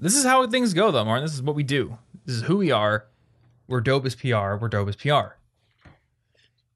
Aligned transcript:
this 0.00 0.14
is 0.16 0.24
how 0.24 0.46
things 0.46 0.74
go, 0.74 0.90
though, 0.90 1.04
Martin. 1.04 1.24
This 1.24 1.34
is 1.34 1.42
what 1.42 1.56
we 1.56 1.62
do. 1.62 1.98
This 2.24 2.36
is 2.36 2.42
who 2.42 2.56
we 2.58 2.70
are. 2.70 3.06
We're 3.66 3.80
dope 3.80 4.06
as 4.06 4.14
PR. 4.14 4.56
We're 4.56 4.68
dope 4.68 4.88
as 4.88 4.96
PR. 4.96 5.34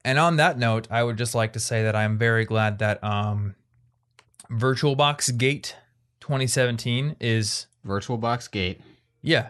And 0.05 0.19
on 0.19 0.35
that 0.37 0.57
note, 0.57 0.87
I 0.91 1.03
would 1.03 1.17
just 1.17 1.33
like 1.33 1.53
to 1.53 1.59
say 1.59 1.83
that 1.83 1.95
I'm 1.95 2.17
very 2.17 2.45
glad 2.45 2.79
that 2.79 3.03
um, 3.03 3.55
VirtualBox 4.51 5.37
Gate 5.37 5.75
2017 6.19 7.15
is 7.19 7.67
VirtualBox 7.85 8.51
Gate. 8.51 8.81
yeah, 9.21 9.49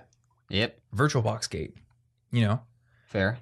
Yep. 0.50 0.80
VirtualBox 0.96 1.50
Gate. 1.50 1.76
You 2.32 2.44
know, 2.46 2.62
Fair. 3.08 3.40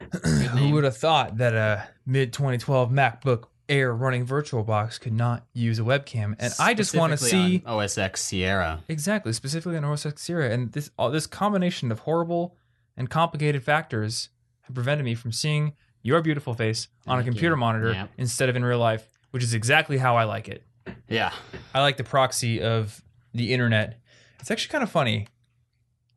who 0.24 0.70
would 0.70 0.84
have 0.84 0.96
thought 0.96 1.38
that 1.38 1.54
a 1.54 1.88
mid 2.06 2.32
2012 2.32 2.90
MacBook 2.90 3.44
Air 3.68 3.94
running 3.94 4.26
VirtualBox 4.26 5.00
could 5.00 5.12
not 5.14 5.46
use 5.52 5.78
a 5.78 5.82
webcam? 5.82 6.34
And 6.38 6.52
I 6.58 6.74
just 6.74 6.94
want 6.94 7.12
to 7.12 7.16
see 7.16 7.62
OS 7.64 7.96
X 7.98 8.22
Sierra. 8.22 8.82
exactly, 8.88 9.32
specifically 9.32 9.76
on 9.76 9.84
OS 9.84 10.04
X 10.06 10.22
Sierra, 10.22 10.50
and 10.50 10.72
this 10.72 10.90
all 10.98 11.10
this 11.10 11.26
combination 11.26 11.90
of 11.90 12.00
horrible 12.00 12.56
and 12.96 13.08
complicated 13.08 13.62
factors 13.62 14.28
have 14.62 14.74
prevented 14.74 15.04
me 15.04 15.14
from 15.14 15.32
seeing 15.32 15.72
your 16.02 16.20
beautiful 16.20 16.52
face 16.54 16.88
on 17.06 17.18
a 17.18 17.22
Thank 17.22 17.26
you. 17.26 17.32
computer 17.32 17.56
monitor 17.56 17.92
Yep. 17.92 18.10
instead 18.18 18.48
of 18.48 18.56
in 18.56 18.64
real 18.64 18.78
life, 18.78 19.08
which 19.30 19.42
is 19.42 19.54
exactly 19.54 19.96
how 19.98 20.16
I 20.16 20.24
like 20.24 20.48
it. 20.48 20.62
Yeah. 21.08 21.32
I 21.74 21.80
like 21.80 21.96
the 21.96 22.04
proxy 22.04 22.60
of 22.60 23.02
the 23.32 23.52
internet. 23.54 23.98
It's 24.40 24.50
actually 24.50 24.72
kind 24.72 24.84
of 24.84 24.90
funny. 24.90 25.28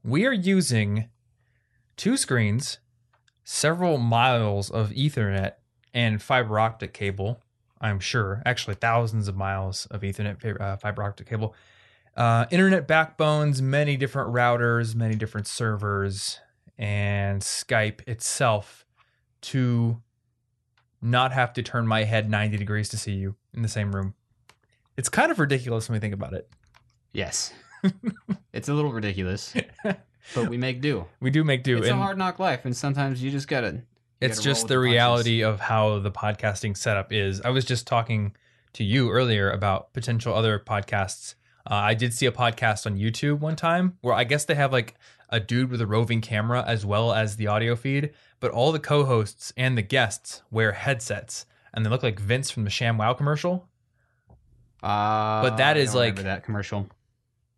We 0.04 0.26
are 0.26 0.34
using 0.34 1.08
two 1.96 2.18
screens, 2.18 2.80
several 3.46 3.98
miles 3.98 4.70
of 4.70 4.90
Ethernet 4.92 5.54
and 5.98 6.22
fiber 6.22 6.60
optic 6.60 6.94
cable. 6.94 7.42
I'm 7.82 8.00
sure, 8.00 8.44
actually, 8.46 8.76
thousands 8.76 9.28
of 9.28 9.36
miles 9.36 9.88
of 9.88 10.02
Ethernet 10.02 10.62
uh, 10.62 10.78
fiber 10.78 11.02
optic 11.02 11.28
cable. 11.28 11.56
Uh, 12.16 12.46
internet 12.52 12.88
backbones, 12.88 13.64
many 13.64 13.98
different 13.98 14.32
routers, 14.32 14.94
many 14.94 15.16
different 15.16 15.48
servers, 15.48 16.40
and 16.78 17.42
Skype 17.42 18.08
itself 18.08 18.86
to 19.42 20.00
not 21.02 21.32
have 21.32 21.52
to 21.54 21.64
turn 21.64 21.88
my 21.88 22.04
head 22.04 22.30
90 22.30 22.58
degrees 22.58 22.90
to 22.90 22.98
see 22.98 23.14
you 23.14 23.36
in 23.56 23.64
the 23.64 23.68
same 23.68 23.96
room. 23.96 24.14
It's 24.98 25.10
kind 25.10 25.32
of 25.32 25.40
ridiculous 25.40 25.90
when 25.90 25.96
we 25.96 26.00
think 26.00 26.14
about 26.14 26.34
it. 26.34 26.48
Yes. 27.12 27.54
it's 28.54 28.70
a 28.70 28.74
little 28.74 28.92
ridiculous, 28.92 29.56
but 30.36 30.48
we 30.48 30.58
make 30.58 30.80
do. 30.80 31.06
We 31.20 31.32
do 31.32 31.44
make 31.44 31.64
do. 31.64 31.78
It's 31.78 31.88
a 31.88 31.96
hard 31.96 32.20
knock 32.20 32.38
life, 32.38 32.66
and 32.66 32.78
sometimes 32.78 33.24
you 33.24 33.32
just 33.32 33.48
gotta. 33.48 33.82
It's 34.22 34.42
just 34.42 34.64
with 34.64 34.70
the 34.70 34.80
reality 34.80 35.44
of 35.44 35.60
how 35.60 36.00
the 36.00 36.12
podcasting 36.12 36.76
setup 36.76 37.12
is. 37.14 37.42
I 37.42 37.50
was 37.50 37.66
just 37.66 37.86
talking 37.88 38.36
to 38.74 38.84
you 38.84 39.10
earlier 39.10 39.50
about 39.52 39.94
potential 39.94 40.34
other 40.34 40.60
podcasts. 40.60 41.36
Uh, 41.70 41.74
I 41.76 41.94
did 41.94 42.14
see 42.14 42.26
a 42.26 42.32
podcast 42.32 42.86
on 42.86 42.98
YouTube 42.98 43.40
one 43.40 43.56
time 43.56 43.98
where 44.02 44.14
I 44.14 44.24
guess 44.24 44.46
they 44.46 44.56
have 44.56 44.72
like 44.72 44.96
a 45.30 45.40
dude 45.40 45.70
with 45.70 45.82
a 45.82 45.88
roving 45.88 46.22
camera 46.22 46.64
as 46.66 46.86
well 46.86 47.12
as 47.14 47.36
the 47.36 47.48
audio 47.48 47.76
feed, 47.76 48.12
but 48.40 48.52
all 48.52 48.72
the 48.72 48.80
co-hosts 48.80 49.52
and 49.58 49.78
the 49.78 49.82
guests 49.82 50.42
wear 50.50 50.72
headsets 50.72 51.46
and 51.74 51.86
they 51.86 51.90
look 51.90 52.04
like 52.04 52.20
Vince 52.20 52.50
from 52.50 52.64
the 52.64 52.70
ShamWow 52.70 53.18
commercial. 53.18 53.68
Uh, 54.82 55.42
But 55.42 55.58
that 55.58 55.78
is 55.78 55.94
like- 55.94 56.16
that 56.18 56.44
commercial. 56.44 56.88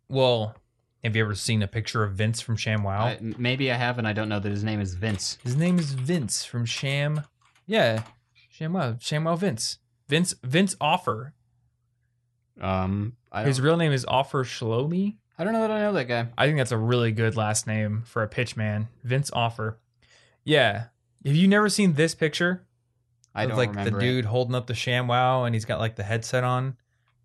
Well, 0.08 0.56
have 1.02 1.16
you 1.16 1.22
ever 1.22 1.34
seen 1.34 1.62
a 1.62 1.68
picture 1.68 2.02
of 2.04 2.12
Vince 2.12 2.40
from 2.40 2.56
ShamWow? 2.56 2.88
I, 2.88 3.18
maybe 3.20 3.70
I 3.70 3.76
have, 3.76 3.98
and 3.98 4.06
I 4.06 4.12
don't 4.12 4.28
know 4.28 4.40
that 4.40 4.50
his 4.50 4.64
name 4.64 4.80
is 4.80 4.94
Vince. 4.94 5.38
His 5.42 5.56
name 5.56 5.78
is 5.78 5.92
Vince 5.92 6.44
from 6.44 6.66
Sham. 6.66 7.22
Yeah, 7.66 8.02
ShamWow. 8.58 9.00
ShamWow 9.00 9.38
Vince. 9.38 9.78
Vince 10.08 10.34
Vince 10.42 10.76
Offer. 10.80 11.34
Um, 12.60 13.16
I 13.32 13.44
His 13.44 13.60
real 13.60 13.76
name 13.76 13.92
is 13.92 14.04
Offer 14.06 14.44
Shlomi. 14.44 15.16
I 15.38 15.44
don't 15.44 15.54
know 15.54 15.62
that 15.62 15.70
I 15.70 15.80
know 15.80 15.92
that 15.94 16.04
guy. 16.04 16.26
I 16.36 16.46
think 16.46 16.58
that's 16.58 16.72
a 16.72 16.76
really 16.76 17.12
good 17.12 17.36
last 17.36 17.66
name 17.66 18.02
for 18.04 18.22
a 18.22 18.28
pitch 18.28 18.56
man. 18.56 18.88
Vince 19.04 19.30
Offer. 19.32 19.78
Yeah. 20.44 20.84
Have 21.24 21.34
you 21.34 21.48
never 21.48 21.68
seen 21.68 21.94
this 21.94 22.14
picture? 22.14 22.66
I 23.34 23.46
don't 23.46 23.56
like 23.56 23.72
the 23.72 23.96
it. 23.96 24.00
dude 24.00 24.24
holding 24.26 24.54
up 24.54 24.66
the 24.66 24.74
ShamWow 24.74 25.46
and 25.46 25.54
he's 25.54 25.64
got 25.64 25.78
like 25.78 25.96
the 25.96 26.02
headset 26.02 26.44
on. 26.44 26.76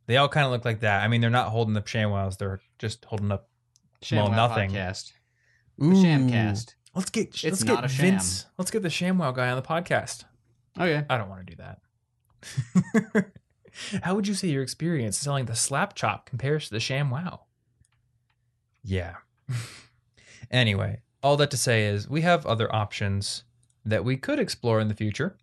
They 0.05 0.17
all 0.17 0.29
kind 0.29 0.45
of 0.45 0.51
look 0.51 0.63
like 0.63 0.81
that. 0.81 1.03
I 1.03 1.07
mean, 1.07 1.19
they're 1.19 1.29
not 1.29 1.49
holding 1.49 1.75
up 1.75 1.87
ShamWows. 1.87 2.37
They're 2.37 2.61
just 2.77 3.03
holding 3.05 3.31
up. 3.31 3.49
Well, 4.11 4.29
ShamWow 4.29 4.35
nothing. 4.35 4.71
Podcast. 4.71 5.13
Ooh. 5.81 5.93
Shamcast. 5.93 6.75
Let's 6.93 7.09
get 7.09 7.27
It's 7.27 7.43
let's 7.43 7.63
not 7.63 7.75
get 7.77 7.85
a 7.85 7.87
sham. 7.89 8.05
Vince. 8.11 8.45
Let's 8.57 8.71
get 8.71 8.83
the 8.83 8.89
ShamWow 8.89 9.35
guy 9.35 9.49
on 9.49 9.55
the 9.55 9.61
podcast. 9.61 10.23
Oh, 10.77 10.85
okay. 10.85 11.05
I 11.09 11.17
don't 11.17 11.29
want 11.29 11.45
to 11.45 11.55
do 11.55 11.63
that. 11.63 13.31
How 14.03 14.15
would 14.15 14.27
you 14.27 14.33
say 14.33 14.47
your 14.47 14.63
experience 14.63 15.17
selling 15.17 15.45
the 15.45 15.55
slap 15.55 15.95
chop 15.95 16.25
compares 16.25 16.67
to 16.67 16.71
the 16.71 16.79
ShamWow? 16.79 17.39
Yeah. 18.83 19.15
anyway, 20.51 21.01
all 21.21 21.35
that 21.37 21.51
to 21.51 21.57
say 21.57 21.85
is 21.85 22.09
we 22.09 22.21
have 22.21 22.45
other 22.45 22.73
options 22.73 23.43
that 23.83 24.05
we 24.05 24.15
could 24.15 24.39
explore 24.39 24.79
in 24.79 24.87
the 24.87 24.93
future. 24.93 25.37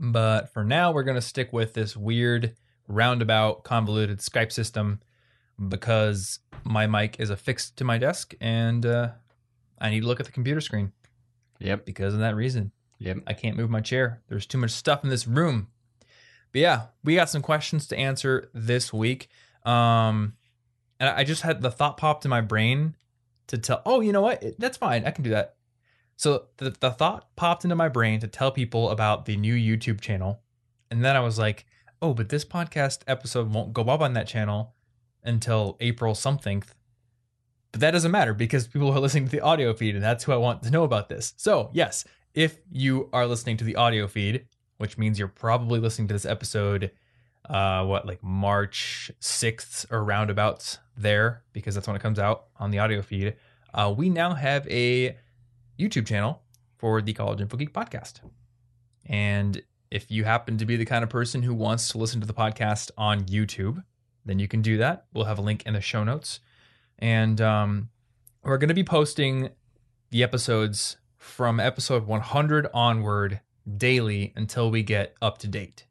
But 0.00 0.52
for 0.52 0.64
now, 0.64 0.92
we're 0.92 1.04
going 1.04 1.16
to 1.16 1.20
stick 1.20 1.52
with 1.52 1.74
this 1.74 1.96
weird, 1.96 2.56
roundabout, 2.88 3.64
convoluted 3.64 4.18
Skype 4.18 4.50
system 4.50 5.00
because 5.68 6.40
my 6.64 6.86
mic 6.86 7.20
is 7.20 7.30
affixed 7.30 7.76
to 7.76 7.84
my 7.84 7.98
desk 7.98 8.34
and 8.40 8.84
uh, 8.86 9.10
I 9.78 9.90
need 9.90 10.00
to 10.00 10.06
look 10.06 10.20
at 10.20 10.26
the 10.26 10.32
computer 10.32 10.60
screen 10.60 10.92
Yep. 11.60 11.84
because 11.86 12.14
of 12.14 12.20
that 12.20 12.34
reason. 12.36 12.72
Yep. 12.98 13.18
I 13.26 13.32
can't 13.34 13.56
move 13.56 13.70
my 13.70 13.80
chair. 13.80 14.22
There's 14.28 14.46
too 14.46 14.58
much 14.58 14.70
stuff 14.70 15.04
in 15.04 15.10
this 15.10 15.26
room. 15.26 15.68
But 16.52 16.60
yeah, 16.60 16.82
we 17.02 17.16
got 17.16 17.30
some 17.30 17.42
questions 17.42 17.86
to 17.88 17.96
answer 17.98 18.50
this 18.54 18.92
week. 18.92 19.28
Um, 19.64 20.34
and 21.00 21.08
I 21.10 21.24
just 21.24 21.42
had 21.42 21.62
the 21.62 21.70
thought 21.70 21.96
popped 21.96 22.24
in 22.24 22.30
my 22.30 22.40
brain 22.40 22.96
to 23.48 23.58
tell, 23.58 23.82
oh, 23.84 24.00
you 24.00 24.12
know 24.12 24.22
what? 24.22 24.42
That's 24.58 24.76
fine. 24.76 25.04
I 25.04 25.10
can 25.10 25.24
do 25.24 25.30
that. 25.30 25.56
So 26.16 26.44
the, 26.58 26.70
the 26.78 26.90
thought 26.92 27.34
popped 27.36 27.64
into 27.64 27.76
my 27.76 27.88
brain 27.88 28.20
to 28.20 28.28
tell 28.28 28.52
people 28.52 28.90
about 28.90 29.24
the 29.26 29.36
new 29.36 29.54
YouTube 29.54 30.00
channel. 30.00 30.40
And 30.90 31.04
then 31.04 31.16
I 31.16 31.20
was 31.20 31.38
like, 31.38 31.66
oh, 32.00 32.14
but 32.14 32.28
this 32.28 32.44
podcast 32.44 33.00
episode 33.06 33.52
won't 33.52 33.72
go 33.72 33.82
up 33.84 34.00
on 34.00 34.12
that 34.14 34.28
channel 34.28 34.73
until 35.24 35.76
April 35.80 36.14
something. 36.14 36.62
But 37.72 37.80
that 37.80 37.90
doesn't 37.90 38.12
matter 38.12 38.34
because 38.34 38.66
people 38.66 38.90
are 38.92 39.00
listening 39.00 39.24
to 39.26 39.30
the 39.30 39.40
audio 39.40 39.72
feed, 39.74 39.94
and 39.94 40.04
that's 40.04 40.24
who 40.24 40.32
I 40.32 40.36
want 40.36 40.62
to 40.62 40.70
know 40.70 40.84
about 40.84 41.08
this. 41.08 41.34
So, 41.36 41.70
yes, 41.72 42.04
if 42.34 42.58
you 42.70 43.08
are 43.12 43.26
listening 43.26 43.56
to 43.58 43.64
the 43.64 43.76
audio 43.76 44.06
feed, 44.06 44.46
which 44.78 44.98
means 44.98 45.18
you're 45.18 45.28
probably 45.28 45.80
listening 45.80 46.08
to 46.08 46.14
this 46.14 46.26
episode, 46.26 46.90
uh, 47.48 47.84
what, 47.84 48.06
like 48.06 48.22
March 48.22 49.10
6th 49.20 49.90
or 49.90 50.04
roundabouts 50.04 50.78
there, 50.96 51.42
because 51.52 51.74
that's 51.74 51.86
when 51.86 51.96
it 51.96 52.02
comes 52.02 52.18
out 52.18 52.46
on 52.58 52.70
the 52.70 52.78
audio 52.78 53.02
feed, 53.02 53.36
uh, 53.72 53.92
we 53.96 54.08
now 54.08 54.34
have 54.34 54.66
a 54.68 55.16
YouTube 55.78 56.06
channel 56.06 56.42
for 56.76 57.02
the 57.02 57.12
College 57.12 57.40
Info 57.40 57.56
Geek 57.56 57.72
podcast. 57.72 58.20
And 59.06 59.62
if 59.90 60.10
you 60.10 60.24
happen 60.24 60.58
to 60.58 60.66
be 60.66 60.76
the 60.76 60.84
kind 60.84 61.04
of 61.04 61.10
person 61.10 61.42
who 61.42 61.54
wants 61.54 61.88
to 61.90 61.98
listen 61.98 62.20
to 62.20 62.26
the 62.26 62.34
podcast 62.34 62.90
on 62.96 63.24
YouTube, 63.24 63.82
then 64.24 64.38
you 64.38 64.48
can 64.48 64.62
do 64.62 64.78
that. 64.78 65.06
We'll 65.12 65.24
have 65.24 65.38
a 65.38 65.42
link 65.42 65.62
in 65.66 65.74
the 65.74 65.80
show 65.80 66.04
notes. 66.04 66.40
And 66.98 67.40
um, 67.40 67.90
we're 68.42 68.58
going 68.58 68.68
to 68.68 68.74
be 68.74 68.84
posting 68.84 69.50
the 70.10 70.22
episodes 70.22 70.96
from 71.16 71.58
episode 71.58 72.06
100 72.06 72.68
onward 72.72 73.40
daily 73.76 74.32
until 74.36 74.70
we 74.70 74.82
get 74.82 75.14
up 75.20 75.38
to 75.38 75.48
date. 75.48 75.86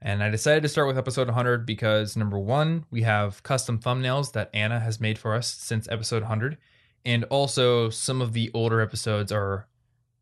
And 0.00 0.22
I 0.22 0.28
decided 0.28 0.62
to 0.62 0.68
start 0.68 0.86
with 0.86 0.98
episode 0.98 1.28
100 1.28 1.64
because 1.64 2.16
number 2.16 2.38
one, 2.38 2.84
we 2.90 3.02
have 3.02 3.42
custom 3.42 3.78
thumbnails 3.78 4.32
that 4.32 4.50
Anna 4.52 4.78
has 4.80 5.00
made 5.00 5.18
for 5.18 5.34
us 5.34 5.48
since 5.48 5.88
episode 5.88 6.22
100. 6.22 6.58
And 7.06 7.24
also, 7.24 7.90
some 7.90 8.20
of 8.20 8.32
the 8.32 8.50
older 8.54 8.80
episodes 8.80 9.32
are 9.32 9.66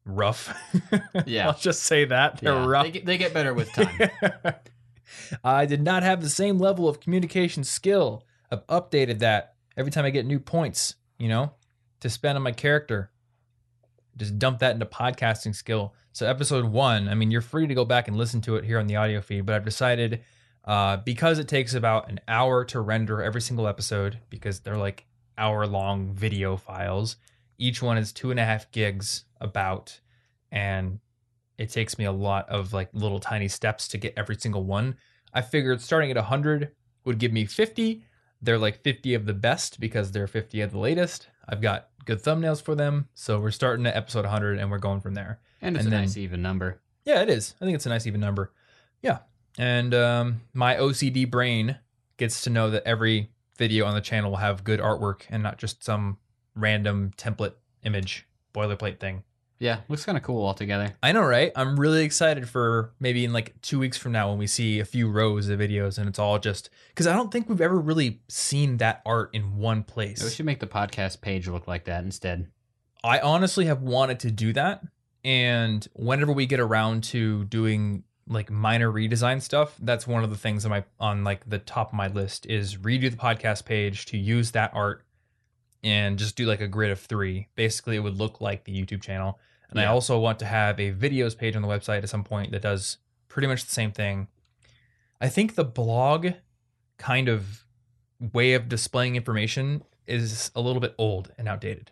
rough. 0.04 0.52
Yeah. 1.26 1.48
I'll 1.48 1.58
just 1.58 1.84
say 1.84 2.04
that. 2.06 2.40
They're 2.40 2.54
Yeah, 2.54 2.66
rough. 2.66 2.84
They 2.84 2.90
get, 2.90 3.06
they 3.06 3.18
get 3.18 3.34
better 3.34 3.54
with 3.54 3.72
time. 3.72 4.10
I 5.44 5.66
did 5.66 5.82
not 5.82 6.02
have 6.02 6.20
the 6.20 6.28
same 6.28 6.58
level 6.58 6.88
of 6.88 7.00
communication 7.00 7.64
skill. 7.64 8.24
I've 8.50 8.66
updated 8.66 9.20
that 9.20 9.54
every 9.76 9.90
time 9.90 10.04
I 10.04 10.10
get 10.10 10.26
new 10.26 10.38
points, 10.38 10.94
you 11.18 11.28
know, 11.28 11.52
to 12.00 12.10
spend 12.10 12.36
on 12.36 12.42
my 12.42 12.52
character. 12.52 13.10
Just 14.16 14.38
dump 14.38 14.58
that 14.58 14.74
into 14.74 14.86
podcasting 14.86 15.54
skill. 15.54 15.94
So, 16.12 16.26
episode 16.26 16.66
one, 16.66 17.08
I 17.08 17.14
mean, 17.14 17.30
you're 17.30 17.40
free 17.40 17.66
to 17.66 17.74
go 17.74 17.86
back 17.86 18.08
and 18.08 18.16
listen 18.16 18.42
to 18.42 18.56
it 18.56 18.64
here 18.64 18.78
on 18.78 18.86
the 18.86 18.96
audio 18.96 19.22
feed, 19.22 19.46
but 19.46 19.54
I've 19.54 19.64
decided 19.64 20.22
uh, 20.64 20.98
because 20.98 21.38
it 21.38 21.48
takes 21.48 21.74
about 21.74 22.10
an 22.10 22.20
hour 22.28 22.64
to 22.66 22.80
render 22.80 23.22
every 23.22 23.40
single 23.40 23.66
episode, 23.66 24.18
because 24.28 24.60
they're 24.60 24.76
like 24.76 25.06
hour 25.38 25.66
long 25.66 26.12
video 26.12 26.56
files, 26.56 27.16
each 27.58 27.82
one 27.82 27.96
is 27.96 28.12
two 28.12 28.30
and 28.30 28.38
a 28.38 28.44
half 28.44 28.70
gigs 28.70 29.24
about. 29.40 30.00
And 30.50 31.00
it 31.58 31.70
takes 31.70 31.98
me 31.98 32.04
a 32.04 32.12
lot 32.12 32.48
of 32.48 32.72
like 32.72 32.88
little 32.92 33.20
tiny 33.20 33.48
steps 33.48 33.88
to 33.88 33.98
get 33.98 34.14
every 34.16 34.36
single 34.36 34.64
one. 34.64 34.96
I 35.34 35.42
figured 35.42 35.80
starting 35.80 36.10
at 36.10 36.16
100 36.16 36.70
would 37.04 37.18
give 37.18 37.32
me 37.32 37.44
50. 37.46 38.04
They're 38.40 38.58
like 38.58 38.82
50 38.82 39.14
of 39.14 39.26
the 39.26 39.34
best 39.34 39.78
because 39.80 40.10
they're 40.12 40.26
50 40.26 40.60
of 40.62 40.72
the 40.72 40.78
latest. 40.78 41.28
I've 41.48 41.60
got 41.60 41.88
good 42.04 42.22
thumbnails 42.22 42.62
for 42.62 42.74
them. 42.74 43.08
So 43.14 43.38
we're 43.40 43.50
starting 43.50 43.86
at 43.86 43.96
episode 43.96 44.24
100 44.24 44.58
and 44.58 44.70
we're 44.70 44.78
going 44.78 45.00
from 45.00 45.14
there. 45.14 45.40
And 45.60 45.76
it's 45.76 45.84
And 45.84 45.92
a 45.92 45.96
then- 45.96 46.04
nice 46.04 46.16
even 46.16 46.42
number. 46.42 46.80
Yeah, 47.04 47.22
it 47.22 47.28
is. 47.30 47.54
I 47.60 47.64
think 47.64 47.74
it's 47.74 47.86
a 47.86 47.88
nice 47.88 48.06
even 48.06 48.20
number. 48.20 48.52
Yeah. 49.02 49.18
And 49.58 49.92
um, 49.94 50.40
my 50.54 50.76
OCD 50.76 51.28
brain 51.30 51.78
gets 52.16 52.42
to 52.44 52.50
know 52.50 52.70
that 52.70 52.84
every 52.86 53.30
video 53.58 53.86
on 53.86 53.94
the 53.94 54.00
channel 54.00 54.30
will 54.30 54.38
have 54.38 54.64
good 54.64 54.80
artwork 54.80 55.22
and 55.28 55.42
not 55.42 55.58
just 55.58 55.82
some 55.84 56.18
random 56.54 57.10
template 57.16 57.54
image 57.84 58.26
boilerplate 58.54 59.00
thing. 59.00 59.24
Yeah, 59.62 59.78
looks 59.88 60.04
kind 60.04 60.18
of 60.18 60.24
cool 60.24 60.44
altogether. 60.44 60.96
I 61.04 61.12
know, 61.12 61.22
right? 61.22 61.52
I'm 61.54 61.78
really 61.78 62.04
excited 62.04 62.48
for 62.48 62.92
maybe 62.98 63.24
in 63.24 63.32
like 63.32 63.54
two 63.62 63.78
weeks 63.78 63.96
from 63.96 64.10
now 64.10 64.28
when 64.28 64.38
we 64.38 64.48
see 64.48 64.80
a 64.80 64.84
few 64.84 65.08
rows 65.08 65.48
of 65.48 65.60
videos 65.60 65.98
and 65.98 66.08
it's 66.08 66.18
all 66.18 66.40
just 66.40 66.68
because 66.88 67.06
I 67.06 67.14
don't 67.14 67.30
think 67.30 67.48
we've 67.48 67.60
ever 67.60 67.78
really 67.78 68.22
seen 68.28 68.78
that 68.78 69.02
art 69.06 69.30
in 69.32 69.58
one 69.58 69.84
place. 69.84 70.20
We 70.20 70.30
should 70.30 70.46
make 70.46 70.58
the 70.58 70.66
podcast 70.66 71.20
page 71.20 71.46
look 71.46 71.68
like 71.68 71.84
that 71.84 72.02
instead. 72.02 72.48
I 73.04 73.20
honestly 73.20 73.66
have 73.66 73.82
wanted 73.82 74.18
to 74.20 74.32
do 74.32 74.52
that. 74.54 74.82
And 75.22 75.86
whenever 75.92 76.32
we 76.32 76.46
get 76.46 76.58
around 76.58 77.04
to 77.04 77.44
doing 77.44 78.02
like 78.26 78.50
minor 78.50 78.90
redesign 78.90 79.40
stuff, 79.40 79.76
that's 79.80 80.08
one 80.08 80.24
of 80.24 80.30
the 80.30 80.36
things 80.36 80.64
on 80.64 80.72
my 80.72 80.82
on 80.98 81.22
like 81.22 81.48
the 81.48 81.60
top 81.60 81.90
of 81.90 81.94
my 81.94 82.08
list 82.08 82.46
is 82.46 82.78
redo 82.78 83.08
the 83.08 83.16
podcast 83.16 83.64
page 83.64 84.06
to 84.06 84.18
use 84.18 84.50
that 84.50 84.72
art 84.74 85.04
and 85.84 86.18
just 86.18 86.34
do 86.34 86.46
like 86.46 86.60
a 86.60 86.66
grid 86.66 86.90
of 86.90 86.98
three. 86.98 87.46
Basically, 87.54 87.94
it 87.94 88.00
would 88.00 88.18
look 88.18 88.40
like 88.40 88.64
the 88.64 88.72
YouTube 88.72 89.02
channel. 89.02 89.38
And 89.72 89.80
I 89.80 89.86
also 89.86 90.18
want 90.18 90.38
to 90.40 90.44
have 90.44 90.78
a 90.78 90.92
videos 90.92 91.36
page 91.36 91.56
on 91.56 91.62
the 91.62 91.68
website 91.68 92.02
at 92.02 92.08
some 92.08 92.24
point 92.24 92.52
that 92.52 92.62
does 92.62 92.98
pretty 93.28 93.48
much 93.48 93.64
the 93.64 93.72
same 93.72 93.92
thing. 93.92 94.28
I 95.20 95.28
think 95.28 95.54
the 95.54 95.64
blog 95.64 96.28
kind 96.98 97.28
of 97.28 97.64
way 98.32 98.54
of 98.54 98.68
displaying 98.68 99.16
information 99.16 99.82
is 100.06 100.50
a 100.54 100.60
little 100.60 100.80
bit 100.80 100.94
old 100.98 101.32
and 101.38 101.48
outdated. 101.48 101.90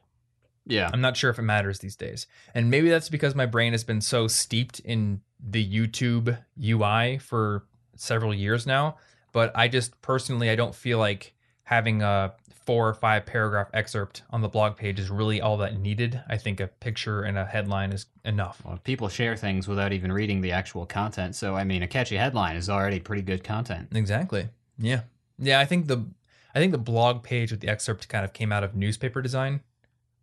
Yeah. 0.67 0.91
I'm 0.93 1.00
not 1.00 1.17
sure 1.17 1.31
if 1.31 1.38
it 1.38 1.43
matters 1.43 1.79
these 1.79 1.97
days. 1.97 2.27
And 2.55 2.71
maybe 2.71 2.91
that's 2.91 3.09
because 3.09 3.35
my 3.35 3.47
brain 3.47 3.73
has 3.73 3.82
been 3.82 4.00
so 4.00 4.29
steeped 4.29 4.79
in 4.81 5.23
the 5.43 5.67
YouTube 5.67 6.38
UI 6.62 7.19
for 7.19 7.65
several 7.97 8.35
years 8.35 8.67
now. 8.67 8.97
But 9.32 9.56
I 9.56 9.69
just 9.69 10.00
personally, 10.03 10.50
I 10.50 10.56
don't 10.56 10.75
feel 10.75 10.99
like 10.99 11.35
having 11.65 12.03
a 12.03 12.35
four 12.66 12.88
or 12.88 12.94
five 12.94 13.26
paragraph 13.26 13.68
excerpt 13.72 14.22
on 14.30 14.42
the 14.42 14.48
blog 14.48 14.76
page 14.76 14.98
is 14.98 15.10
really 15.10 15.40
all 15.40 15.56
that 15.58 15.78
needed. 15.78 16.22
I 16.28 16.36
think 16.36 16.60
a 16.60 16.66
picture 16.66 17.22
and 17.22 17.38
a 17.38 17.44
headline 17.44 17.92
is 17.92 18.06
enough. 18.24 18.62
Well, 18.64 18.78
people 18.84 19.08
share 19.08 19.36
things 19.36 19.66
without 19.66 19.92
even 19.92 20.12
reading 20.12 20.40
the 20.40 20.52
actual 20.52 20.86
content. 20.86 21.34
So, 21.34 21.56
I 21.56 21.64
mean, 21.64 21.82
a 21.82 21.88
catchy 21.88 22.16
headline 22.16 22.56
is 22.56 22.68
already 22.68 23.00
pretty 23.00 23.22
good 23.22 23.42
content. 23.42 23.88
Exactly. 23.94 24.48
Yeah. 24.78 25.02
Yeah, 25.38 25.60
I 25.60 25.64
think 25.64 25.86
the 25.86 26.06
I 26.54 26.58
think 26.58 26.72
the 26.72 26.78
blog 26.78 27.22
page 27.22 27.50
with 27.50 27.60
the 27.60 27.68
excerpt 27.68 28.08
kind 28.08 28.24
of 28.24 28.32
came 28.32 28.52
out 28.52 28.64
of 28.64 28.74
newspaper 28.74 29.22
design, 29.22 29.60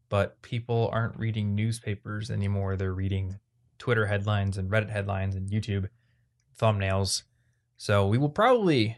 but 0.10 0.42
people 0.42 0.90
aren't 0.92 1.18
reading 1.18 1.56
newspapers 1.56 2.30
anymore. 2.30 2.76
They're 2.76 2.94
reading 2.94 3.40
Twitter 3.80 4.06
headlines 4.08 4.58
and 4.58 4.70
Reddit 4.70 4.90
headlines 4.90 5.36
and 5.36 5.50
YouTube 5.50 5.90
thumbnails. 6.60 7.24
So 7.78 8.08
we 8.08 8.18
will 8.18 8.30
probably 8.30 8.98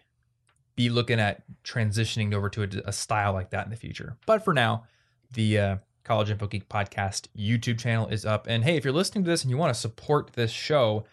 be 0.80 0.88
looking 0.88 1.20
at 1.20 1.44
transitioning 1.66 2.34
over 2.34 2.48
to 2.48 2.64
a, 2.64 2.68
a 2.86 2.94
style 2.94 3.34
like 3.34 3.50
that 3.50 3.66
in 3.66 3.70
the 3.70 3.76
future. 3.76 4.16
But 4.26 4.46
for 4.46 4.54
now, 4.54 4.86
the 5.34 5.60
uh, 5.60 5.76
College 6.06 6.30
Info 6.30 6.48
Geek 6.48 6.70
podcast 6.70 7.28
YouTube 7.38 7.78
channel 7.78 8.08
is 8.08 8.26
up. 8.26 8.48
And 8.48 8.64
hey, 8.64 8.78
if 8.78 8.86
you're 8.86 8.94
listening 8.94 9.26
to 9.26 9.30
this 9.30 9.44
and 9.44 9.52
you 9.52 9.58
want 9.58 9.74
to 9.74 9.80
support 9.80 10.32
this 10.36 10.52
show, 10.52 11.04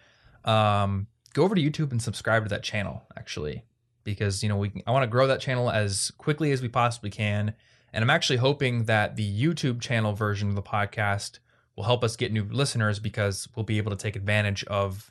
um, 0.45 1.09
go 1.35 1.43
over 1.43 1.57
to 1.57 1.61
YouTube 1.61 1.91
and 1.91 2.01
subscribe 2.01 2.45
to 2.45 2.49
that 2.51 2.63
channel. 2.63 3.03
Actually, 3.17 3.65
because 4.05 4.41
you 4.41 4.49
know 4.49 4.57
we 4.57 4.71
I 4.87 4.93
want 4.93 5.03
to 5.03 5.09
grow 5.09 5.27
that 5.27 5.41
channel 5.41 5.69
as 5.69 6.13
quickly 6.17 6.53
as 6.53 6.63
we 6.63 6.69
possibly 6.69 7.11
can, 7.11 7.53
and 7.93 8.05
I'm 8.05 8.11
actually 8.11 8.37
hoping 8.37 8.85
that 8.85 9.17
the 9.17 9.29
YouTube 9.29 9.81
channel 9.81 10.13
version 10.13 10.49
of 10.49 10.55
the 10.55 10.63
podcast 10.63 11.41
will 11.75 11.85
help 11.85 12.05
us 12.05 12.15
get 12.15 12.31
new 12.31 12.45
listeners 12.45 13.01
because 13.01 13.49
we'll 13.57 13.65
be 13.65 13.79
able 13.79 13.91
to 13.91 13.97
take 13.97 14.15
advantage 14.15 14.63
of 14.67 15.11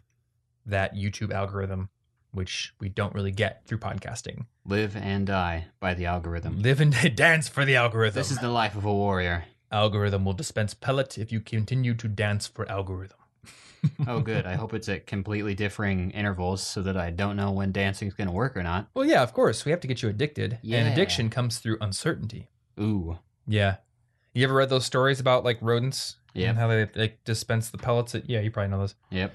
that 0.65 0.95
YouTube 0.95 1.33
algorithm, 1.33 1.89
which 2.35 2.73
we 2.79 2.89
don't 2.89 3.13
really 3.15 3.31
get 3.31 3.65
through 3.65 3.79
podcasting. 3.79 4.45
Live 4.65 4.95
and 4.95 5.25
die 5.25 5.65
by 5.79 5.93
the 5.93 6.05
algorithm. 6.05 6.61
Live 6.61 6.81
and 6.81 6.93
dance 7.15 7.47
for 7.47 7.65
the 7.65 7.75
algorithm. 7.75 8.19
This 8.19 8.31
is 8.31 8.39
the 8.39 8.49
life 8.49 8.75
of 8.75 8.85
a 8.85 8.93
warrior. 8.93 9.45
algorithm 9.71 10.25
will 10.25 10.33
dispense 10.33 10.73
pellet 10.73 11.17
if 11.17 11.31
you 11.31 11.39
continue 11.39 11.93
to 11.95 12.07
dance 12.07 12.47
for 12.47 12.69
algorithm. 12.69 13.17
Oh, 14.07 14.19
good. 14.19 14.47
I 14.47 14.55
hope 14.61 14.73
it's 14.73 14.89
at 14.89 15.05
completely 15.05 15.53
differing 15.53 16.09
intervals 16.11 16.63
so 16.63 16.81
that 16.81 16.97
I 16.97 17.11
don't 17.11 17.35
know 17.35 17.51
when 17.51 17.71
dancing's 17.71 18.15
going 18.15 18.27
to 18.27 18.33
work 18.33 18.57
or 18.57 18.63
not. 18.63 18.87
Well, 18.95 19.05
yeah, 19.05 19.21
of 19.21 19.31
course. 19.31 19.63
We 19.63 19.69
have 19.69 19.79
to 19.81 19.87
get 19.87 20.01
you 20.01 20.09
addicted. 20.09 20.57
Yeah. 20.63 20.79
And 20.79 20.91
addiction 20.91 21.29
comes 21.29 21.59
through 21.59 21.77
uncertainty. 21.81 22.49
Ooh. 22.79 23.19
Yeah. 23.47 23.75
You 24.33 24.43
ever 24.45 24.55
read 24.55 24.69
those 24.69 24.85
stories 24.85 25.19
about 25.19 25.43
like 25.43 25.59
rodents? 25.61 26.15
Yeah. 26.33 26.49
And 26.49 26.57
how 26.57 26.67
they 26.67 26.87
like 26.95 27.23
dispense 27.25 27.69
the 27.69 27.77
pellets? 27.77 28.15
At, 28.15 28.27
yeah, 28.27 28.39
you 28.39 28.49
probably 28.49 28.71
know 28.71 28.79
those. 28.79 28.95
Yep. 29.11 29.33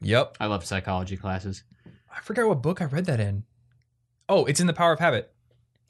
Yep. 0.00 0.36
I 0.40 0.46
love 0.46 0.64
psychology 0.64 1.18
classes. 1.18 1.62
I 2.14 2.20
forgot 2.20 2.48
what 2.48 2.62
book 2.62 2.80
I 2.82 2.84
read 2.86 3.06
that 3.06 3.20
in. 3.20 3.44
Oh, 4.28 4.44
it's 4.44 4.60
in 4.60 4.66
The 4.66 4.72
Power 4.72 4.92
of 4.92 4.98
Habit. 5.00 5.32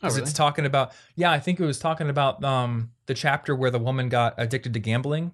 Oh, 0.02 0.06
'Cause 0.06 0.16
really? 0.16 0.22
it's 0.28 0.32
talking 0.32 0.64
about 0.64 0.92
yeah, 1.14 1.30
I 1.30 1.38
think 1.38 1.60
it 1.60 1.64
was 1.66 1.78
talking 1.78 2.08
about 2.08 2.42
um 2.44 2.92
the 3.06 3.14
chapter 3.14 3.54
where 3.54 3.70
the 3.70 3.78
woman 3.78 4.08
got 4.08 4.34
addicted 4.38 4.72
to 4.74 4.80
gambling. 4.80 5.32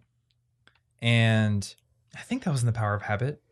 And 1.00 1.74
I 2.14 2.20
think 2.20 2.44
that 2.44 2.50
was 2.50 2.62
in 2.62 2.66
The 2.66 2.72
Power 2.72 2.94
of 2.94 3.02
Habit. 3.02 3.42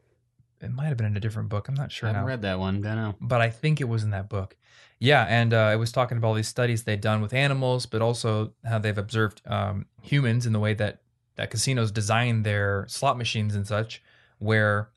It 0.61 0.73
might 0.73 0.87
have 0.87 0.97
been 0.97 1.07
in 1.07 1.17
a 1.17 1.21
different 1.21 1.51
book. 1.51 1.69
I'm 1.69 1.75
not 1.75 1.93
sure. 1.93 2.09
I 2.09 2.13
haven't 2.13 2.23
now. 2.25 2.29
read 2.29 2.43
that 2.43 2.59
one. 2.59 2.81
Don't 2.81 2.97
know. 2.97 3.15
but 3.21 3.41
I 3.41 3.51
think 3.51 3.81
it 3.81 3.85
was 3.89 4.03
in 4.03 4.11
that 4.11 4.29
book. 4.31 4.57
Yeah, 4.99 5.25
and 5.29 5.53
uh, 5.53 5.71
it 5.73 5.77
was 5.77 5.93
talking 5.93 6.17
about 6.17 6.29
all 6.29 6.35
these 6.35 6.49
studies 6.49 6.85
they'd 6.85 7.01
done 7.01 7.21
with 7.21 7.35
animals, 7.35 7.85
but 7.85 8.01
also 8.01 8.53
how 8.65 8.79
they've 8.79 8.97
observed 8.97 9.43
um, 9.47 9.87
humans 10.01 10.47
in 10.47 10.53
the 10.53 10.61
way 10.61 10.73
that 10.75 11.03
that 11.37 11.51
casinos 11.51 11.91
design 11.91 12.45
their 12.45 12.87
slot 12.89 13.19
machines 13.19 13.55
and 13.55 13.67
such, 13.67 14.01
where 14.39 14.89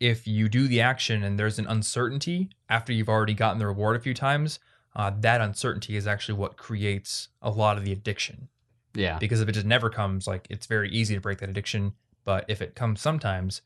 if 0.00 0.26
you 0.26 0.48
do 0.48 0.68
the 0.68 0.80
action 0.80 1.22
and 1.24 1.38
there's 1.38 1.58
an 1.58 1.66
uncertainty 1.66 2.50
after 2.68 2.92
you've 2.92 3.08
already 3.08 3.34
gotten 3.34 3.58
the 3.58 3.66
reward 3.66 3.96
a 3.96 4.00
few 4.00 4.14
times, 4.14 4.58
uh, 4.96 5.10
that 5.20 5.40
uncertainty 5.40 5.96
is 5.96 6.06
actually 6.06 6.38
what 6.38 6.56
creates 6.56 7.28
a 7.42 7.50
lot 7.50 7.76
of 7.76 7.84
the 7.84 7.92
addiction. 7.92 8.48
Yeah. 8.94 9.18
Because 9.18 9.40
if 9.40 9.48
it 9.48 9.52
just 9.52 9.66
never 9.66 9.90
comes, 9.90 10.26
like 10.26 10.46
it's 10.50 10.66
very 10.66 10.90
easy 10.90 11.14
to 11.14 11.20
break 11.20 11.38
that 11.38 11.48
addiction. 11.48 11.92
But 12.24 12.44
if 12.48 12.60
it 12.62 12.74
comes 12.74 13.00
sometimes, 13.00 13.62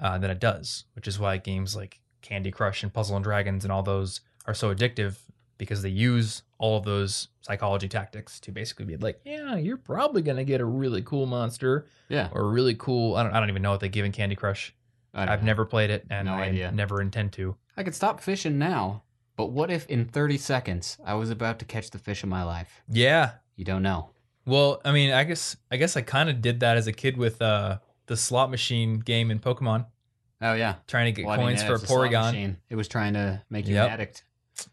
uh, 0.00 0.18
then 0.18 0.30
it 0.30 0.40
does, 0.40 0.84
which 0.94 1.06
is 1.08 1.18
why 1.18 1.36
games 1.36 1.74
like 1.76 2.00
Candy 2.20 2.50
Crush 2.50 2.82
and 2.82 2.92
Puzzle 2.92 3.16
and 3.16 3.24
Dragons 3.24 3.64
and 3.64 3.72
all 3.72 3.82
those 3.82 4.20
are 4.46 4.54
so 4.54 4.74
addictive 4.74 5.16
because 5.58 5.82
they 5.82 5.88
use 5.88 6.42
all 6.58 6.76
of 6.78 6.84
those 6.84 7.28
psychology 7.42 7.88
tactics 7.88 8.40
to 8.40 8.50
basically 8.50 8.84
be 8.84 8.96
like, 8.96 9.20
yeah, 9.24 9.56
you're 9.56 9.76
probably 9.76 10.22
gonna 10.22 10.44
get 10.44 10.60
a 10.60 10.64
really 10.64 11.02
cool 11.02 11.26
monster 11.26 11.86
Yeah. 12.08 12.28
or 12.32 12.42
a 12.42 12.48
really 12.48 12.74
cool. 12.74 13.14
I 13.16 13.22
don't, 13.22 13.32
I 13.32 13.38
don't 13.40 13.48
even 13.50 13.62
know 13.62 13.70
what 13.70 13.80
they 13.80 13.88
give 13.88 14.04
in 14.04 14.12
Candy 14.12 14.34
Crush. 14.34 14.74
I 15.14 15.24
don't 15.26 15.32
I've 15.32 15.42
know. 15.42 15.46
never 15.46 15.64
played 15.64 15.90
it 15.90 16.06
and 16.10 16.26
No 16.26 16.34
I 16.34 16.42
idea. 16.44 16.72
never 16.72 17.00
intend 17.02 17.32
to. 17.34 17.56
I 17.76 17.82
could 17.82 17.94
stop 17.94 18.20
fishing 18.20 18.58
now, 18.58 19.02
but 19.36 19.46
what 19.50 19.70
if 19.70 19.86
in 19.88 20.04
30 20.06 20.38
seconds 20.38 20.96
I 21.04 21.14
was 21.14 21.30
about 21.30 21.58
to 21.60 21.64
catch 21.64 21.90
the 21.90 21.98
fish 21.98 22.22
of 22.22 22.28
my 22.28 22.42
life? 22.42 22.82
Yeah. 22.88 23.32
You 23.56 23.64
don't 23.64 23.82
know. 23.82 24.10
Well, 24.46 24.80
I 24.84 24.92
mean, 24.92 25.12
I 25.12 25.24
guess 25.24 25.56
I 25.70 25.76
guess 25.76 25.96
I 25.96 26.00
kind 26.02 26.28
of 26.30 26.40
did 26.42 26.60
that 26.60 26.76
as 26.76 26.86
a 26.86 26.92
kid 26.92 27.16
with 27.16 27.40
uh, 27.42 27.78
the 28.06 28.16
slot 28.16 28.50
machine 28.50 28.98
game 28.98 29.30
in 29.30 29.38
Pokemon, 29.38 29.86
Oh, 30.40 30.54
yeah. 30.54 30.76
trying 30.88 31.06
to 31.06 31.12
get 31.12 31.26
Well, 31.26 31.34
I 31.34 31.36
mean, 31.36 31.46
coins 31.48 31.60
yeah, 31.60 31.66
for 31.68 31.72
a 31.74 31.76
it's 31.76 31.86
slot 31.86 32.10
Porygon. 32.10 32.24
machine. 32.32 32.56
It 32.68 32.74
was 32.76 32.88
trying 32.88 33.14
to 33.14 33.42
make 33.50 33.66
you 33.68 33.74
Yep. 33.74 33.86
an 33.86 33.92
addict. 33.92 34.24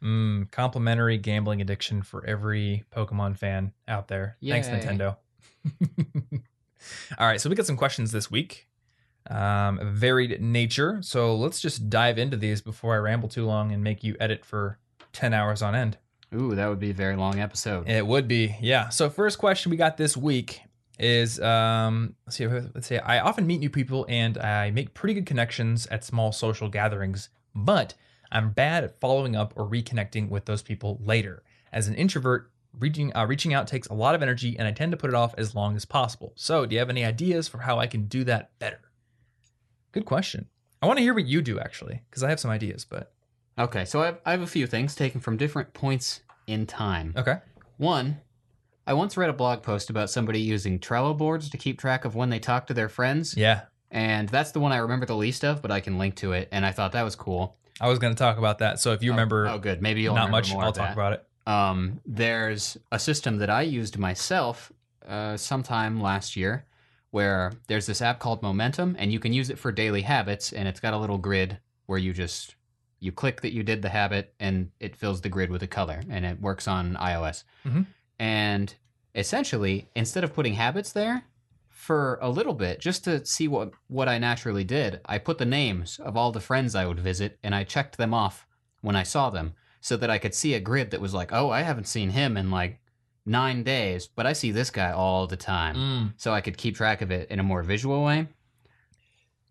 Mm, 0.03 0.51
complimentary 0.51 1.17
gambling 1.17 1.61
addiction 1.61 2.01
for 2.01 2.25
every 2.25 2.83
Pokemon 2.91 3.37
fan 3.37 3.71
out 3.87 4.07
there. 4.07 4.37
Thanks, 4.45 4.67
Nintendo. 4.67 5.17
All 7.17 7.27
right, 7.27 7.39
so 7.41 7.49
we 7.49 7.55
got 7.55 7.65
some 7.65 7.77
questions 7.77 8.11
this 8.11 8.31
week. 8.31 8.67
Um, 9.29 9.79
varied 9.93 10.41
nature. 10.41 10.99
So 11.01 11.35
let's 11.35 11.61
just 11.61 11.89
dive 11.89 12.17
into 12.17 12.35
these 12.35 12.61
before 12.61 12.95
I 12.95 12.97
ramble 12.97 13.29
too 13.29 13.45
long 13.45 13.71
and 13.71 13.83
make 13.83 14.03
you 14.03 14.15
edit 14.19 14.43
for 14.43 14.79
10 15.13 15.33
hours 15.33 15.61
on 15.61 15.75
end. 15.75 15.97
Ooh, 16.33 16.55
that 16.55 16.67
would 16.67 16.79
be 16.79 16.91
a 16.91 16.93
very 16.95 17.15
long 17.15 17.39
episode. 17.39 17.87
It 17.87 18.05
would 18.05 18.27
be, 18.27 18.55
yeah. 18.61 18.89
So 18.89 19.09
first 19.09 19.37
question 19.37 19.69
we 19.69 19.77
got 19.77 19.97
this 19.97 20.15
week 20.17 20.61
is 20.99 21.39
um 21.39 22.13
let's 22.25 22.35
see 22.35 22.45
let's 22.45 22.85
say 22.85 22.99
I 22.99 23.19
often 23.19 23.47
meet 23.47 23.61
new 23.61 23.69
people 23.69 24.05
and 24.09 24.37
I 24.37 24.69
make 24.71 24.93
pretty 24.93 25.13
good 25.13 25.25
connections 25.25 25.87
at 25.87 26.03
small 26.03 26.31
social 26.31 26.67
gatherings, 26.67 27.29
but 27.55 27.93
I'm 28.31 28.51
bad 28.51 28.83
at 28.83 28.99
following 28.99 29.35
up 29.35 29.53
or 29.55 29.67
reconnecting 29.67 30.29
with 30.29 30.45
those 30.45 30.61
people 30.61 30.99
later. 31.01 31.41
As 31.71 31.87
an 31.87 31.95
introvert, 31.95 32.51
reaching 32.77 33.15
uh, 33.15 33.25
reaching 33.25 33.53
out 33.53 33.67
takes 33.67 33.87
a 33.87 33.93
lot 33.93 34.13
of 34.13 34.21
energy 34.21 34.57
and 34.59 34.67
I 34.67 34.71
tend 34.71 34.91
to 34.91 34.97
put 34.97 35.09
it 35.09 35.15
off 35.15 35.33
as 35.37 35.55
long 35.55 35.75
as 35.75 35.85
possible. 35.85 36.33
So, 36.35 36.65
do 36.65 36.75
you 36.75 36.79
have 36.79 36.89
any 36.89 37.05
ideas 37.05 37.47
for 37.47 37.59
how 37.59 37.79
I 37.79 37.87
can 37.87 38.05
do 38.05 38.23
that 38.25 38.57
better? 38.59 38.81
Good 39.91 40.05
question. 40.05 40.47
I 40.81 40.87
want 40.87 40.97
to 40.97 41.03
hear 41.03 41.13
what 41.13 41.25
you 41.25 41.41
do 41.41 41.59
actually 41.59 42.01
because 42.09 42.23
I 42.23 42.29
have 42.29 42.39
some 42.39 42.51
ideas, 42.51 42.85
but 42.85 43.11
Okay, 43.57 43.83
so 43.83 44.01
I 44.01 44.05
have, 44.07 44.19
I 44.25 44.31
have 44.31 44.41
a 44.41 44.47
few 44.47 44.65
things 44.67 44.95
taken 44.95 45.19
from 45.19 45.35
different 45.35 45.73
points 45.73 46.21
in 46.47 46.65
time. 46.65 47.13
okay. 47.17 47.39
One, 47.77 48.21
I 48.87 48.93
once 48.93 49.17
read 49.17 49.29
a 49.29 49.33
blog 49.33 49.61
post 49.63 49.89
about 49.89 50.09
somebody 50.09 50.39
using 50.39 50.79
Trello 50.79 51.17
boards 51.17 51.49
to 51.49 51.57
keep 51.57 51.77
track 51.79 52.05
of 52.05 52.15
when 52.15 52.29
they 52.29 52.39
talk 52.39 52.67
to 52.67 52.73
their 52.73 52.87
friends, 52.89 53.35
Yeah. 53.35 53.61
and 53.91 54.29
that's 54.29 54.51
the 54.51 54.59
one 54.61 54.71
I 54.71 54.77
remember 54.77 55.05
the 55.05 55.15
least 55.15 55.43
of, 55.43 55.61
but 55.61 55.71
I 55.71 55.79
can 55.81 55.97
link 55.97 56.15
to 56.17 56.31
it, 56.33 56.47
and 56.51 56.65
I 56.65 56.71
thought 56.71 56.93
that 56.93 57.03
was 57.03 57.15
cool. 57.15 57.57
I 57.81 57.87
was 57.89 57.99
going 57.99 58.13
to 58.13 58.17
talk 58.17 58.37
about 58.37 58.59
that. 58.59 58.79
So, 58.79 58.93
if 58.93 59.03
you 59.03 59.11
Oh, 59.11 59.13
remember 59.13 59.47
oh, 59.47 59.57
good. 59.59 59.81
Maybe 59.81 60.01
you'll 60.01 60.15
not 60.15 60.31
much, 60.31 60.53
I'll 60.53 60.71
talk 60.71 60.93
about 60.93 61.13
it. 61.13 61.25
Um, 61.45 61.99
there's 62.05 62.77
a 62.91 62.99
system 62.99 63.37
that 63.39 63.49
I 63.49 63.61
used 63.63 63.97
myself 63.97 64.71
uh, 65.07 65.35
sometime 65.37 65.99
last 66.01 66.35
year 66.35 66.65
where 67.11 67.51
there's 67.67 67.85
this 67.85 68.01
app 68.01 68.19
called 68.19 68.41
Momentum, 68.41 68.95
and 68.99 69.11
you 69.11 69.19
can 69.19 69.33
use 69.33 69.49
it 69.49 69.59
for 69.59 69.71
daily 69.71 70.01
habits, 70.01 70.53
and 70.53 70.67
it's 70.67 70.79
got 70.79 70.93
a 70.93 70.97
little 70.97 71.17
grid 71.17 71.59
where 71.85 71.99
you 71.99 72.13
just 72.13 72.55
you 72.99 73.11
click 73.11 73.41
that 73.41 73.53
you 73.53 73.63
did 73.63 73.81
the 73.81 73.89
habit 73.89 74.33
and 74.41 74.71
it 74.81 74.93
fills 74.95 75.21
the 75.21 75.29
grid 75.29 75.49
with 75.49 75.63
a 75.63 75.67
color 75.67 76.01
and 76.09 76.25
it 76.25 76.41
works 76.41 76.67
on 76.67 76.95
iOS. 76.95 77.45
Mhm. 77.65 77.85
And 78.19 78.75
essentially, 79.15 79.87
instead 79.95 80.25
of 80.25 80.33
putting 80.33 80.55
habits 80.55 80.91
there, 80.91 81.23
for 81.69 82.19
a 82.21 82.29
little 82.29 82.53
bit, 82.53 82.81
just 82.81 83.05
to 83.05 83.25
see 83.25 83.47
what, 83.47 83.71
what 83.87 84.09
I 84.09 84.17
naturally 84.17 84.65
did, 84.65 84.99
I 85.05 85.17
put 85.17 85.37
the 85.37 85.45
names 85.45 85.97
of 85.99 86.17
all 86.17 86.33
the 86.33 86.41
friends 86.41 86.75
I 86.75 86.85
would 86.85 86.99
visit 86.99 87.39
and 87.41 87.55
I 87.55 87.63
checked 87.63 87.97
them 87.97 88.13
off 88.13 88.45
when 88.81 88.97
I 88.97 89.03
saw 89.03 89.29
them 89.29 89.53
so 89.79 89.95
that 89.95 90.09
I 90.09 90.17
could 90.17 90.35
see 90.35 90.53
a 90.53 90.59
grid 90.59 90.91
that 90.91 90.99
was 90.99 91.13
like, 91.13 91.31
oh, 91.31 91.49
I 91.49 91.61
haven't 91.61 91.87
seen 91.87 92.09
him 92.09 92.35
in 92.35 92.51
like 92.51 92.78
nine 93.29 93.63
days, 93.63 94.07
but 94.07 94.25
I 94.25 94.33
see 94.33 94.51
this 94.51 94.71
guy 94.71 94.91
all 94.91 95.27
the 95.27 95.37
time. 95.37 95.75
Mm. 95.75 96.13
So 96.17 96.33
I 96.33 96.41
could 96.41 96.57
keep 96.57 96.75
track 96.75 97.01
of 97.01 97.11
it 97.11 97.29
in 97.29 97.39
a 97.39 97.43
more 97.43 97.61
visual 97.63 98.03
way. 98.03 98.27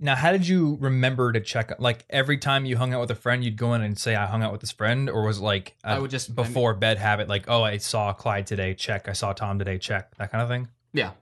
Now, 0.00 0.14
how 0.14 0.30
did 0.30 0.46
you 0.46 0.76
remember 0.80 1.32
to 1.32 1.40
check? 1.40 1.72
Like 1.80 2.04
every 2.08 2.38
time 2.38 2.64
you 2.64 2.76
hung 2.76 2.94
out 2.94 3.00
with 3.00 3.10
a 3.10 3.16
friend, 3.16 3.42
you'd 3.44 3.56
go 3.56 3.74
in 3.74 3.82
and 3.82 3.98
say, 3.98 4.14
"I 4.14 4.26
hung 4.26 4.42
out 4.44 4.52
with 4.52 4.60
this 4.60 4.70
friend," 4.70 5.10
or 5.10 5.24
was 5.24 5.38
it 5.38 5.42
like 5.42 5.74
a 5.82 5.88
I 5.90 5.98
would 5.98 6.10
just 6.10 6.30
I 6.30 6.34
mean- 6.34 6.46
before 6.46 6.74
bed 6.74 6.98
habit, 6.98 7.28
like, 7.28 7.46
"Oh, 7.48 7.62
I 7.64 7.78
saw 7.78 8.12
Clyde 8.12 8.46
today. 8.46 8.74
Check. 8.74 9.08
I 9.08 9.12
saw 9.12 9.32
Tom 9.32 9.58
today. 9.58 9.78
Check." 9.78 10.14
That 10.18 10.30
kind 10.30 10.42
of 10.42 10.48
thing. 10.48 10.68
Yeah. 10.92 11.12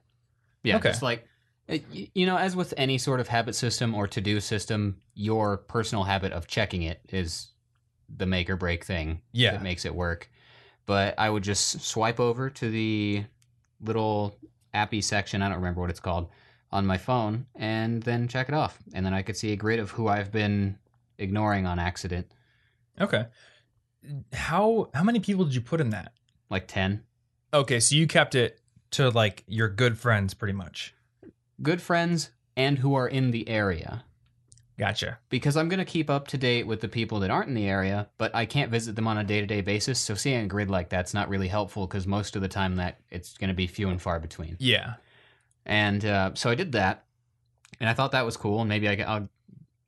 Yeah. 0.63 0.77
Okay. 0.77 0.91
Just 0.91 1.03
like, 1.03 1.27
you 2.13 2.27
know, 2.27 2.37
as 2.37 2.55
with 2.55 2.75
any 2.77 2.99
sort 2.99 3.21
of 3.21 3.29
habit 3.29 3.55
system 3.55 3.95
or 3.95 4.07
to 4.09 4.21
do 4.21 4.41
system, 4.41 5.01
your 5.15 5.57
personal 5.57 6.05
habit 6.05 6.33
of 6.33 6.47
checking 6.47 6.83
it 6.83 7.01
is 7.09 7.49
the 8.15 8.27
make 8.27 8.51
or 8.51 8.57
break 8.57 8.85
thing 8.85 9.23
Yeah. 9.33 9.53
that 9.53 9.63
makes 9.63 9.85
it 9.87 9.95
work. 9.95 10.29
But 10.87 11.15
I 11.19 11.29
would 11.29 11.43
just 11.43 11.81
swipe 11.81 12.21
over 12.21 12.49
to 12.51 12.71
the 12.71 13.25
little 13.81 14.37
appy 14.73 15.03
section, 15.03 15.43
I 15.43 15.49
don't 15.49 15.59
remember 15.59 15.81
what 15.81 15.91
it's 15.91 16.01
called, 16.01 16.29
on 16.71 16.87
my 16.87 16.99
phone 16.99 17.47
and 17.55 18.03
then 18.03 18.29
check 18.29 18.49
it 18.49 18.55
off. 18.55 18.79
And 18.95 19.05
then 19.05 19.15
I 19.15 19.23
could 19.23 19.37
see 19.37 19.53
a 19.53 19.57
grid 19.57 19.79
of 19.79 19.91
who 19.93 20.09
I've 20.09 20.33
been 20.33 20.79
ignoring 21.19 21.67
on 21.67 21.79
accident, 21.79 22.33
Okay. 23.01 23.27
How 24.33 24.89
how 24.95 25.03
many 25.03 25.21
people 25.21 25.45
did 25.45 25.55
you 25.55 25.61
put 25.61 25.81
in 25.81 25.91
that? 25.91 26.13
like 26.49 26.69
10. 26.69 27.03
Okay, 27.53 27.81
so 27.81 27.95
you 27.95 28.07
kept 28.07 28.35
it 28.35 28.61
to 28.93 29.11
like 29.11 29.43
your 29.47 29.69
good 29.69 29.99
friends, 29.99 30.35
pretty 30.35 30.53
much. 30.53 30.95
Good 31.63 31.83
friends 31.83 32.31
and 32.57 32.79
who 32.79 32.95
are 32.95 33.09
in 33.09 33.31
the 33.31 33.49
area. 33.49 34.05
Gotcha. 34.79 35.19
because 35.31 35.57
I'm 35.57 35.69
going 35.69 35.79
to 35.79 35.85
keep 35.87 36.11
up 36.11 36.29
to 36.29 36.39
date 36.39 36.67
with 36.67 36.81
the 36.81 36.89
people 36.89 37.21
that 37.21 37.31
aren't 37.31 37.49
in 37.49 37.55
the 37.55 37.67
area, 37.69 38.09
but 38.19 38.35
I 38.35 38.45
can't 38.47 38.71
visit 38.71 38.95
them 38.95 39.07
on 39.09 39.17
a 39.19 39.25
day 39.25 39.41
to 39.41 39.47
day 39.47 39.61
basis. 39.63 39.99
So 39.99 40.15
seeing 40.15 40.45
a 40.45 40.47
grid 40.47 40.71
like 40.71 40.91
that's 40.91 41.15
not 41.15 41.29
really 41.29 41.49
helpful 41.49 41.87
because 41.87 42.07
most 42.07 42.37
of 42.37 42.43
the 42.43 42.49
time 42.49 42.77
that 42.77 43.01
it's 43.11 43.39
going 43.39 43.49
to 43.49 43.55
be 43.55 43.67
few 43.67 43.89
and 43.89 44.01
far 44.01 44.21
between. 44.21 44.57
Yeah. 44.59 44.95
And 45.65 46.05
uh, 46.05 46.31
so 46.35 46.51
I 46.51 46.55
did 46.55 46.73
that, 46.73 47.05
and 47.81 47.89
I 47.89 47.95
thought 47.95 48.13
that 48.13 48.25
was 48.25 48.37
cool. 48.37 48.61
And 48.61 48.69
maybe 48.69 48.89
I, 48.89 49.19
will 49.19 49.29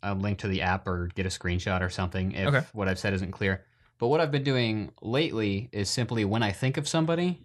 I'll 0.03 0.15
link 0.17 0.39
to 0.39 0.49
the 0.49 0.63
app 0.63 0.87
or 0.89 1.09
get 1.15 1.27
a 1.27 1.29
screenshot 1.29 1.81
or 1.83 1.91
something 1.91 2.33
if 2.33 2.49
Okay. 2.49 2.67
what 2.73 2.89
I've 2.89 2.99
said 2.99 3.13
isn't 3.15 3.33
clear. 3.33 3.65
But 3.99 4.09
what 4.09 4.21
I've 4.21 4.31
been 4.31 4.45
doing 4.45 4.91
lately 5.03 5.69
is 5.73 5.91
simply 5.91 6.25
when 6.25 6.43
I 6.43 6.53
think 6.53 6.77
of 6.77 6.87
somebody, 6.89 7.45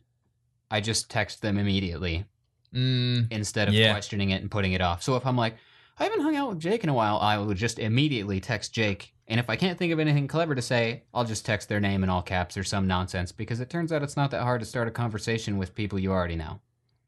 I 0.72 0.82
just 0.82 1.10
text 1.10 1.42
them 1.42 1.58
immediately 1.58 2.26
Mm, 2.74 3.28
instead 3.32 3.68
of 3.68 3.74
Yeah. 3.76 3.92
questioning 3.92 4.32
it 4.32 4.42
and 4.42 4.50
putting 4.50 4.74
it 4.74 4.82
off. 4.82 5.04
So 5.04 5.16
if 5.16 5.28
I'm 5.28 5.36
like, 5.38 5.58
I 6.00 6.04
haven't 6.06 6.22
hung 6.22 6.36
out 6.36 6.50
with 6.50 6.60
Jake 6.60 6.84
in 6.84 6.90
a 6.90 6.94
while, 6.94 7.18
I 7.18 7.38
will 7.38 7.54
just 7.54 7.78
immediately 7.80 8.40
text 8.40 8.74
Jake. 8.74 9.14
And 9.28 9.40
if 9.40 9.50
I 9.50 9.56
can't 9.56 9.78
think 9.78 9.94
of 9.94 10.00
anything 10.00 10.28
clever 10.28 10.54
to 10.56 10.62
say, 10.62 11.04
I'll 11.14 11.24
just 11.24 11.46
text 11.46 11.70
their 11.70 11.80
name 11.80 12.04
in 12.04 12.10
all 12.10 12.22
caps 12.22 12.58
or 12.58 12.64
some 12.64 12.88
nonsense 12.88 13.32
because 13.32 13.60
it 13.60 13.70
turns 13.70 13.92
out 13.94 14.04
it's 14.04 14.18
not 14.18 14.32
that 14.32 14.44
hard 14.44 14.60
to 14.62 14.66
start 14.66 14.88
a 14.88 14.92
conversation 14.92 15.58
with 15.58 15.76
people 15.76 16.00
you 16.00 16.12
already 16.12 16.36
know. 16.36 16.60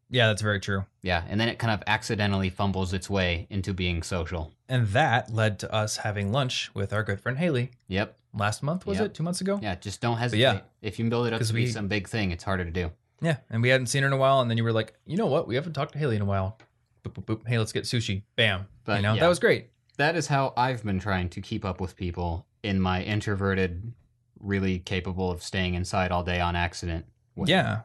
yeah, 0.09 0.27
that's 0.27 0.41
very 0.41 0.59
true. 0.59 0.85
Yeah, 1.01 1.23
and 1.27 1.39
then 1.41 1.49
it 1.49 1.57
kind 1.59 1.73
of 1.73 1.81
accidentally 1.87 2.49
fumbles 2.51 2.93
its 2.93 3.09
way 3.09 3.47
into 3.49 3.73
being 3.73 4.03
social. 4.03 4.53
And 4.69 4.87
that 4.89 5.33
led 5.33 5.57
to 5.59 5.73
us 5.73 5.97
having 5.97 6.31
lunch 6.31 6.69
with 6.75 6.93
our 6.93 7.03
good 7.03 7.19
friend 7.19 7.37
Haley 7.39 7.71
Yep. 7.87 8.15
last 8.33 8.61
month. 8.63 8.85
Was 8.85 8.99
Yep. 8.99 9.07
it 9.07 9.13
two 9.15 9.23
months 9.23 9.41
ago? 9.41 9.59
Yeah, 9.61 9.75
just 9.75 9.99
don't 10.01 10.17
hesitate. 10.17 10.41
yeah. 10.41 10.59
If 10.81 10.99
you 10.99 11.09
build 11.09 11.25
it 11.27 11.33
up 11.33 11.41
to 11.41 11.53
be 11.53 11.61
we- 11.65 11.67
some 11.71 11.87
big 11.87 12.07
thing, 12.07 12.29
it's 12.31 12.43
harder 12.43 12.63
to 12.63 12.71
do. 12.71 12.91
Yeah, 13.19 13.37
and 13.49 13.61
we 13.63 13.69
hadn't 13.69 13.87
seen 13.87 14.03
her 14.03 14.07
in 14.07 14.13
a 14.13 14.17
while, 14.17 14.39
and 14.41 14.49
then 14.49 14.57
you 14.57 14.63
were 14.63 14.71
like, 14.73 14.93
you 15.05 15.17
know 15.17 15.25
what? 15.25 15.47
We 15.47 15.55
haven't 15.55 15.73
talked 15.73 15.93
to 15.93 15.97
Haley 15.99 16.15
in 16.17 16.21
a 16.21 16.25
while. 16.25 16.57
Boop, 17.05 17.13
boop, 17.13 17.25
boop. 17.25 17.47
Hey, 17.47 17.57
let's 17.57 17.71
get 17.71 17.83
sushi. 17.83 18.23
Bam. 18.35 18.67
But, 18.83 18.97
you 18.97 19.01
know, 19.03 19.13
yeah. 19.13 19.21
that 19.21 19.27
was 19.27 19.39
great. 19.39 19.69
That 19.97 20.15
is 20.15 20.27
how 20.27 20.53
I've 20.57 20.83
been 20.83 20.99
trying 20.99 21.29
to 21.29 21.41
keep 21.41 21.63
up 21.63 21.79
with 21.79 21.95
people 21.95 22.47
in 22.63 22.81
my 22.81 23.03
introverted, 23.03 23.93
really 24.39 24.79
capable 24.79 25.31
of 25.31 25.43
staying 25.43 25.75
inside 25.75 26.11
all 26.11 26.23
day 26.23 26.39
on 26.39 26.55
accident. 26.55 27.05
Yeah. 27.45 27.81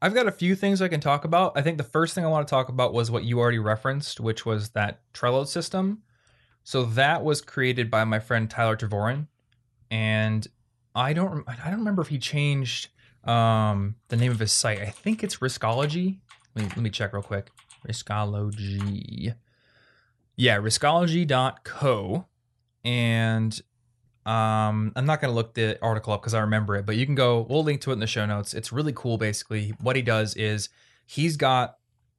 I've 0.00 0.14
got 0.14 0.28
a 0.28 0.32
few 0.32 0.54
things 0.54 0.80
I 0.80 0.88
can 0.88 1.00
talk 1.00 1.24
about. 1.24 1.52
I 1.56 1.62
think 1.62 1.76
the 1.76 1.84
first 1.84 2.14
thing 2.14 2.24
I 2.24 2.28
want 2.28 2.46
to 2.46 2.50
talk 2.50 2.68
about 2.68 2.92
was 2.92 3.10
what 3.10 3.24
you 3.24 3.40
already 3.40 3.58
referenced, 3.58 4.20
which 4.20 4.46
was 4.46 4.70
that 4.70 5.00
Trello 5.12 5.46
system. 5.46 6.02
So 6.62 6.84
that 6.84 7.24
was 7.24 7.40
created 7.40 7.90
by 7.90 8.04
my 8.04 8.20
friend 8.20 8.48
Tyler 8.48 8.76
Tervooren, 8.76 9.26
and 9.90 10.46
I 10.94 11.14
don't 11.14 11.44
I 11.48 11.70
don't 11.70 11.78
remember 11.78 12.02
if 12.02 12.08
he 12.08 12.18
changed 12.18 12.88
um, 13.24 13.96
the 14.08 14.16
name 14.16 14.30
of 14.30 14.38
his 14.38 14.52
site. 14.52 14.80
I 14.80 14.90
think 14.90 15.24
it's 15.24 15.38
Riskology. 15.38 16.18
Let 16.54 16.64
me, 16.64 16.68
let 16.68 16.78
me 16.78 16.90
check 16.90 17.12
real 17.12 17.22
quick. 17.22 17.50
Riskology. 17.86 19.34
Yeah, 20.36 20.58
riskology.co. 20.58 22.26
And 22.84 23.60
um, 24.24 24.92
I'm 24.94 25.06
not 25.06 25.20
going 25.20 25.30
to 25.30 25.34
look 25.34 25.54
the 25.54 25.78
article 25.82 26.12
up 26.12 26.20
because 26.20 26.34
I 26.34 26.40
remember 26.40 26.76
it, 26.76 26.86
but 26.86 26.96
you 26.96 27.06
can 27.06 27.14
go, 27.14 27.46
we'll 27.48 27.64
link 27.64 27.80
to 27.82 27.90
it 27.90 27.94
in 27.94 28.00
the 28.00 28.06
show 28.06 28.26
notes. 28.26 28.54
It's 28.54 28.72
really 28.72 28.92
cool. 28.94 29.18
Basically, 29.18 29.74
what 29.80 29.96
he 29.96 30.02
does 30.02 30.34
is 30.34 30.68
he's 31.06 31.36
got 31.36 31.76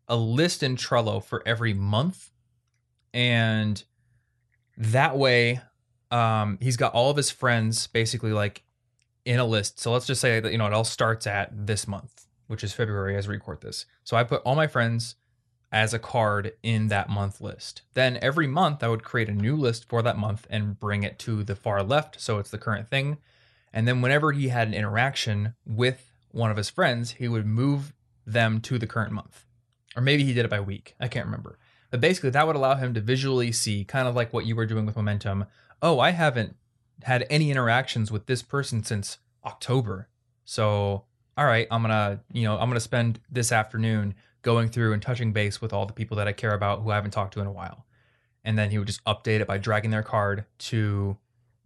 a 0.08 0.16
list 0.16 0.64
in 0.64 0.76
Trello 0.76 1.24
for 1.24 1.44
every 1.46 1.74
month. 1.74 2.32
And 3.14 3.82
that 4.78 5.18
way, 5.18 5.62
um, 6.12 6.58
he's 6.62 6.78
got 6.78 6.94
all 6.94 7.12
of 7.12 7.18
his 7.18 7.30
friends 7.30 7.88
basically 7.88 8.34
like 8.34 8.64
in 9.26 9.40
a 9.40 9.46
list. 9.46 9.80
So 9.80 9.92
let's 9.92 10.08
just 10.08 10.22
say 10.22 10.40
that, 10.40 10.52
you 10.52 10.58
know, 10.58 10.66
it 10.66 10.74
all 10.74 10.84
starts 10.84 11.28
at 11.28 11.68
this 11.68 11.88
month, 11.88 12.26
which 12.48 12.64
is 12.64 12.74
February 12.74 13.16
as 13.16 13.28
we 13.28 13.36
record 13.36 13.62
this. 13.62 13.86
So 14.04 14.18
I 14.18 14.24
put 14.24 14.42
all 14.42 14.56
my 14.56 14.68
friends 14.68 15.16
as 15.72 15.94
a 15.94 16.00
card 16.00 16.54
in 16.64 16.88
that 16.88 17.10
month 17.10 17.42
list. 17.42 17.84
Then 17.94 18.18
every 18.22 18.48
month 18.48 18.84
I 18.84 18.88
would 18.88 19.04
create 19.04 19.30
a 19.30 19.34
new 19.34 19.56
list 19.56 19.88
for 19.88 20.02
that 20.02 20.18
month 20.18 20.48
and 20.50 20.80
bring 20.80 21.04
it 21.04 21.20
to 21.20 21.44
the 21.44 21.56
far 21.56 21.84
left 21.84 22.20
so 22.20 22.40
it's 22.40 22.50
the 22.50 22.58
current 22.58 22.88
thing. 22.88 23.18
And 23.72 23.88
then 23.88 24.02
whenever 24.02 24.32
he 24.32 24.48
had 24.48 24.68
an 24.68 24.74
interaction 24.74 25.54
with 25.66 26.12
one 26.32 26.50
of 26.50 26.58
his 26.58 26.70
friends, 26.70 27.12
he 27.12 27.28
would 27.28 27.46
move 27.46 27.94
them 28.26 28.62
to 28.62 28.80
the 28.80 28.88
current 28.88 29.12
month. 29.12 29.46
Or 29.96 30.02
maybe 30.02 30.24
he 30.24 30.34
did 30.34 30.46
it 30.46 30.52
by 30.52 30.60
week. 30.60 30.96
I 31.00 31.08
can't 31.08 31.26
remember. 31.26 31.60
But 31.92 32.02
basically 32.02 32.32
that 32.32 32.48
would 32.48 32.56
allow 32.56 32.76
him 32.76 32.94
to 32.96 33.02
visually 33.02 33.52
see 33.52 33.84
kind 33.84 34.08
of 34.08 34.16
like 34.16 34.34
what 34.34 34.46
you 34.46 34.56
were 34.56 34.66
doing 34.66 34.86
with 34.86 34.96
momentum. 34.96 35.46
Oh, 35.82 36.00
I 36.00 36.12
haven't 36.12 36.56
had 37.04 37.26
any 37.30 37.52
interactions 37.52 38.12
with 38.12 38.26
this 38.26 38.42
person 38.42 38.84
since 38.84 39.20
October. 39.46 40.10
So, 40.46 41.06
all 41.38 41.46
right, 41.46 41.68
I'm 41.72 41.84
going 41.84 41.92
to, 41.92 42.20
you 42.32 42.44
know, 42.44 42.54
I'm 42.58 42.70
going 42.70 42.74
to 42.74 42.80
spend 42.80 43.20
this 43.30 43.52
afternoon 43.52 44.16
going 44.42 44.70
through 44.70 44.94
and 44.94 45.02
touching 45.02 45.34
base 45.34 45.62
with 45.62 45.74
all 45.74 45.86
the 45.86 45.94
people 45.94 46.18
that 46.18 46.28
I 46.28 46.34
care 46.34 46.54
about 46.54 46.82
who 46.82 46.92
I 46.92 46.96
haven't 46.96 47.12
talked 47.12 47.34
to 47.34 47.42
in 47.42 47.48
a 47.48 47.52
while. 47.52 47.86
And 48.44 48.58
then 48.58 48.72
he 48.72 48.78
would 48.78 48.88
just 48.88 49.04
update 49.04 49.42
it 49.42 49.48
by 49.48 49.58
dragging 49.58 49.92
their 49.92 50.04
card 50.04 50.46
to 50.60 51.18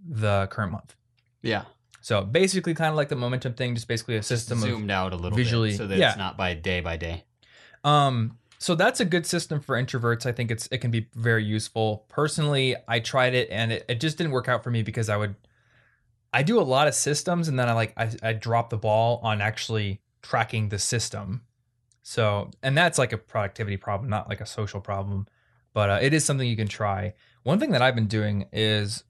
the 0.08 0.48
current 0.48 0.72
month. 0.72 0.96
Yeah. 1.42 1.66
So 2.02 2.22
basically, 2.22 2.74
kind 2.74 2.90
of 2.90 2.96
like 2.96 3.10
the 3.10 3.16
momentum 3.16 3.54
thing, 3.54 3.76
just 3.76 3.88
basically 3.88 4.18
a 4.18 4.24
system 4.24 4.60
zoomed 4.60 4.92
out 4.92 5.14
a 5.14 5.16
little 5.16 5.38
visually- 5.38 5.72
bit 5.72 5.78
so 5.78 5.88
that 5.88 5.98
yeah. 5.98 6.10
it's 6.10 6.18
not 6.18 6.36
by 6.38 6.54
day 6.54 6.82
by 6.82 6.98
day. 6.98 7.24
Um, 7.84 8.38
so 8.58 8.76
that's 8.76 9.02
a 9.02 9.06
good 9.06 9.26
system 9.26 9.60
for 9.60 9.76
introverts. 9.82 10.26
I 10.26 10.32
think 10.32 10.50
it's 10.50 10.70
it 10.72 10.78
can 10.78 10.90
be 10.90 11.10
very 11.16 11.44
useful. 11.44 12.06
Personally, 12.08 12.76
I 12.88 13.00
tried 13.00 13.36
it 13.36 13.50
and 13.52 13.74
it, 13.74 13.86
it 13.90 14.00
just 14.00 14.18
didn't 14.18 14.32
work 14.32 14.48
out 14.48 14.64
for 14.64 14.72
me 14.72 14.84
because 14.84 15.10
I 15.10 15.18
would 15.18 15.36
I 16.34 16.44
do 16.44 16.60
a 16.60 16.64
lot 16.64 16.88
of 16.88 16.96
systems 16.96 17.48
and 17.48 17.60
then 17.60 17.68
I 17.68 17.74
like 17.74 17.94
I, 17.98 18.10
I 18.24 18.34
drop 18.34 18.70
the 18.70 18.78
ball 18.78 19.20
on 19.22 19.42
actually 19.42 20.02
tracking 20.22 20.70
the 20.70 20.80
system. 20.80 21.42
So 22.04 22.52
and 22.62 22.78
that's 22.78 23.00
like 23.00 23.14
a 23.14 23.18
productivity 23.18 23.78
problem, 23.78 24.10
not 24.10 24.30
like 24.30 24.42
a 24.42 24.46
social 24.46 24.82
problem. 24.82 25.28
But 25.74 25.90
uh, 25.90 26.00
it 26.02 26.14
is 26.14 26.24
something 26.24 26.48
you 26.48 26.56
can 26.56 26.68
try. 26.68 27.14
One 27.42 27.60
thing 27.60 27.72
that 27.72 27.82
I've 27.82 27.96
been 27.96 28.08
doing 28.08 28.46
is 28.54 29.04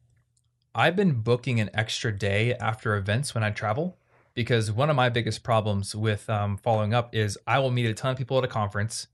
I've 0.73 0.95
been 0.95 1.21
booking 1.21 1.59
an 1.59 1.69
extra 1.73 2.11
day 2.17 2.53
after 2.55 2.95
events 2.95 3.35
when 3.35 3.43
I 3.43 3.49
travel 3.51 3.97
because 4.33 4.71
one 4.71 4.89
of 4.89 4.95
my 4.95 5.09
biggest 5.09 5.43
problems 5.43 5.95
with 5.95 6.29
um, 6.29 6.57
following 6.57 6.93
up 6.93 7.13
is 7.13 7.37
I 7.45 7.59
will 7.59 7.71
meet 7.71 7.85
a 7.85 7.93
ton 7.93 8.11
of 8.11 8.17
people 8.17 8.37
at 8.37 8.43
a 8.43 8.47
conference. 8.47 9.07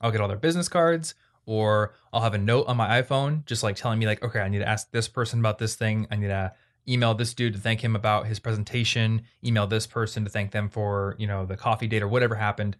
I'll 0.00 0.10
get 0.10 0.20
all 0.20 0.28
their 0.28 0.36
business 0.36 0.68
cards, 0.68 1.14
or 1.46 1.94
I'll 2.12 2.22
have 2.22 2.34
a 2.34 2.38
note 2.38 2.66
on 2.66 2.76
my 2.76 3.00
iPhone 3.02 3.44
just 3.46 3.62
like 3.62 3.76
telling 3.76 3.98
me 3.98 4.06
like, 4.06 4.22
okay, 4.22 4.40
I 4.40 4.48
need 4.48 4.58
to 4.60 4.68
ask 4.68 4.90
this 4.90 5.08
person 5.08 5.40
about 5.40 5.58
this 5.58 5.74
thing. 5.74 6.06
I 6.10 6.16
need 6.16 6.28
to 6.28 6.52
email 6.88 7.14
this 7.14 7.34
dude 7.34 7.54
to 7.54 7.58
thank 7.58 7.82
him 7.82 7.96
about 7.96 8.26
his 8.26 8.38
presentation. 8.38 9.22
Email 9.44 9.66
this 9.66 9.86
person 9.86 10.24
to 10.24 10.30
thank 10.30 10.52
them 10.52 10.68
for 10.68 11.16
you 11.18 11.26
know 11.26 11.44
the 11.44 11.56
coffee 11.56 11.86
date 11.86 12.02
or 12.02 12.08
whatever 12.08 12.34
happened, 12.34 12.76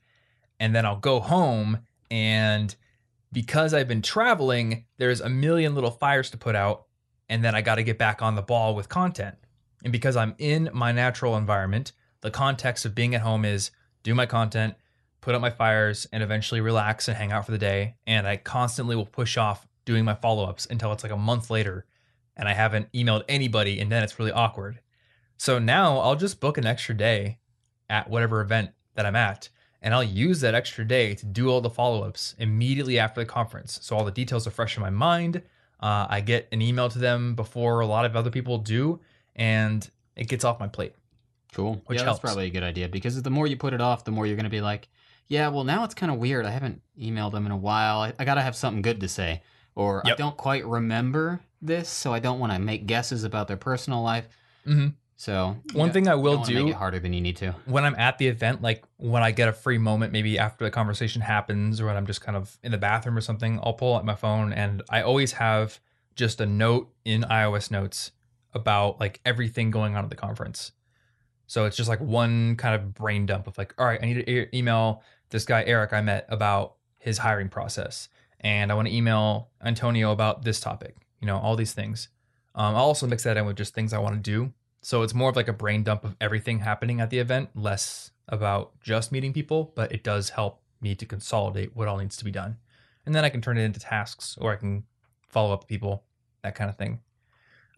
and 0.61 0.73
then 0.75 0.87
I'll 0.87 0.97
go 0.97 1.19
home 1.19 1.81
and 2.11 2.75
because 3.33 3.75
I've 3.75 3.89
been 3.89 4.03
traveling, 4.03 4.87
there's 4.99 5.21
a 5.21 5.29
million 5.29 5.75
little 5.75 5.93
fires 5.93 6.31
to 6.31 6.37
put 6.37 6.57
out, 6.57 6.87
and 7.29 7.45
then 7.45 7.55
I 7.55 7.63
got 7.63 7.77
to 7.77 7.85
get 7.85 7.97
back 7.97 8.23
on 8.23 8.35
the 8.35 8.43
ball 8.43 8.75
with 8.75 8.89
content. 8.89 9.37
And 9.85 9.93
because 9.93 10.17
I'm 10.17 10.35
in 10.39 10.69
my 10.73 10.91
natural 10.91 11.37
environment, 11.37 11.93
the 12.23 12.31
context 12.33 12.85
of 12.85 12.95
being 12.95 13.15
at 13.15 13.21
home 13.21 13.45
is 13.45 13.71
do 14.03 14.17
my 14.17 14.27
content, 14.27 14.75
put 15.21 15.37
out 15.37 15.41
my 15.41 15.51
fires, 15.51 16.09
and 16.13 16.25
eventually 16.25 16.61
relax 16.61 17.07
and 17.07 17.17
hang 17.17 17.31
out 17.31 17.47
for 17.47 17.53
the 17.53 17.59
day. 17.59 17.95
And 18.05 18.27
I 18.27 18.37
constantly 18.37 18.97
will 18.97 19.07
push 19.07 19.37
off 19.37 19.69
doing 19.85 20.05
my 20.05 20.17
follow 20.17 20.45
ups 20.45 20.67
until 20.69 20.93
it's 20.93 21.05
like 21.05 21.13
a 21.13 21.17
month 21.17 21.51
later. 21.51 21.87
and 22.41 22.49
I 22.49 22.55
haven't 22.55 22.91
emailed 22.93 23.25
anybody, 23.29 23.79
and 23.81 23.93
then 23.93 24.03
it's 24.03 24.19
really 24.19 24.33
awkward. 24.33 24.81
So 25.37 25.59
now 25.59 25.99
I'll 25.99 26.17
just 26.17 26.41
book 26.41 26.57
an 26.57 26.67
extra 26.67 26.97
day 26.97 27.39
at 27.89 28.09
whatever 28.09 28.41
event 28.41 28.71
that 28.95 29.05
I'm 29.05 29.15
at, 29.15 29.51
and 29.83 29.95
I'll 29.95 30.05
use 30.05 30.41
that 30.41 30.55
extra 30.55 30.85
day 30.85 31.15
to 31.15 31.27
do 31.27 31.49
all 31.49 31.61
the 31.61 31.71
follow 31.71 32.03
ups 32.03 32.35
immediately 32.39 32.99
after 32.99 33.21
the 33.21 33.27
conference. 33.27 33.79
So 33.83 33.97
all 33.97 34.05
the 34.05 34.11
details 34.11 34.47
are 34.47 34.51
fresh 34.51 34.77
in 34.77 34.83
my 34.83 34.91
mind. 34.91 35.43
Uh, 35.81 36.07
I 36.09 36.21
get 36.21 36.49
an 36.53 36.61
email 36.61 36.89
to 36.91 36.99
them 36.99 37.35
before 37.35 37.81
a 37.81 37.87
lot 37.87 38.05
of 38.05 38.15
other 38.15 38.31
people 38.31 38.59
do, 38.59 39.01
and 39.35 39.89
it 40.17 40.29
gets 40.29 40.45
off 40.45 40.61
my 40.61 40.69
plate. 40.69 40.95
Cool. 41.53 41.83
Which 41.87 41.99
yeah, 41.99 42.05
helps. 42.05 42.21
that's 42.21 42.33
probably 42.33 42.47
a 42.47 42.51
good 42.51 42.63
idea 42.63 42.89
because 42.89 43.21
the 43.21 43.31
more 43.31 43.47
you 43.47 43.57
put 43.57 43.73
it 43.73 43.81
off, 43.81 44.05
the 44.05 44.11
more 44.11 44.27
you're 44.27 44.37
going 44.37 44.45
to 44.45 44.51
be 44.51 44.61
like, 44.61 44.89
yeah, 45.27 45.49
well, 45.49 45.65
now 45.65 45.85
it's 45.85 45.95
kind 45.95 46.13
of 46.13 46.19
weird. 46.19 46.45
I 46.45 46.51
haven't 46.51 46.83
emailed 47.01 47.33
them 47.33 47.47
in 47.47 47.53
a 47.53 47.57
while. 47.57 48.01
I, 48.01 48.13
I 48.19 48.25
got 48.25 48.35
to 48.35 48.43
have 48.43 48.55
something 48.55 48.83
good 48.83 49.01
to 49.01 49.09
say. 49.09 49.43
Or 49.75 50.07
I 50.07 50.15
don't 50.15 50.37
quite 50.37 50.67
remember 50.67 51.41
this, 51.63 51.89
so 51.89 52.13
I 52.13 52.19
don't 52.19 52.41
want 52.41 52.53
to 52.53 52.59
make 52.59 52.87
guesses 52.87 53.25
about 53.25 53.49
their 53.49 53.57
personal 53.57 54.03
life. 54.03 54.29
hmm 54.65 54.89
So, 55.21 55.59
One 55.75 55.89
know, 55.89 55.93
thing 55.93 56.09
I 56.09 56.15
will 56.15 56.43
do 56.43 56.65
make 56.65 56.73
it 56.73 56.79
harder 56.79 56.99
than 56.99 57.13
you 57.13 57.21
need 57.21 57.37
to. 57.37 57.55
when 57.67 57.85
I'm 57.85 57.95
at 57.97 58.17
the 58.17 58.27
event, 58.27 58.63
like 58.63 58.83
when 58.97 59.23
I 59.23 59.33
get 59.33 59.51
a 59.51 59.53
free 59.53 59.77
moment, 59.77 60.15
maybe 60.15 60.39
after 60.39 60.65
the 60.65 60.71
conversation 60.71 61.21
happens 61.21 61.79
or 61.79 61.85
when 61.85 61.97
I'm 61.99 62.07
just 62.07 62.23
kind 62.23 62.39
of 62.39 62.57
in 62.63 62.73
the 62.73 62.79
bathroom 62.79 63.19
or 63.19 63.21
something, 63.21 63.61
I'll 63.63 63.75
pull 63.75 63.95
out 63.95 64.07
my 64.07 64.15
phone 64.15 64.51
and 64.55 64.83
I 64.89 65.03
always 65.03 65.33
have 65.33 65.79
just 66.17 66.41
a 66.41 66.47
note 66.47 66.91
in 67.05 67.25
iOS 67.25 67.71
notes 67.71 68.13
about 68.55 68.99
like 68.99 69.21
everything 69.27 69.71
going 69.71 69.95
on 69.95 70.05
at 70.05 70.09
the 70.09 70.17
conference. 70.17 70.73
So 71.47 71.67
it's 71.67 71.77
just 71.77 71.91
like 71.91 72.01
one 72.01 72.57
kind 72.57 72.75
of 72.75 72.95
brain 72.95 73.27
dump 73.27 73.47
of 73.47 73.59
like, 73.59 73.75
all 73.77 73.85
right, 73.85 74.01
I 74.03 74.07
need 74.07 74.25
to 74.25 74.31
e- 74.31 74.49
email 74.55 75.03
this 75.29 75.45
guy 75.45 75.65
Eric 75.67 75.93
I 75.93 76.01
met 76.01 76.25
about 76.31 76.77
his 76.99 77.19
hiring 77.19 77.51
process, 77.51 78.09
and 78.41 78.73
I 78.73 78.75
want 78.75 78.89
to 78.89 78.95
email 78.95 79.51
Antonio 79.63 80.13
about 80.13 80.45
this 80.45 80.61
topic. 80.61 80.97
You 81.21 81.27
know, 81.27 81.37
all 81.37 81.57
these 81.57 81.75
things. 81.75 82.09
Um, 82.55 82.75
I'll 82.75 82.85
also 82.85 83.07
mix 83.07 83.25
that 83.25 83.37
in 83.37 83.45
with 83.45 83.57
just 83.57 83.75
things 83.75 83.93
I 83.93 83.99
want 83.99 84.15
to 84.15 84.21
do. 84.23 84.55
So 84.83 85.03
it's 85.03 85.15
more 85.15 85.31
of 85.31 85.37
like 85.37 85.49
a 85.49 85.53
brain 85.53 85.83
dump 85.83 86.05
of 86.05 86.17
everything 86.21 86.61
happening 86.61 87.01
at 87.01 87.11
the 87.11 87.19
event, 87.19 87.51
less 87.55 88.11
about 88.29 88.79
just 88.81 89.13
meeting 89.13 89.33
people, 89.33 89.73
but 89.75 89.93
it 89.93 90.03
does 90.03 90.31
help 90.31 90.63
me 90.81 90.95
to 90.95 91.05
consolidate 91.05 91.77
what 91.77 91.89
all 91.89 91.99
needs 91.99 92.17
to 92.17 92.25
be 92.25 92.31
done. 92.31 92.57
And 93.05 93.15
then 93.15 93.25
I 93.25 93.29
can 93.29 93.43
turn 93.43 93.59
it 93.59 93.63
into 93.63 93.81
tasks 93.81 94.39
or 94.41 94.53
I 94.53 94.57
can 94.57 94.85
follow 95.29 95.53
up 95.53 95.67
people, 95.67 96.05
that 96.43 96.55
kind 96.55 96.71
of 96.71 96.77
thing. 96.77 97.01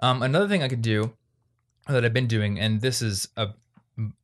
Um, 0.00 0.22
another 0.22 0.48
thing 0.48 0.62
I 0.62 0.68
could 0.68 0.82
do 0.82 1.12
that 1.88 2.04
I've 2.04 2.12
been 2.12 2.26
doing, 2.26 2.60
and 2.60 2.80
this 2.80 3.02
is 3.02 3.28
a 3.36 3.50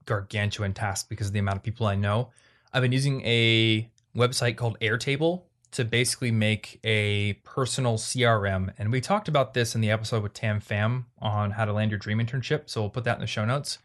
gargantuan 0.04 0.74
task 0.74 1.08
because 1.08 1.28
of 1.28 1.32
the 1.32 1.38
amount 1.38 1.56
of 1.56 1.62
people 1.62 1.86
I 1.86 1.94
know, 1.94 2.30
I've 2.72 2.82
been 2.82 2.92
using 2.92 3.22
a 3.24 3.90
website 4.16 4.56
called 4.56 4.78
Airtable 4.80 5.42
to 5.72 5.84
basically 5.84 6.30
make 6.30 6.80
a 6.84 7.34
personal 7.44 7.96
CRM. 7.96 8.72
And 8.78 8.90
we 8.90 9.00
talked 9.00 9.28
about 9.28 9.54
this 9.54 9.74
in 9.74 9.80
the 9.80 9.90
episode 9.90 10.22
with 10.22 10.32
Tam 10.32 10.60
Pham 10.60 11.04
on 11.18 11.52
how 11.52 11.64
to 11.64 11.72
land 11.72 11.90
your 11.90 11.98
dream 11.98 12.18
internship. 12.18 12.70
So 12.70 12.80
we'll 12.80 12.90
put 12.90 13.04
that 13.04 13.16
in 13.16 13.20
the 13.20 13.26
show 13.26 13.44
notes. 13.44 13.78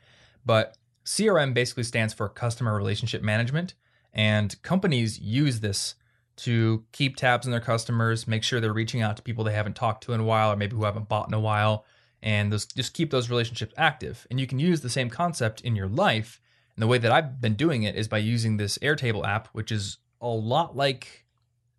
But 0.46 0.78
CRM 1.06 1.54
basically 1.54 1.84
stands 1.84 2.13
for 2.13 2.30
customer 2.30 2.75
relationship 2.75 3.22
management. 3.22 3.74
And 4.13 4.62
companies 4.62 5.20
use 5.20 5.60
this 5.60 5.96
to 6.36 6.84
keep 6.92 7.16
tabs 7.16 7.46
on 7.46 7.52
their 7.52 7.60
customers, 7.60 8.28
make 8.28 8.44
sure 8.44 8.60
they're 8.60 8.74
reaching 8.74 9.02
out 9.02 9.18
to 9.18 9.24
people 9.24 9.44
they 9.44 9.54
haven't 9.54 9.75
talked 9.75 10.04
to 10.04 10.13
in 10.13 10.20
a 10.20 10.25
while 10.25 10.52
or 10.52 10.56
maybe 10.56 10.75
who 10.75 10.84
haven't 10.84 11.10
bought 11.10 11.28
in 11.28 11.34
a 11.34 11.40
while, 11.40 11.86
and 12.22 12.52
those, 12.52 12.66
just 12.66 12.94
keep 12.94 13.12
those 13.12 13.30
relationships 13.30 13.74
active. 13.78 14.25
And 14.32 14.40
you 14.40 14.48
can 14.48 14.60
use 14.60 14.82
the 14.82 14.90
same 14.90 15.10
concept 15.10 15.62
in 15.62 15.75
your 15.75 15.88
life. 15.88 16.42
And 16.75 16.82
the 16.82 16.88
way 16.88 16.98
that 16.98 17.12
I've 17.12 17.42
been 17.42 17.56
doing 17.56 17.84
it 17.84 17.96
is 17.96 18.08
by 18.08 18.18
using 18.20 18.58
this 18.58 18.78
Airtable 18.80 19.28
app, 19.28 19.50
which 19.50 19.72
is 19.72 19.98
a 20.22 20.28
lot 20.28 20.75
like 20.75 21.23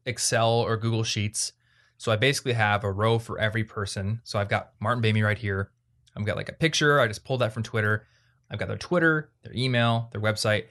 Excel 0.06 0.50
or 0.50 0.76
Google 0.76 1.04
Sheets. 1.04 1.52
So 1.96 2.12
I 2.12 2.16
basically 2.16 2.52
have 2.54 2.84
a 2.84 2.92
row 2.92 3.18
for 3.18 3.38
every 3.38 3.64
person. 3.64 4.20
So 4.24 4.38
I've 4.38 4.48
got 4.48 4.72
Martin 4.80 5.02
Boehme 5.02 5.24
right 5.24 5.38
here. 5.38 5.70
I've 6.16 6.24
got 6.24 6.36
like 6.36 6.48
a 6.48 6.54
picture. 6.54 7.00
I 7.00 7.08
just 7.08 7.24
pulled 7.24 7.40
that 7.40 7.52
from 7.52 7.62
Twitter. 7.62 8.06
I've 8.50 8.58
got 8.58 8.68
their 8.68 8.76
Twitter, 8.76 9.30
their 9.42 9.54
email, 9.54 10.08
their 10.12 10.20
website. 10.20 10.66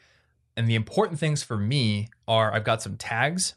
And 0.55 0.67
the 0.67 0.75
important 0.75 1.19
things 1.19 1.43
for 1.43 1.57
me 1.57 2.09
are 2.27 2.53
I've 2.53 2.63
got 2.63 2.81
some 2.81 2.97
tags. 2.97 3.55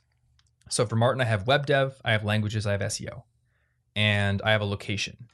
So 0.68 0.86
for 0.86 0.96
Martin, 0.96 1.20
I 1.20 1.26
have 1.26 1.46
web 1.46 1.66
dev, 1.66 2.00
I 2.04 2.12
have 2.12 2.24
languages, 2.24 2.66
I 2.66 2.72
have 2.72 2.80
SEO, 2.80 3.22
and 3.94 4.42
I 4.42 4.50
have 4.50 4.60
a 4.60 4.66
location. 4.66 5.28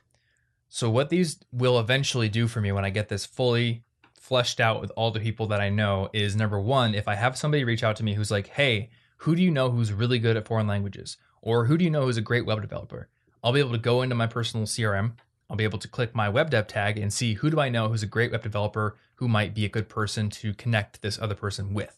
So 0.69 0.91
what 0.91 1.11
these 1.11 1.39
will 1.53 1.79
eventually 1.79 2.29
do 2.29 2.49
for 2.49 2.61
me 2.61 2.73
when 2.73 2.85
I 2.85 2.91
get 2.91 3.09
this 3.09 3.25
fully 3.25 3.85
fleshed 4.19 4.61
out 4.61 4.81
with 4.81 4.93
all 4.97 5.11
the 5.11 5.21
people 5.21 5.47
that 5.49 5.61
I 5.61 5.69
know 5.69 6.09
is 6.13 6.37
number 6.37 6.61
one, 6.61 6.95
if 6.95 7.09
I 7.09 7.15
have 7.15 7.37
somebody 7.37 7.65
reach 7.65 7.83
out 7.83 7.97
to 7.97 8.05
me 8.05 8.15
who's 8.15 8.31
like, 8.31 8.49
hey, 8.49 8.91
who 9.23 9.37
do 9.37 9.43
you 9.43 9.53
know 9.53 9.71
who's 9.71 9.93
really 9.93 10.19
good 10.19 10.37
at 10.37 10.49
foreign 10.49 10.67
languages? 10.67 11.17
Or 11.41 11.67
who 11.67 11.79
do 11.79 11.85
you 11.85 11.91
know 11.91 12.03
who's 12.03 12.17
a 12.17 12.23
great 12.23 12.45
web 12.45 12.61
developer? 12.61 13.09
I'll 13.43 13.53
be 13.53 13.61
able 13.61 13.71
to 13.71 13.79
go 13.79 14.03
into 14.03 14.17
my 14.17 14.27
personal 14.27 14.67
CRM. 14.67 15.13
I'll 15.49 15.57
be 15.57 15.63
able 15.63 15.79
to 15.79 15.89
click 15.89 16.13
my 16.13 16.29
web 16.29 16.51
dev 16.51 16.67
tag 16.67 16.99
and 16.99 17.13
see 17.13 17.35
who 17.35 17.49
do 17.49 17.61
I 17.61 17.69
know 17.69 17.89
who's 17.89 18.03
a 18.03 18.09
great 18.09 18.33
web 18.33 18.43
developer 18.43 18.97
who 19.17 19.29
might 19.29 19.55
be 19.55 19.65
a 19.65 19.69
good 19.69 19.89
person 19.89 20.29
to 20.31 20.53
connect 20.55 21.03
this 21.03 21.21
other 21.21 21.37
person 21.37 21.73
with. 21.73 21.97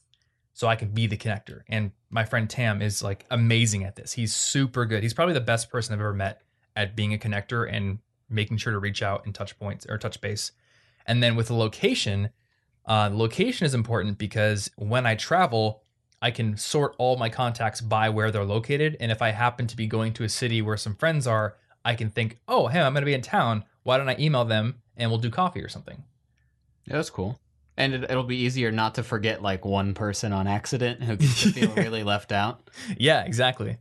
So 0.52 0.68
I 0.68 0.76
can 0.76 0.88
be 0.88 1.06
the 1.06 1.16
connector. 1.16 1.62
And 1.66 1.92
my 2.10 2.26
friend 2.26 2.48
Tam 2.48 2.82
is 2.82 3.02
like 3.02 3.24
amazing 3.30 3.84
at 3.84 3.96
this. 3.96 4.12
He's 4.12 4.36
super 4.36 4.84
good. 4.84 5.02
He's 5.02 5.14
probably 5.14 5.34
the 5.34 5.40
best 5.40 5.70
person 5.70 5.94
I've 5.94 6.00
ever 6.00 6.12
met 6.12 6.42
at 6.76 6.94
being 6.94 7.14
a 7.14 7.18
connector 7.18 7.66
and 7.70 8.00
making 8.28 8.58
sure 8.58 8.74
to 8.74 8.78
reach 8.78 9.02
out 9.02 9.24
and 9.24 9.34
touch 9.34 9.58
points 9.58 9.86
or 9.88 9.96
touch 9.96 10.20
base. 10.20 10.52
And 11.06 11.22
then 11.22 11.36
with 11.36 11.46
the 11.46 11.54
location, 11.54 12.30
uh, 12.86 13.08
location 13.10 13.64
is 13.64 13.72
important 13.72 14.18
because 14.18 14.70
when 14.76 15.06
I 15.06 15.14
travel, 15.14 15.83
I 16.24 16.30
can 16.30 16.56
sort 16.56 16.94
all 16.96 17.18
my 17.18 17.28
contacts 17.28 17.82
by 17.82 18.08
where 18.08 18.30
they're 18.30 18.46
located. 18.46 18.96
And 18.98 19.12
if 19.12 19.20
I 19.20 19.28
happen 19.28 19.66
to 19.66 19.76
be 19.76 19.86
going 19.86 20.14
to 20.14 20.24
a 20.24 20.28
city 20.30 20.62
where 20.62 20.78
some 20.78 20.94
friends 20.94 21.26
are, 21.26 21.58
I 21.84 21.94
can 21.94 22.08
think, 22.08 22.38
oh, 22.48 22.68
hey, 22.68 22.80
I'm 22.80 22.94
going 22.94 23.02
to 23.02 23.06
be 23.06 23.12
in 23.12 23.20
town. 23.20 23.62
Why 23.82 23.98
don't 23.98 24.08
I 24.08 24.16
email 24.18 24.46
them 24.46 24.76
and 24.96 25.10
we'll 25.10 25.20
do 25.20 25.28
coffee 25.28 25.60
or 25.60 25.68
something? 25.68 26.02
Yeah, 26.86 26.94
that's 26.94 27.10
cool. 27.10 27.38
And 27.76 27.92
it, 27.92 28.04
it'll 28.04 28.22
be 28.22 28.38
easier 28.38 28.72
not 28.72 28.94
to 28.94 29.02
forget 29.02 29.42
like 29.42 29.66
one 29.66 29.92
person 29.92 30.32
on 30.32 30.46
accident 30.46 31.02
who 31.02 31.14
gets 31.16 31.42
to 31.42 31.52
feel 31.52 31.74
really 31.74 32.02
left 32.02 32.32
out. 32.32 32.70
Yeah, 32.96 33.22
exactly. 33.26 33.76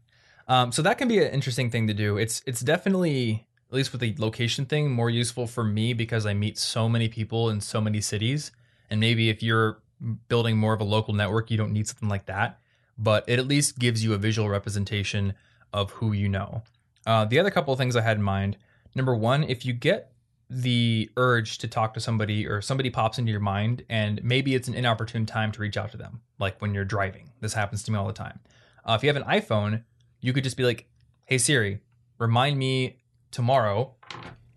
Um, 0.49 0.73
so 0.73 0.81
that 0.81 0.97
can 0.97 1.07
be 1.07 1.19
an 1.19 1.31
interesting 1.31 1.69
thing 1.69 1.87
to 1.87 1.93
do. 1.93 2.17
It's 2.17 2.43
it's 2.45 2.59
definitely 2.59 3.47
at 3.69 3.73
least 3.73 3.93
with 3.93 4.01
the 4.01 4.15
location 4.17 4.65
thing 4.65 4.91
more 4.91 5.09
useful 5.09 5.47
for 5.47 5.63
me 5.63 5.93
because 5.93 6.25
I 6.25 6.33
meet 6.33 6.57
so 6.57 6.89
many 6.89 7.07
people 7.07 7.49
in 7.49 7.61
so 7.61 7.79
many 7.79 8.01
cities. 8.01 8.51
And 8.89 8.99
maybe 8.99 9.29
if 9.29 9.41
you're 9.41 9.82
building 10.27 10.57
more 10.57 10.73
of 10.73 10.81
a 10.81 10.85
local 10.85 11.13
network, 11.13 11.51
you 11.51 11.57
don't 11.57 11.71
need 11.71 11.87
something 11.87 12.09
like 12.09 12.25
that. 12.25 12.59
But 12.97 13.23
it 13.27 13.39
at 13.39 13.47
least 13.47 13.79
gives 13.79 14.03
you 14.03 14.13
a 14.13 14.17
visual 14.17 14.49
representation 14.49 15.33
of 15.71 15.91
who 15.91 16.11
you 16.11 16.29
know. 16.29 16.63
Uh, 17.05 17.25
the 17.25 17.39
other 17.39 17.51
couple 17.51 17.73
of 17.73 17.79
things 17.79 17.95
I 17.95 18.01
had 18.01 18.17
in 18.17 18.23
mind. 18.23 18.57
Number 18.95 19.15
one, 19.15 19.43
if 19.43 19.65
you 19.65 19.73
get 19.73 20.11
the 20.49 21.09
urge 21.17 21.57
to 21.57 21.67
talk 21.67 21.93
to 21.95 21.99
somebody 21.99 22.45
or 22.45 22.61
somebody 22.61 22.89
pops 22.89 23.17
into 23.17 23.31
your 23.31 23.41
mind 23.41 23.83
and 23.89 24.23
maybe 24.23 24.53
it's 24.53 24.67
an 24.67 24.75
inopportune 24.75 25.25
time 25.25 25.51
to 25.51 25.61
reach 25.61 25.77
out 25.77 25.91
to 25.91 25.97
them, 25.97 26.21
like 26.37 26.61
when 26.61 26.73
you're 26.73 26.85
driving. 26.85 27.31
This 27.41 27.53
happens 27.53 27.81
to 27.83 27.91
me 27.91 27.97
all 27.97 28.05
the 28.05 28.13
time. 28.13 28.39
Uh, 28.85 28.93
if 28.93 29.03
you 29.03 29.09
have 29.09 29.15
an 29.15 29.23
iPhone, 29.23 29.83
you 30.21 30.31
could 30.31 30.43
just 30.43 30.57
be 30.57 30.63
like, 30.63 30.87
"Hey 31.25 31.37
Siri, 31.37 31.79
remind 32.19 32.57
me 32.57 32.99
tomorrow 33.31 33.95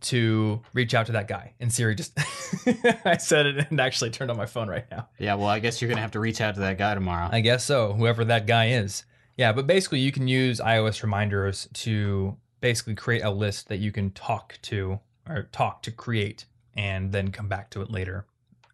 to 0.03 0.63
reach 0.73 0.95
out 0.95 1.07
to 1.07 1.13
that 1.13 1.29
guy." 1.29 1.55
And 1.61 1.73
Siri 1.73 1.95
just 1.95 2.17
I 3.05 3.17
said 3.19 3.47
it 3.47 3.71
and 3.71 3.81
actually 3.81 4.11
turned 4.11 4.31
on 4.31 4.37
my 4.37 4.47
phone 4.47 4.69
right 4.69 4.87
now. 4.91 5.09
Yeah, 5.19 5.35
well, 5.35 5.49
I 5.49 5.59
guess 5.59 5.81
you're 5.81 5.89
gonna 5.89 6.01
have 6.01 6.13
to 6.13 6.21
reach 6.21 6.41
out 6.41 6.55
to 6.55 6.61
that 6.61 6.79
guy 6.79 6.95
tomorrow. 6.95 7.29
I 7.31 7.41
guess 7.41 7.65
so, 7.65 7.93
whoever 7.93 8.25
that 8.25 8.47
guy 8.47 8.71
is. 8.71 9.05
Yeah, 9.37 9.53
but 9.53 9.67
basically 9.67 10.01
you 10.01 10.13
can 10.13 10.29
use 10.29 10.61
iOS 10.61 11.03
reminders 11.03 11.69
to 11.75 12.37
basically 12.61 12.95
create 12.95 13.23
a 13.23 13.31
list 13.31 13.69
that 13.69 13.79
you 13.79 13.93
can 13.93 14.11
talk 14.11 14.59
to 14.63 14.99
or 15.29 15.45
talk 15.53 15.83
to 15.83 15.91
create 15.91 16.47
and 16.75 17.13
then 17.13 17.31
come 17.31 17.49
back 17.49 17.71
to 17.71 17.83
it 17.83 17.91
later. 17.91 18.27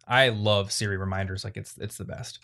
I 0.06 0.28
love 0.28 0.72
Siri 0.72 0.96
reminders 0.96 1.44
like 1.44 1.56
it's 1.56 1.76
it's 1.78 1.96
the 1.96 2.04
best. 2.04 2.38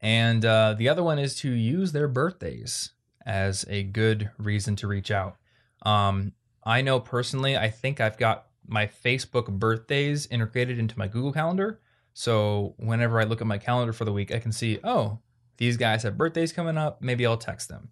And 0.00 0.44
uh, 0.44 0.74
the 0.78 0.88
other 0.88 1.02
one 1.02 1.18
is 1.18 1.34
to 1.36 1.50
use 1.50 1.92
their 1.92 2.08
birthdays 2.08 2.92
as 3.26 3.66
a 3.68 3.82
good 3.82 4.30
reason 4.38 4.76
to 4.76 4.86
reach 4.86 5.10
out. 5.10 5.36
Um, 5.82 6.32
I 6.62 6.82
know 6.82 7.00
personally, 7.00 7.56
I 7.56 7.70
think 7.70 8.00
I've 8.00 8.18
got 8.18 8.46
my 8.66 8.86
Facebook 8.86 9.48
birthdays 9.48 10.26
integrated 10.26 10.78
into 10.78 10.98
my 10.98 11.08
Google 11.08 11.32
Calendar. 11.32 11.80
So 12.12 12.74
whenever 12.76 13.20
I 13.20 13.24
look 13.24 13.40
at 13.40 13.46
my 13.46 13.58
calendar 13.58 13.92
for 13.92 14.04
the 14.04 14.12
week, 14.12 14.32
I 14.32 14.38
can 14.38 14.52
see, 14.52 14.78
oh, 14.84 15.18
these 15.56 15.76
guys 15.76 16.02
have 16.02 16.18
birthdays 16.18 16.52
coming 16.52 16.76
up. 16.76 17.02
Maybe 17.02 17.26
I'll 17.26 17.36
text 17.36 17.68
them. 17.68 17.88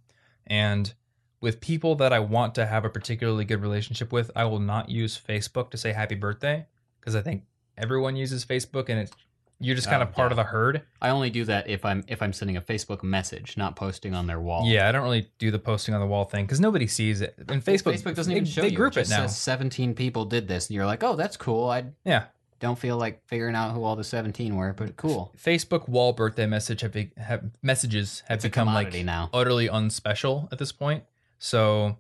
And 0.47 0.93
with 1.41 1.61
people 1.61 1.95
that 1.97 2.13
I 2.13 2.19
want 2.19 2.55
to 2.57 2.67
have 2.67 2.85
a 2.85 2.91
particularly 2.91 3.45
good 3.45 3.63
relationship 3.63 4.13
with, 4.13 4.31
I 4.35 4.45
will 4.45 4.59
not 4.59 4.89
use 4.89 5.21
Facebook 5.21 5.71
to 5.71 5.77
say 5.77 5.93
happy 5.93 6.15
birthday 6.15 6.67
because 7.01 7.15
I 7.15 7.23
think 7.23 7.45
everyone 7.77 8.17
uses 8.17 8.45
Facebook 8.45 8.89
and 8.89 8.99
it's 8.99 9.13
you're 9.61 9.75
just 9.75 9.89
kind 9.89 10.03
Oh, 10.03 10.07
of 10.07 10.13
part 10.13 10.29
yeah. 10.29 10.33
of 10.33 10.37
the 10.37 10.45
herd. 10.45 10.83
I 11.03 11.09
only 11.11 11.31
do 11.31 11.45
that 11.47 11.69
if 11.69 11.85
I'm 11.85 12.05
if 12.09 12.23
I'm 12.23 12.33
sending 12.33 12.57
a 12.57 12.61
Facebook 12.63 13.03
message, 13.03 13.57
not 13.57 13.75
posting 13.77 14.15
on 14.15 14.27
their 14.27 14.41
wall. 14.41 14.65
Yeah, 14.67 14.89
I 14.89 14.93
don't 14.93 15.03
really 15.03 15.29
do 15.39 15.51
the 15.51 15.59
posting 15.59 15.95
on 15.95 16.01
the 16.01 16.07
wall 16.07 16.25
thing 16.25 16.45
because 16.45 16.61
nobody 16.61 16.87
sees 16.87 17.21
it. 17.21 17.35
And 17.49 17.65
Facebook, 17.65 17.95
Facebook 17.95 18.15
doesn't 18.15 18.31
they, 18.33 18.37
even 18.39 18.45
show 18.49 18.63
they 18.63 18.69
you. 18.69 18.77
group 18.77 18.93
it, 18.93 19.01
just 19.01 19.11
now. 19.11 19.27
Says 19.27 19.37
Seventeen 19.37 19.95
people 19.95 20.25
did 20.25 20.47
this, 20.49 20.69
and 20.69 20.75
you're 20.77 20.87
like, 20.87 21.03
oh, 21.03 21.17
that's 21.17 21.37
cool. 21.37 21.69
I 21.71 21.87
yeah, 22.05 22.25
don't 22.61 22.79
feel 22.79 22.97
like 22.99 23.21
figuring 23.27 23.55
out 23.57 23.73
who 23.75 23.83
all 23.85 23.97
the 23.97 24.05
seventeen 24.05 24.55
were, 24.57 24.73
but 24.73 24.97
cool. 24.97 25.35
Facebook 25.37 25.89
wall 25.89 26.13
birthday 26.13 26.47
message 26.47 26.83
have, 26.83 26.93
be- 26.93 27.11
have 27.17 27.43
messages 27.63 28.23
have 28.29 28.37
It's 28.37 28.45
a 28.45 28.49
become 28.49 28.69
like 28.69 28.87
commodity 28.89 29.03
now. 29.03 29.29
utterly 29.33 29.67
unspecial 29.69 30.49
at 30.53 30.59
this 30.59 30.71
point. 30.73 31.03
So, 31.41 31.97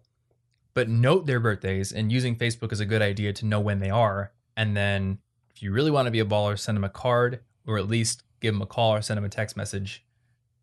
but 0.75 0.88
note 0.88 1.27
their 1.27 1.40
birthdays 1.40 1.92
and 1.92 2.12
using 2.12 2.37
Facebook 2.37 2.73
is 2.73 2.81
a 2.81 2.87
good 2.87 3.03
idea 3.03 3.33
to 3.33 3.47
know 3.47 3.61
when 3.61 3.81
they 3.81 3.90
are. 3.90 4.33
And 4.57 4.77
then 4.77 5.18
if 5.55 5.62
you 5.62 5.73
really 5.73 5.90
want 5.90 6.07
to 6.07 6.11
be 6.12 6.21
a 6.21 6.25
baller, 6.25 6.59
send 6.59 6.77
them 6.77 6.85
a 6.85 6.88
card 6.88 7.40
or 7.69 7.79
at 7.79 7.87
least 7.87 8.23
give 8.41 8.55
them 8.55 8.63
a 8.63 8.67
call 8.67 8.95
or 8.95 9.03
send 9.03 9.19
them 9.19 9.25
a 9.25 9.29
text 9.29 9.57
message. 9.57 10.05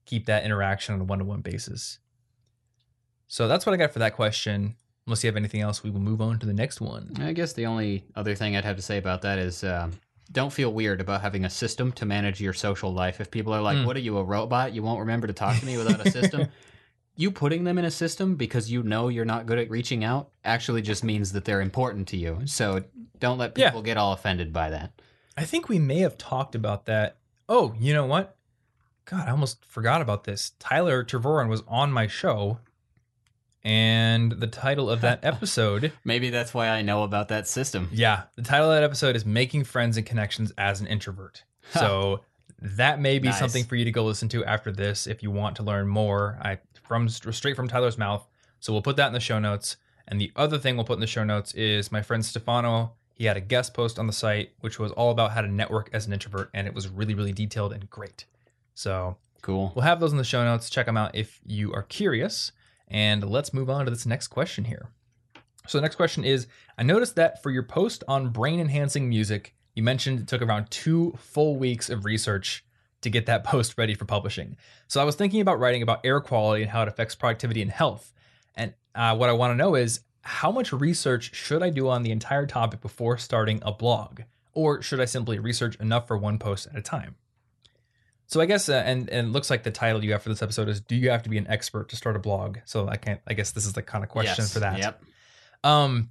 Keep 0.05 0.25
that 0.25 0.43
interaction 0.43 0.95
on 0.95 1.01
a 1.01 1.03
one 1.05 1.19
to 1.19 1.25
one 1.25 1.41
basis. 1.41 1.99
So 3.27 3.47
that's 3.47 3.65
what 3.65 3.73
I 3.73 3.77
got 3.77 3.91
for 3.93 3.99
that 3.99 4.15
question. 4.15 4.75
Unless 5.07 5.23
you 5.23 5.27
have 5.27 5.37
anything 5.37 5.61
else, 5.61 5.83
we 5.83 5.89
will 5.91 5.99
move 5.99 6.21
on 6.21 6.39
to 6.39 6.45
the 6.45 6.53
next 6.53 6.81
one. 6.81 7.11
I 7.19 7.31
guess 7.33 7.53
the 7.53 7.67
only 7.67 8.05
other 8.15 8.33
thing 8.35 8.55
I'd 8.55 8.65
have 8.65 8.75
to 8.75 8.81
say 8.81 8.97
about 8.97 9.21
that 9.21 9.37
is 9.37 9.63
uh, 9.63 9.89
don't 10.31 10.51
feel 10.51 10.73
weird 10.73 10.99
about 10.99 11.21
having 11.21 11.45
a 11.45 11.49
system 11.49 11.91
to 11.93 12.05
manage 12.05 12.41
your 12.41 12.53
social 12.53 12.91
life. 12.91 13.21
If 13.21 13.29
people 13.29 13.53
are 13.53 13.61
like, 13.61 13.77
Mm. 13.77 13.85
"What 13.85 13.95
are 13.97 13.99
you, 14.01 14.17
a 14.17 14.23
robot? 14.23 14.73
You 14.73 14.81
won't 14.81 14.99
remember 14.99 15.27
to 15.27 15.33
talk 15.33 15.59
to 15.59 15.65
me 15.65 15.77
without 15.77 16.05
a 16.05 16.09
system." 16.09 16.47
you 17.17 17.31
putting 17.31 17.63
them 17.63 17.77
in 17.77 17.85
a 17.85 17.91
system 17.91 18.35
because 18.35 18.69
you 18.71 18.83
know 18.83 19.07
you're 19.07 19.25
not 19.25 19.45
good 19.45 19.57
at 19.59 19.69
reaching 19.69 20.03
out 20.03 20.29
actually 20.43 20.81
just 20.81 21.01
means 21.03 21.31
that 21.31 21.45
they're 21.45 21.61
important 21.61 22.07
to 22.09 22.17
you. 22.17 22.41
So 22.45 22.83
don't 23.19 23.37
let 23.37 23.57
Yeah. 23.57 23.69
people 23.69 23.83
get 23.83 23.95
all 23.97 24.11
offended 24.13 24.51
by 24.51 24.71
that. 24.71 24.91
I 25.37 25.43
think 25.43 25.67
we 25.69 25.79
may 25.79 25.99
have 25.99 26.17
talked 26.17 26.55
about 26.55 26.85
that. 26.85 27.17
Oh, 27.49 27.73
you 27.79 27.93
know 27.93 28.05
what? 28.05 28.35
God, 29.05 29.27
I 29.27 29.31
almost 29.31 29.63
forgot 29.65 30.01
about 30.01 30.23
this. 30.23 30.53
Tyler 30.59 31.03
Tervooren 31.03 31.47
was 31.49 31.61
on 31.67 31.91
my 31.91 32.07
show, 32.07 32.59
and 33.63 34.31
the 34.33 34.47
title 34.47 34.89
of 34.89 35.01
that 35.01 35.19
episode, 35.23 35.91
Maybe 36.03 36.29
that's 36.29 36.53
why 36.53 36.69
I 36.69 36.81
know 36.81 37.03
about 37.03 37.27
that 37.29 37.47
system. 37.47 37.89
yeah, 37.91 38.23
the 38.35 38.41
title 38.41 38.69
of 38.71 38.75
that 38.77 38.83
episode 38.83 39.15
is 39.15 39.25
"Making 39.25 39.63
Friends 39.63 39.97
and 39.97 40.05
Connections 40.05 40.51
as 40.57 40.81
an 40.81 40.87
Introvert." 40.87 41.43
So 41.73 42.21
that 42.61 42.99
may 43.01 43.17
be 43.17 43.29
Nice. 43.29 43.39
something 43.39 43.63
for 43.63 43.75
you 43.75 43.85
to 43.85 43.91
go 43.91 44.05
listen 44.05 44.29
to 44.29 44.45
after 44.45 44.71
this 44.71 45.07
if 45.07 45.23
you 45.23 45.31
want 45.31 45.55
to 45.57 45.63
learn 45.63 45.87
more. 45.87 46.37
I 46.41 46.59
from 46.83 47.09
straight 47.09 47.55
from 47.55 47.67
Tyler's 47.67 47.97
mouth. 47.97 48.25
So 48.59 48.71
we'll 48.71 48.83
put 48.83 48.97
that 48.97 49.07
in 49.07 49.13
the 49.13 49.19
show 49.19 49.39
notes. 49.39 49.77
And 50.07 50.21
the 50.21 50.31
other 50.35 50.59
thing 50.59 50.75
we'll 50.75 50.85
put 50.85 50.93
in 50.93 50.99
the 50.99 51.07
show 51.07 51.23
notes 51.23 51.53
is 51.55 51.91
my 51.91 52.03
friend 52.03 52.23
Stefano. 52.23 52.93
He 53.15 53.25
had 53.25 53.37
a 53.37 53.41
guest 53.41 53.73
post 53.73 53.97
on 53.97 54.07
the 54.07 54.13
site, 54.13 54.51
which 54.59 54.77
was 54.77 54.91
all 54.91 55.09
about 55.09 55.31
how 55.31 55.41
to 55.41 55.47
network 55.47 55.89
as 55.93 56.05
an 56.05 56.13
introvert, 56.13 56.49
and 56.53 56.67
it 56.67 56.73
was 56.75 56.89
really, 56.89 57.15
really 57.15 57.31
detailed 57.31 57.71
and 57.73 57.89
great. 57.89 58.25
So 58.73 59.15
Cool. 59.41 59.71
we'll 59.73 59.83
have 59.83 59.99
those 59.99 60.11
in 60.11 60.17
the 60.17 60.23
show 60.23 60.43
notes. 60.43 60.69
Check 60.69 60.85
them 60.85 60.97
out 60.97 61.15
if 61.15 61.39
you 61.45 61.73
are 61.73 61.83
curious. 61.83 62.51
And 62.87 63.27
let's 63.29 63.53
move 63.53 63.69
on 63.69 63.85
to 63.85 63.91
this 63.91 64.05
next 64.05 64.27
question 64.27 64.65
here. 64.65 64.89
So 65.67 65.77
the 65.77 65.81
next 65.81 65.95
question 65.95 66.23
is 66.23 66.47
I 66.77 66.83
noticed 66.83 67.15
that 67.15 67.41
for 67.41 67.49
your 67.51 67.63
post 67.63 68.03
on 68.07 68.29
brain 68.29 68.59
enhancing 68.59 69.09
music, 69.09 69.55
you 69.73 69.81
mentioned 69.81 70.19
it 70.19 70.27
took 70.27 70.41
around 70.41 70.69
two 70.69 71.13
full 71.17 71.55
weeks 71.55 71.89
of 71.89 72.05
research 72.05 72.65
to 73.01 73.09
get 73.09 73.25
that 73.27 73.43
post 73.45 73.77
ready 73.77 73.93
for 73.95 74.05
publishing. 74.05 74.57
So 74.87 75.01
I 75.01 75.05
was 75.05 75.15
thinking 75.15 75.41
about 75.41 75.59
writing 75.59 75.81
about 75.81 76.01
air 76.03 76.19
quality 76.19 76.61
and 76.63 76.71
how 76.71 76.81
it 76.81 76.87
affects 76.87 77.15
productivity 77.15 77.61
and 77.61 77.71
health. 77.71 78.13
And 78.55 78.73
uh, 78.93 79.15
what 79.15 79.29
I 79.29 79.33
want 79.33 79.51
to 79.51 79.55
know 79.55 79.75
is 79.75 80.01
how 80.25 80.51
much 80.51 80.73
research 80.73 81.35
should 81.35 81.61
I 81.61 81.69
do 81.69 81.87
on 81.87 82.01
the 82.01 82.09
entire 82.11 82.47
topic 82.47 82.81
before 82.81 83.17
starting 83.17 83.59
a 83.63 83.71
blog? 83.71 84.21
Or 84.53 84.81
should 84.81 84.99
I 84.99 85.05
simply 85.05 85.37
research 85.37 85.75
enough 85.75 86.07
for 86.07 86.17
one 86.17 86.39
post 86.39 86.67
at 86.67 86.75
a 86.75 86.81
time? 86.81 87.15
So 88.25 88.41
I 88.41 88.47
guess, 88.47 88.67
uh, 88.67 88.81
and 88.85 89.07
and 89.09 89.27
it 89.27 89.31
looks 89.31 89.51
like 89.51 89.61
the 89.61 89.69
title 89.71 90.03
you 90.03 90.13
have 90.13 90.23
for 90.23 90.29
this 90.29 90.41
episode 90.41 90.67
is 90.67 90.81
"Do 90.81 90.95
you 90.95 91.11
have 91.11 91.21
to 91.23 91.29
be 91.29 91.37
an 91.37 91.45
expert 91.47 91.89
to 91.89 91.95
start 91.95 92.15
a 92.15 92.19
blog?" 92.19 92.57
So 92.65 92.87
I 92.87 92.97
can't. 92.97 93.21
I 93.27 93.35
guess 93.35 93.51
this 93.51 93.67
is 93.67 93.73
the 93.73 93.83
kind 93.83 94.03
of 94.03 94.09
question 94.09 94.43
Yes. 94.43 94.53
for 94.53 94.59
that. 94.61 94.79
Yep. 94.79 95.03
Um, 95.63 96.09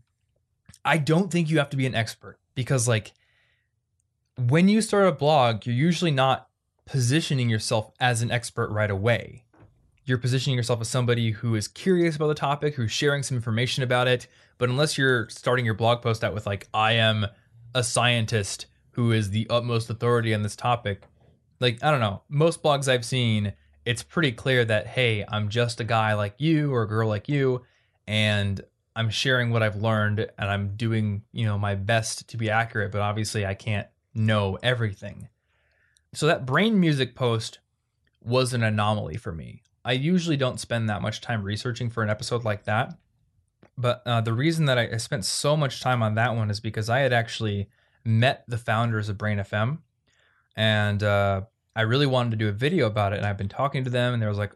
I 0.84 0.98
don't 0.98 1.32
think 1.32 1.50
you 1.50 1.58
have 1.58 1.70
to 1.70 1.76
be 1.76 1.86
an 1.86 1.94
expert 1.96 2.38
because, 2.54 2.86
like, 2.86 3.14
when 4.38 4.68
you 4.68 4.80
start 4.80 5.08
a 5.08 5.12
blog, 5.12 5.66
you're 5.66 5.74
usually 5.74 6.12
not 6.12 6.48
positioning 6.86 7.48
yourself 7.50 7.90
as 7.98 8.22
an 8.22 8.30
expert 8.30 8.70
right 8.70 8.90
away. 8.90 9.44
You're 10.04 10.18
positioning 10.18 10.56
yourself 10.56 10.80
as 10.80 10.88
somebody 10.88 11.30
who 11.30 11.54
is 11.54 11.66
curious 11.66 12.16
about 12.16 12.28
the 12.28 12.34
topic, 12.34 12.74
who's 12.74 12.92
sharing 12.92 13.22
some 13.22 13.36
information 13.36 13.82
about 13.82 14.06
it. 14.06 14.26
But 14.58 14.68
unless 14.68 14.98
you're 14.98 15.28
starting 15.30 15.64
your 15.64 15.74
blog 15.74 16.02
post 16.02 16.22
out 16.22 16.34
with, 16.34 16.46
like, 16.46 16.68
I 16.74 16.92
am 16.92 17.26
a 17.74 17.82
scientist 17.82 18.66
who 18.92 19.12
is 19.12 19.30
the 19.30 19.46
utmost 19.50 19.90
authority 19.90 20.34
on 20.34 20.42
this 20.42 20.56
topic, 20.56 21.02
like, 21.58 21.82
I 21.82 21.90
don't 21.90 22.00
know, 22.00 22.22
most 22.28 22.62
blogs 22.62 22.86
I've 22.86 23.04
seen, 23.04 23.54
it's 23.84 24.02
pretty 24.02 24.32
clear 24.32 24.64
that, 24.64 24.86
hey, 24.86 25.24
I'm 25.26 25.48
just 25.48 25.80
a 25.80 25.84
guy 25.84 26.14
like 26.14 26.34
you 26.38 26.72
or 26.72 26.82
a 26.82 26.88
girl 26.88 27.08
like 27.08 27.28
you, 27.28 27.62
and 28.06 28.60
I'm 28.94 29.10
sharing 29.10 29.50
what 29.50 29.62
I've 29.62 29.76
learned 29.76 30.20
and 30.20 30.50
I'm 30.50 30.76
doing, 30.76 31.22
you 31.32 31.46
know, 31.46 31.58
my 31.58 31.74
best 31.74 32.28
to 32.28 32.36
be 32.36 32.50
accurate, 32.50 32.92
but 32.92 33.00
obviously 33.00 33.44
I 33.44 33.54
can't 33.54 33.88
know 34.14 34.58
everything. 34.62 35.28
So 36.12 36.26
that 36.26 36.46
brain 36.46 36.78
music 36.78 37.16
post 37.16 37.58
was 38.22 38.54
an 38.54 38.62
anomaly 38.62 39.16
for 39.16 39.32
me. 39.32 39.62
I 39.84 39.92
usually 39.92 40.36
don't 40.36 40.60
spend 40.60 40.88
that 40.88 41.02
much 41.02 41.20
time 41.20 41.42
researching 41.42 41.90
for 41.90 42.02
an 42.02 42.10
episode 42.10 42.44
like 42.44 42.64
that. 42.64 42.96
But 43.76 44.02
uh, 44.06 44.20
the 44.20 44.32
reason 44.32 44.66
that 44.66 44.78
I, 44.78 44.96
spent 44.98 45.24
so 45.24 45.56
much 45.56 45.80
time 45.80 46.02
on 46.02 46.14
that 46.14 46.36
one 46.36 46.50
is 46.50 46.60
because 46.60 46.88
I 46.88 47.00
had 47.00 47.12
actually 47.12 47.68
met 48.04 48.44
the 48.46 48.58
founders 48.58 49.08
of 49.08 49.18
Brain 49.18 49.38
FM 49.38 49.78
and 50.56 51.02
uh, 51.02 51.42
I 51.74 51.82
really 51.82 52.06
wanted 52.06 52.30
to 52.30 52.36
do 52.36 52.48
a 52.48 52.52
video 52.52 52.86
about 52.86 53.12
it. 53.12 53.16
And 53.16 53.26
I've 53.26 53.36
been 53.36 53.48
talking 53.48 53.82
to 53.84 53.90
them 53.90 54.14
and 54.14 54.22
there 54.22 54.28
was 54.28 54.38
like, 54.38 54.52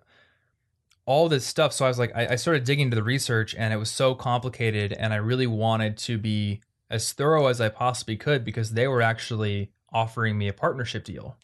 all 1.05 1.31
this 1.31 1.47
stuff. 1.47 1.73
So 1.73 1.87
I 1.87 1.89
was 1.89 1.99
like, 1.99 2.13
I, 2.15 2.33
I 2.33 2.37
started 2.37 2.65
digging 2.65 2.85
into 2.85 2.95
the 2.95 3.03
research 3.03 3.55
and 3.55 3.73
it 3.73 3.79
was 3.79 3.91
so 3.91 4.15
complicated. 4.15 4.93
And 4.93 5.15
I 5.15 5.17
really 5.17 5.47
wanted 5.47 5.97
to 5.99 6.19
be 6.19 6.61
as 6.91 7.13
thorough 7.13 7.47
as 7.47 7.63
I 7.63 7.71
possibly 7.71 8.17
could 8.17 8.45
because 8.45 8.73
they 8.73 8.87
were 8.87 9.01
actually 9.01 9.73
offering 9.91 10.37
me 10.37 10.49
a 10.49 10.53
partnership 10.53 11.05
deal. 11.05 11.39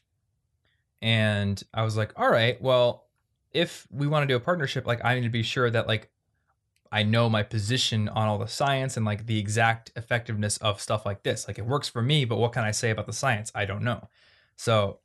And 1.01 1.63
I 1.73 1.83
was 1.83 1.97
like, 1.97 2.13
all 2.17 2.31
right, 2.31 2.61
well, 2.61 3.04
if 3.55 3.87
we 3.91 4.07
want 4.07 4.25
to 4.25 4.27
do 4.27 4.37
a 4.37 4.41
partnership, 4.41 4.87
like 4.87 5.03
I 5.05 5.15
need 5.15 5.23
to 5.23 5.31
be 5.31 5.43
sure 5.43 5.71
that 5.71 5.87
like 5.87 6.11
I 6.93 7.03
know 7.03 7.31
my 7.31 7.43
position 7.43 8.09
on 8.09 8.29
all 8.29 8.39
the 8.39 8.47
science 8.47 8.97
and 8.97 9.07
like 9.07 9.27
the 9.27 9.39
exact 9.39 9.93
effectiveness 9.97 10.59
of 10.59 10.81
stuff 10.81 11.07
like 11.07 11.23
this. 11.23 11.49
Like 11.49 11.59
it 11.59 11.67
works 11.67 11.89
for 11.89 12.03
me, 12.03 12.25
but 12.25 12.37
what 12.37 12.53
can 12.53 12.65
I 12.65 12.73
say 12.73 12.91
about 12.91 13.07
the 13.07 13.13
science? 13.13 13.51
I 13.55 13.65
don't 13.65 13.83
know. 13.83 14.09
So 14.57 14.99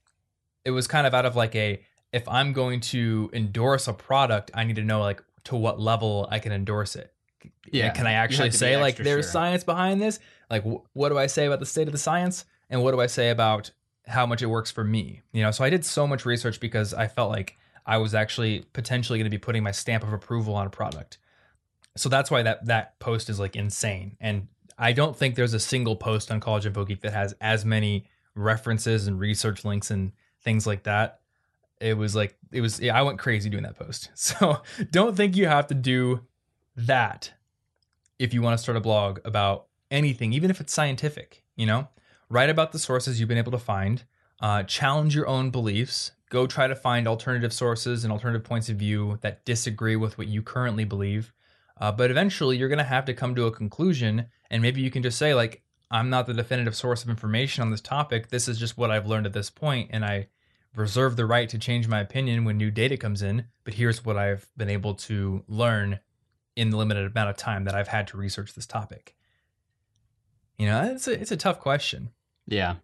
it 0.66 0.72
was 0.72 0.88
kind 0.88 1.08
of 1.08 1.14
out 1.14 1.26
of 1.26 1.36
like 1.36 1.56
a 1.56 1.82
if 2.12 2.28
I'm 2.28 2.54
going 2.54 2.80
to 2.80 3.30
endorse 3.34 3.88
a 3.88 3.94
product, 3.94 4.50
I 4.54 4.64
need 4.64 4.78
to 4.78 4.84
know 4.84 5.00
like 5.00 5.24
to 5.46 5.56
what 5.56 5.80
level 5.80 6.28
I 6.32 6.40
can 6.40 6.52
endorse 6.52 6.96
it. 6.96 7.14
Yeah. 7.72 7.92
Can 7.92 8.08
I 8.08 8.14
actually 8.14 8.52
say 8.52 8.78
like 8.78 8.98
there's 8.98 9.26
sure. 9.26 9.32
science 9.32 9.64
behind 9.64 10.02
this? 10.02 10.20
Like 10.50 10.64
wh- 10.64 10.86
what 10.94 11.10
do 11.10 11.20
I 11.20 11.28
say 11.28 11.46
about 11.46 11.60
the 11.60 11.68
state 11.68 11.88
of 11.88 11.92
the 11.92 12.00
science 12.00 12.46
and 12.70 12.84
what 12.84 12.92
do 12.92 13.00
I 13.00 13.08
say 13.08 13.30
about 13.30 13.70
how 14.08 14.26
much 14.26 14.42
it 14.42 14.48
works 14.48 14.72
for 14.72 14.84
me? 14.84 15.22
You 15.34 15.44
know, 15.44 15.52
so 15.52 15.64
I 15.64 15.70
did 15.70 15.86
so 15.86 16.08
much 16.08 16.26
research 16.26 16.60
because 16.60 16.96
I 16.96 17.08
felt 17.08 17.30
like 17.30 17.59
I 17.90 17.98
was 17.98 18.14
actually 18.14 18.66
potentially 18.72 19.18
going 19.18 19.26
to 19.26 19.32
be 19.32 19.40
putting 19.40 19.64
my 19.64 19.72
stamp 19.72 20.04
of 20.04 20.14
approval 20.14 20.54
on 20.54 20.68
a 20.68 20.70
product. 20.70 21.18
So 21.98 22.08
that's 22.08 22.30
why 22.30 22.44
that 22.44 22.68
that 22.68 23.00
post 23.00 23.32
is 23.32 23.40
like 23.40 23.56
insane. 23.56 24.16
And 24.20 24.48
I 24.78 24.94
don't 24.94 25.18
think 25.18 25.34
there's 25.34 25.56
a 25.56 25.60
single 25.60 25.96
post 25.96 26.30
on 26.30 26.40
College 26.40 26.68
Info 26.68 26.86
Geek 26.86 27.02
that 27.02 27.14
has 27.14 27.34
as 27.42 27.66
many 27.66 28.06
references 28.36 29.08
and 29.08 29.20
research 29.20 29.66
links 29.66 29.90
and 29.90 30.12
things 30.44 30.68
like 30.68 30.84
that. 30.84 31.22
It 31.82 31.98
was 31.98 32.16
like 32.16 32.38
it 32.52 32.62
was 32.62 32.80
yeah, 32.80 32.96
I 32.96 33.02
went 33.02 33.18
crazy 33.18 33.50
doing 33.50 33.64
that 33.64 33.76
post. 33.76 34.12
So 34.16 34.62
don't 34.92 35.18
think 35.18 35.36
you 35.36 35.48
have 35.48 35.66
to 35.68 35.74
do 35.74 36.28
that 36.76 37.34
if 38.20 38.36
you 38.36 38.44
want 38.44 38.56
to 38.56 38.62
start 38.62 38.78
a 38.78 38.82
blog 38.82 39.18
about 39.26 39.66
anything, 39.90 40.32
even 40.32 40.52
if 40.52 40.62
it's 40.62 40.74
scientific, 40.74 41.44
you 41.56 41.66
know? 41.66 41.88
Write 42.30 42.52
about 42.52 42.72
the 42.72 42.78
sources 42.78 43.20
you've 43.20 43.30
been 43.30 43.40
able 43.40 43.52
to 43.52 43.58
find, 43.58 44.04
uh, 44.42 44.62
challenge 44.62 45.16
your 45.16 45.26
own 45.26 45.50
beliefs, 45.50 46.12
go 46.30 46.48
try 46.48 46.68
to 46.68 46.76
find 46.76 47.08
alternative 47.08 47.52
sources 47.52 48.04
and 48.04 48.14
alternative 48.14 48.44
points 48.44 48.70
of 48.70 48.78
view 48.78 49.18
that 49.22 49.46
disagree 49.46 49.96
with 49.96 50.18
what 50.18 50.28
you 50.28 50.42
currently 50.42 50.86
believe. 50.86 51.34
Uh, 51.82 51.92
but 51.92 52.12
eventually, 52.12 52.58
you're 52.58 52.70
going 52.70 52.78
to 52.78 52.84
have 52.84 53.06
to 53.06 53.14
come 53.14 53.36
to 53.36 53.46
a 53.46 53.52
conclusion, 53.52 54.28
and 54.50 54.62
maybe 54.62 54.82
you 54.82 54.92
can 54.92 55.02
just 55.02 55.18
say, 55.18 55.34
like, 55.34 55.64
I'm 55.90 56.10
not 56.10 56.28
the 56.28 56.34
definitive 56.34 56.76
source 56.76 57.04
of 57.04 57.10
information 57.10 57.64
on 57.64 57.72
this 57.72 57.82
topic. 57.82 58.30
This 58.30 58.48
is 58.48 58.60
just 58.60 58.78
what 58.78 58.92
I've 58.92 59.08
learned 59.08 59.26
at 59.26 59.34
this 59.34 59.50
point, 59.50 59.90
and 59.92 60.06
I 60.06 60.28
reserve 60.76 61.16
the 61.16 61.26
right 61.26 61.50
to 61.50 61.58
change 61.58 61.88
my 61.88 62.00
opinion 62.00 62.46
when 62.46 62.58
new 62.58 62.70
data 62.70 62.96
comes 62.98 63.22
in. 63.22 63.46
But 63.64 63.74
here's 63.76 64.06
what 64.06 64.18
I've 64.18 64.48
been 64.56 64.70
able 64.70 64.94
to 64.96 65.44
learn 65.48 66.00
in 66.56 66.70
the 66.70 66.78
limited 66.78 67.10
amount 67.12 67.30
of 67.30 67.38
time 67.38 67.64
that 67.64 67.76
I've 67.76 67.88
had 67.88 68.08
to 68.10 68.18
research 68.18 68.54
this 68.54 68.68
topic. 68.68 69.16
You 70.58 70.68
know, 70.68 70.84
it's 70.94 71.08
a, 71.08 71.20
it's 71.20 71.32
a 71.32 71.38
tough 71.38 71.60
question. 71.60 72.10
Yeah. 72.46 72.76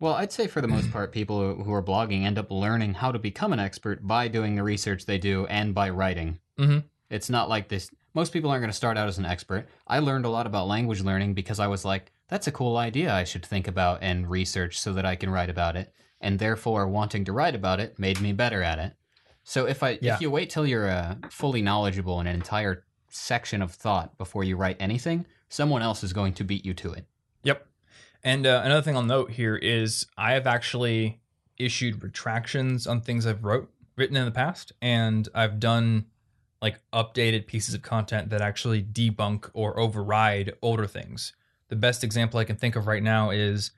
Well, 0.00 0.14
I'd 0.14 0.32
say 0.32 0.46
for 0.46 0.60
the 0.62 0.68
most 0.68 0.90
part, 0.90 1.12
people 1.12 1.62
who- 1.62 1.72
are 1.72 1.82
blogging 1.82 2.24
end 2.24 2.38
up 2.38 2.50
learning 2.50 2.94
how 2.94 3.12
to 3.12 3.18
become 3.18 3.52
an 3.52 3.60
expert 3.60 4.06
by 4.06 4.28
doing 4.28 4.56
the 4.56 4.62
research 4.62 5.04
they 5.06 5.18
do 5.18 5.46
and 5.46 5.74
by 5.74 5.90
writing. 5.90 6.40
Mhm. 6.58 6.84
It's 7.10 7.28
not 7.30 7.48
like 7.48 7.68
this. 7.68 7.90
Most 8.14 8.32
people 8.32 8.50
aren't 8.50 8.62
going 8.62 8.70
to 8.70 8.76
start 8.76 8.96
out 8.96 9.08
as 9.08 9.18
an 9.18 9.26
expert. 9.26 9.68
I 9.86 9.98
learned 9.98 10.24
a 10.24 10.30
lot 10.30 10.46
about 10.46 10.66
language 10.68 11.02
learning 11.02 11.34
because 11.34 11.60
I 11.60 11.66
was 11.68 11.84
like, 11.84 12.12
that's 12.28 12.46
a 12.46 12.52
cool 12.52 12.76
idea 12.76 13.12
I 13.12 13.24
should 13.24 13.44
think 13.44 13.68
about 13.68 13.98
and 14.02 14.28
research 14.28 14.80
so 14.80 14.92
that 14.94 15.04
I 15.04 15.16
can 15.16 15.30
write 15.30 15.50
about 15.50 15.76
it. 15.76 15.92
And 16.20 16.38
therefore, 16.38 16.88
wanting 16.88 17.24
to 17.26 17.32
write 17.32 17.54
about 17.54 17.78
it 17.80 17.98
made 17.98 18.20
me 18.20 18.32
better 18.32 18.62
at 18.62 18.78
it. 18.78 18.94
So 19.44 19.66
if 19.66 19.82
I 19.82 19.98
Yeah. 20.02 20.14
if 20.14 20.20
you 20.20 20.30
wait 20.30 20.50
till 20.50 20.66
you're 20.66 20.88
uh, 20.88 21.16
fully 21.30 21.62
knowledgeable 21.62 22.20
in 22.20 22.26
an 22.26 22.34
entire 22.34 22.84
section 23.08 23.62
of 23.62 23.72
thought 23.72 24.16
before 24.18 24.44
you 24.44 24.56
write 24.56 24.76
anything, 24.80 25.26
someone 25.48 25.82
else 25.82 26.02
is 26.04 26.12
going 26.12 26.32
to 26.34 26.44
beat 26.44 26.64
you 26.64 26.74
to 26.74 26.92
it. 26.92 27.06
Yep. 27.42 27.66
And 28.22 28.46
uh, 28.46 28.62
another 28.64 28.82
thing 28.82 28.96
I'll 28.96 29.02
note 29.02 29.32
here 29.32 29.56
is 29.56 30.06
I 30.16 30.32
have 30.32 30.46
actually 30.46 31.20
issued 31.58 32.02
retractions 32.02 32.86
on 32.86 33.00
things 33.00 33.26
I've 33.26 33.44
wrote 33.44 33.70
written 33.96 34.16
in 34.16 34.24
the 34.24 34.30
past, 34.30 34.72
and 34.80 35.28
I've 35.34 35.60
done 35.60 36.06
like 36.60 36.80
updated 36.92 37.46
pieces 37.46 37.74
of 37.74 37.82
content 37.82 38.30
that 38.30 38.40
actually 38.40 38.82
debunk 38.82 39.48
or 39.54 39.78
override 39.78 40.52
older 40.60 40.86
things. 40.86 41.32
The 41.68 41.76
best 41.76 42.04
example 42.04 42.38
I 42.38 42.44
can 42.44 42.56
think 42.56 42.76
of 42.76 42.86
right 42.86 43.02
now 43.02 43.30
is 43.30 43.70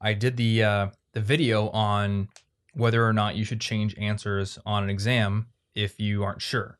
I 0.00 0.12
did 0.14 0.36
the 0.36 0.62
uh, 0.62 0.86
the 1.12 1.20
video 1.20 1.68
on 1.70 2.28
whether 2.74 3.04
or 3.04 3.12
not 3.12 3.34
you 3.34 3.44
should 3.44 3.60
change 3.60 3.96
answers 3.98 4.58
on 4.64 4.84
an 4.84 4.90
exam 4.90 5.46
if 5.74 5.98
you 5.98 6.22
aren't 6.22 6.42
sure. 6.42 6.78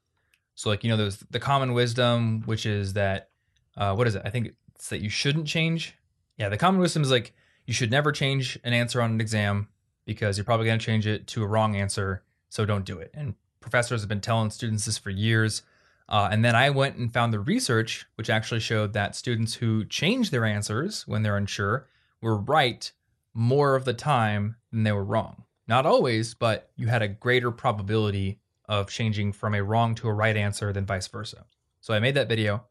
So 0.54 0.68
like 0.68 0.84
you 0.84 0.90
know 0.90 0.96
there's 0.96 1.18
the 1.18 1.40
common 1.40 1.72
wisdom, 1.72 2.42
which 2.42 2.66
is 2.66 2.92
that 2.92 3.30
uh, 3.76 3.94
what 3.94 4.06
is 4.06 4.14
it? 4.14 4.22
I 4.24 4.30
think 4.30 4.54
it's 4.74 4.88
that 4.90 5.00
you 5.00 5.10
shouldn't 5.10 5.46
change. 5.46 5.94
Yeah, 6.38 6.48
the 6.48 6.56
common 6.56 6.80
wisdom 6.80 7.02
is 7.02 7.10
like 7.10 7.34
you 7.66 7.74
should 7.74 7.90
never 7.90 8.12
change 8.12 8.58
an 8.64 8.72
answer 8.72 9.02
on 9.02 9.10
an 9.10 9.20
exam 9.20 9.68
because 10.04 10.38
you're 10.38 10.44
probably 10.44 10.66
going 10.66 10.78
to 10.78 10.84
change 10.84 11.06
it 11.06 11.26
to 11.28 11.42
a 11.42 11.46
wrong 11.46 11.76
answer. 11.76 12.22
So 12.48 12.64
don't 12.64 12.86
do 12.86 12.98
it. 12.98 13.10
And 13.12 13.34
professors 13.60 14.00
have 14.00 14.08
been 14.08 14.22
telling 14.22 14.50
students 14.50 14.86
this 14.86 14.96
for 14.96 15.10
years. 15.10 15.62
Uh, 16.08 16.28
and 16.32 16.42
then 16.42 16.56
I 16.56 16.70
went 16.70 16.96
and 16.96 17.12
found 17.12 17.32
the 17.32 17.40
research, 17.40 18.06
which 18.14 18.30
actually 18.30 18.60
showed 18.60 18.94
that 18.94 19.14
students 19.14 19.54
who 19.54 19.84
change 19.84 20.30
their 20.30 20.46
answers 20.46 21.06
when 21.06 21.22
they're 21.22 21.36
unsure 21.36 21.86
were 22.22 22.38
right 22.38 22.90
more 23.34 23.74
of 23.74 23.84
the 23.84 23.92
time 23.92 24.56
than 24.72 24.84
they 24.84 24.92
were 24.92 25.04
wrong. 25.04 25.44
Not 25.66 25.84
always, 25.84 26.32
but 26.32 26.70
you 26.76 26.86
had 26.86 27.02
a 27.02 27.08
greater 27.08 27.50
probability 27.50 28.40
of 28.66 28.88
changing 28.88 29.32
from 29.32 29.54
a 29.54 29.62
wrong 29.62 29.94
to 29.96 30.08
a 30.08 30.14
right 30.14 30.36
answer 30.36 30.72
than 30.72 30.86
vice 30.86 31.08
versa. 31.08 31.44
So 31.80 31.92
I 31.92 32.00
made 32.00 32.14
that 32.14 32.28
video. 32.28 32.64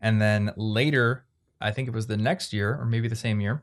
And 0.00 0.20
then 0.20 0.52
later, 0.56 1.24
I 1.60 1.70
think 1.70 1.88
it 1.88 1.94
was 1.94 2.06
the 2.06 2.16
next 2.16 2.52
year 2.52 2.76
or 2.78 2.84
maybe 2.84 3.08
the 3.08 3.16
same 3.16 3.40
year, 3.40 3.62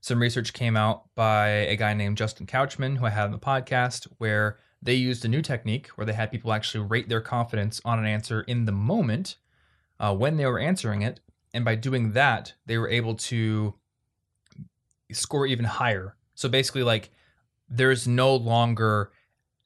some 0.00 0.20
research 0.20 0.52
came 0.52 0.76
out 0.76 1.12
by 1.14 1.48
a 1.48 1.76
guy 1.76 1.92
named 1.94 2.16
Justin 2.16 2.46
Couchman, 2.46 2.98
who 2.98 3.06
I 3.06 3.10
had 3.10 3.24
on 3.24 3.32
the 3.32 3.38
podcast, 3.38 4.06
where 4.18 4.58
they 4.80 4.94
used 4.94 5.24
a 5.24 5.28
new 5.28 5.42
technique 5.42 5.88
where 5.96 6.04
they 6.04 6.12
had 6.12 6.30
people 6.30 6.52
actually 6.52 6.84
rate 6.84 7.08
their 7.08 7.20
confidence 7.20 7.80
on 7.84 7.98
an 7.98 8.06
answer 8.06 8.42
in 8.42 8.66
the 8.66 8.72
moment 8.72 9.36
uh, 9.98 10.14
when 10.14 10.36
they 10.36 10.46
were 10.46 10.60
answering 10.60 11.02
it. 11.02 11.20
And 11.52 11.64
by 11.64 11.74
doing 11.74 12.12
that, 12.12 12.54
they 12.66 12.78
were 12.78 12.88
able 12.88 13.14
to 13.14 13.74
score 15.10 15.46
even 15.46 15.64
higher. 15.64 16.14
So 16.34 16.48
basically, 16.48 16.82
like, 16.82 17.10
there's 17.68 18.06
no 18.06 18.36
longer 18.36 19.10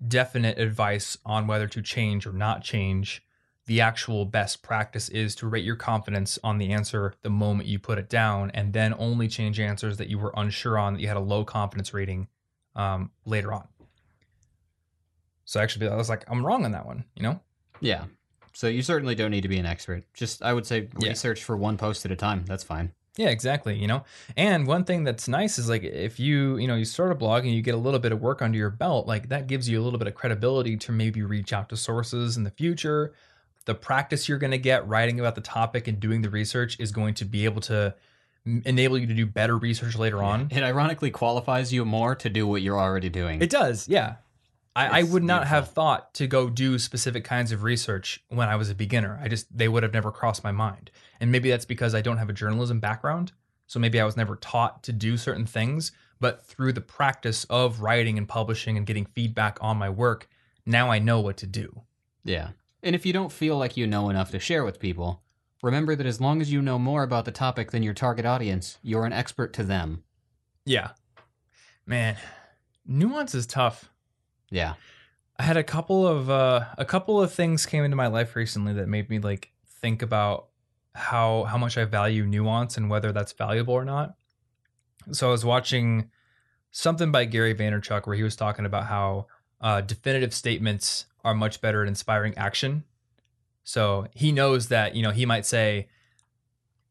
definite 0.07 0.59
advice 0.59 1.19
on 1.27 1.47
whether 1.47 1.67
to 1.67 1.83
change 1.83 2.27
or 2.27 2.33
not 2.33 2.63
change 2.63 3.23
the 3.71 3.81
actual 3.81 4.25
best 4.25 4.63
practice 4.65 5.09
is 5.11 5.37
to 5.37 5.47
rate 5.47 5.65
your 5.65 5.77
confidence 5.77 6.41
on 6.43 6.59
the 6.59 6.73
answer 6.73 7.15
the 7.23 7.31
moment 7.31 7.69
you 7.69 7.79
put 7.79 7.99
it 7.99 8.09
down 8.09 8.51
and 8.53 8.73
then 8.73 8.93
only 8.99 9.29
change 9.29 9.61
answers 9.61 9.97
that 9.99 10.09
you 10.09 10.19
were 10.19 10.33
unsure 10.37 10.77
on 10.77 10.95
that 10.95 11.01
you 11.01 11.07
had 11.07 11.17
a 11.17 11.21
low 11.21 11.45
confidence 11.45 11.95
rating 11.95 12.27
um, 12.75 13.11
later 13.25 13.53
on 13.53 13.69
so 15.45 15.61
actually 15.61 15.89
i 15.89 15.95
was 15.95 16.09
like 16.09 16.25
i'm 16.29 16.45
wrong 16.45 16.65
on 16.65 16.73
that 16.73 16.85
one 16.87 17.05
you 17.15 17.23
know 17.23 17.39
Yeah. 17.81 18.05
So 18.53 18.67
you 18.67 18.83
certainly 18.83 19.15
don't 19.15 19.31
need 19.31 19.43
to 19.43 19.49
be 19.49 19.59
an 19.61 19.65
expert. 19.67 20.03
Just 20.13 20.43
I 20.43 20.53
would 20.53 20.67
say 20.67 20.89
Yeah. 20.99 21.11
research 21.11 21.45
for 21.45 21.57
one 21.57 21.77
post 21.79 22.05
at 22.05 22.11
a 22.11 22.17
time. 22.17 22.45
That's 22.47 22.65
fine. 22.65 22.93
yeah 23.17 23.29
exactly 23.29 23.75
you 23.77 23.87
know 23.87 24.03
and 24.37 24.67
one 24.67 24.85
thing 24.85 25.05
that's 25.05 25.29
nice 25.29 25.59
is 25.59 25.69
like 25.69 25.85
if 25.85 26.19
you 26.19 26.57
you 26.59 26.67
know 26.69 26.75
you 26.75 26.85
start 26.85 27.11
a 27.13 27.15
blog 27.15 27.45
and 27.45 27.55
you 27.55 27.63
get 27.63 27.75
a 27.75 27.85
little 27.87 28.01
bit 28.01 28.13
of 28.13 28.21
work 28.21 28.43
under 28.43 28.59
your 28.59 28.71
belt 28.71 29.07
like 29.07 29.29
that 29.29 29.47
gives 29.47 29.69
you 29.69 29.81
a 29.81 29.85
little 29.85 29.99
bit 29.99 30.09
of 30.09 30.15
credibility 30.15 30.77
to 30.77 30.91
maybe 30.93 31.23
reach 31.23 31.53
out 31.53 31.69
to 31.69 31.77
sources 31.77 32.37
in 32.37 32.43
the 32.45 32.51
future 32.63 33.13
the 33.67 33.75
practice 33.75 34.29
you're 34.29 34.39
going 34.39 34.51
to 34.51 34.59
get 34.59 34.87
writing 34.89 35.21
about 35.21 35.35
the 35.35 35.41
topic 35.41 35.87
and 35.87 36.01
doing 36.01 36.23
the 36.23 36.31
research 36.31 36.79
is 36.81 36.93
going 36.93 37.15
to 37.15 37.25
be 37.25 37.45
able 37.45 37.61
to 37.63 37.95
enable 38.47 38.97
you 38.97 39.07
to 39.07 39.15
do 39.15 39.27
better 39.27 39.57
research 39.57 39.97
later 39.97 40.23
on. 40.23 40.49
It 40.51 40.63
ironically 40.63 41.11
qualifies 41.11 41.73
you 41.73 41.85
more 41.85 42.15
to 42.17 42.29
do 42.31 42.47
what 42.47 42.63
you're 42.63 42.79
already 42.79 43.11
doing. 43.11 43.43
It 43.43 43.51
does, 43.51 43.89
yeah. 43.89 44.17
I, 44.75 45.01
I 45.01 45.03
would 45.03 45.25
not 45.25 45.43
beautiful. 45.43 45.57
have 45.57 45.69
thought 45.71 46.15
to 46.15 46.27
go 46.27 46.49
do 46.49 46.79
specific 46.79 47.25
kinds 47.25 47.53
of 47.53 47.65
research 47.65 48.23
when 48.29 48.49
I 48.49 48.57
was 48.57 48.71
a 48.71 48.75
beginner. 48.75 49.19
I 49.23 49.29
just 49.29 49.55
they 49.57 49.69
would 49.69 49.83
have 49.83 49.93
never 49.93 50.13
crossed 50.13 50.45
my 50.45 50.53
mind. 50.53 50.91
And 51.19 51.33
maybe 51.33 51.51
that's 51.51 51.65
because 51.65 51.95
I 51.95 52.01
don't 52.01 52.19
have 52.19 52.31
a 52.31 52.33
journalism 52.33 52.81
background. 52.81 53.33
So 53.67 53.79
maybe 53.79 54.01
I 54.01 54.05
was 54.05 54.17
never 54.17 54.37
taught 54.37 54.83
to 54.85 54.93
do 54.93 55.17
certain 55.17 55.47
things, 55.47 55.93
but 56.19 56.45
through 56.45 56.73
the 56.73 56.81
practice 56.81 57.45
of 57.45 57.81
writing 57.81 58.17
and 58.17 58.29
publishing 58.29 58.77
and 58.77 58.87
getting 58.87 59.07
feedback 59.07 59.59
on 59.61 59.77
my 59.77 59.91
work, 59.91 60.29
now 60.67 60.91
I 60.91 60.99
know 60.99 61.21
what 61.21 61.37
to 61.39 61.47
do. 61.47 61.83
Yeah. 62.25 62.51
And 62.83 62.95
if 62.95 63.05
you 63.05 63.13
don't 63.13 63.33
feel 63.33 63.57
like 63.57 63.77
you 63.77 63.87
know 63.87 64.09
enough 64.09 64.31
to 64.31 64.39
share 64.39 64.65
with 64.65 64.81
people, 64.81 65.23
remember 65.63 65.95
that 65.95 66.07
as 66.07 66.21
long 66.21 66.41
as 66.41 66.53
you 66.53 66.63
know 66.63 66.79
more 66.79 67.03
about 67.03 67.25
the 67.25 67.33
topic 67.33 67.71
than 67.71 67.83
your 67.83 67.95
target 67.95 68.25
audience, 68.25 68.79
you're 68.83 69.05
an 69.05 69.13
expert 69.13 69.53
to 69.55 69.65
them. 69.65 70.03
Yeah. 70.65 70.91
Man, 71.87 72.17
nuance 72.87 73.35
is 73.35 73.47
tough. 73.47 73.91
Yeah. 74.51 74.75
I 75.39 75.43
had 75.43 75.57
a 75.57 75.65
couple 75.65 76.07
of 76.07 76.29
uh, 76.29 76.67
a 76.77 76.85
couple 76.85 77.21
of 77.21 77.33
things 77.33 77.65
came 77.65 77.83
into 77.85 77.97
my 77.97 78.09
life 78.09 78.37
recently 78.37 78.75
that 78.75 78.89
made 78.89 79.09
me 79.09 79.19
like 79.19 79.53
think 79.81 80.03
about 80.03 80.49
how 80.95 81.45
how 81.45 81.57
much 81.57 81.79
I 81.79 81.85
value 81.85 82.27
nuance 82.27 82.77
and 82.77 82.91
whether 82.91 83.11
that's 83.13 83.33
valuable 83.33 83.75
or 83.75 83.85
not. 83.85 84.17
So 85.13 85.29
I 85.29 85.31
was 85.31 85.45
watching 85.45 86.11
something 86.71 87.11
by 87.11 87.25
Gary 87.25 87.55
Vaynerchuk 87.55 88.07
where 88.07 88.17
he 88.17 88.23
was 88.23 88.37
talking 88.37 88.67
about 88.67 88.87
how 88.87 89.27
uh, 89.61 89.81
definitive 89.81 90.35
statements 90.35 91.07
are 91.25 91.35
much 91.35 91.61
better 91.61 91.83
at 91.83 91.89
inspiring 91.89 92.37
action. 92.37 92.85
So 93.65 94.07
he 94.15 94.33
knows 94.33 94.69
that 94.69 94.95
you 94.95 95.03
know 95.03 95.11
he 95.11 95.27
might 95.27 95.47
say 95.47 95.89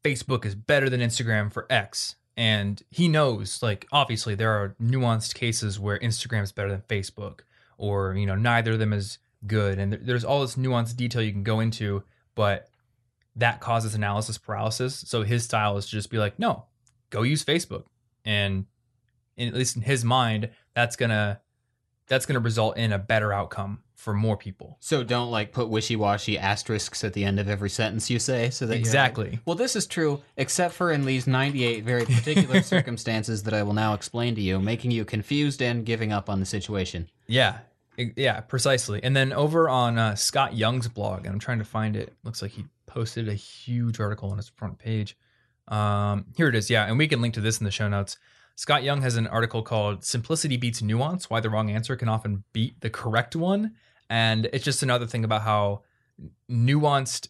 Facebook 0.02 0.44
is 0.44 0.54
better 0.54 0.88
than 0.88 1.00
Instagram 1.00 1.52
for 1.52 1.66
X, 1.70 2.16
and 2.36 2.82
he 2.90 3.08
knows 3.08 3.62
like 3.62 3.86
obviously 3.92 4.34
there 4.34 4.52
are 4.52 4.74
nuanced 4.80 5.34
cases 5.34 5.78
where 5.78 5.98
Instagram 5.98 6.42
is 6.42 6.52
better 6.52 6.70
than 6.70 6.82
Facebook 6.82 7.40
or 7.76 8.14
you 8.14 8.26
know 8.26 8.36
neither 8.36 8.72
of 8.72 8.78
them 8.78 8.92
is 8.92 9.18
good. 9.46 9.78
And 9.78 9.92
there's 9.92 10.24
all 10.24 10.42
this 10.42 10.56
nuanced 10.56 10.96
detail 10.96 11.22
you 11.22 11.32
can 11.32 11.42
go 11.42 11.60
into 11.60 12.02
but 12.34 12.68
that 13.36 13.60
causes 13.60 13.94
analysis 13.94 14.38
paralysis. 14.38 15.04
So 15.06 15.22
his 15.22 15.44
style 15.44 15.76
is 15.76 15.86
to 15.86 15.92
just 15.92 16.10
be 16.10 16.18
like 16.18 16.38
no 16.38 16.66
go 17.10 17.22
use 17.22 17.44
facebook. 17.44 17.84
And 18.24 18.66
in, 19.36 19.48
at 19.48 19.54
least 19.54 19.76
in 19.76 19.82
his 19.82 20.04
mind 20.04 20.50
that's 20.74 20.96
gonna 20.96 21.40
that's 22.10 22.26
gonna 22.26 22.40
result 22.40 22.76
in 22.76 22.92
a 22.92 22.98
better 22.98 23.32
outcome 23.32 23.78
for 23.94 24.12
more 24.12 24.36
people. 24.36 24.76
So 24.80 25.04
don't 25.04 25.30
like 25.30 25.52
put 25.52 25.68
wishy-washy 25.68 26.38
asterisks 26.38 27.04
at 27.04 27.12
the 27.12 27.24
end 27.24 27.38
of 27.38 27.48
every 27.48 27.70
sentence 27.70 28.10
you 28.10 28.18
say 28.18 28.50
so 28.50 28.66
that 28.66 28.74
you're 28.74 28.78
like, 28.78 28.86
exactly 28.86 29.38
well, 29.44 29.56
this 29.56 29.76
is 29.76 29.86
true, 29.86 30.20
except 30.36 30.74
for 30.74 30.90
in 30.90 31.04
these 31.04 31.26
98 31.26 31.84
very 31.84 32.04
particular 32.04 32.62
circumstances 32.74 33.44
that 33.44 33.54
I 33.54 33.62
will 33.62 33.74
now 33.74 33.94
explain 33.94 34.34
to 34.34 34.40
you, 34.40 34.58
making 34.58 34.90
you 34.90 35.04
confused 35.04 35.62
and 35.62 35.86
giving 35.86 36.12
up 36.12 36.28
on 36.28 36.40
the 36.40 36.46
situation. 36.46 37.08
yeah 37.26 37.58
yeah 38.16 38.40
precisely. 38.40 39.02
And 39.04 39.14
then 39.14 39.32
over 39.32 39.68
on 39.68 39.98
uh, 39.98 40.14
scott 40.16 40.56
young's 40.56 40.88
blog 40.88 41.26
and 41.26 41.34
i'm 41.34 41.38
trying 41.38 41.58
to 41.58 41.64
find 41.64 41.94
it 41.94 42.12
looks 42.24 42.42
like 42.42 42.50
he 42.50 42.64
posted 42.86 43.28
a 43.28 43.34
huge 43.34 44.00
article 44.00 44.30
on 44.30 44.36
his 44.36 44.48
front 44.48 44.78
page. 44.78 45.16
Um, 45.68 46.24
here 46.36 46.48
it 46.48 46.56
is 46.56 46.70
yeah 46.70 46.86
and 46.86 46.98
we 46.98 47.06
can 47.06 47.20
link 47.20 47.34
to 47.34 47.40
this 47.40 47.60
in 47.60 47.64
the 47.64 47.70
show 47.70 47.88
notes 47.88 48.16
scott 48.60 48.82
young 48.82 49.00
has 49.00 49.16
an 49.16 49.26
article 49.26 49.62
called 49.62 50.04
simplicity 50.04 50.58
beats 50.58 50.82
nuance 50.82 51.30
why 51.30 51.40
the 51.40 51.48
wrong 51.48 51.70
answer 51.70 51.96
can 51.96 52.10
often 52.10 52.44
beat 52.52 52.78
the 52.82 52.90
correct 52.90 53.34
one. 53.34 53.74
And 54.10 54.50
it's 54.52 54.66
just 54.66 54.82
another 54.82 55.06
thing 55.06 55.24
about 55.24 55.40
how 55.40 55.84
nuanced 56.50 57.28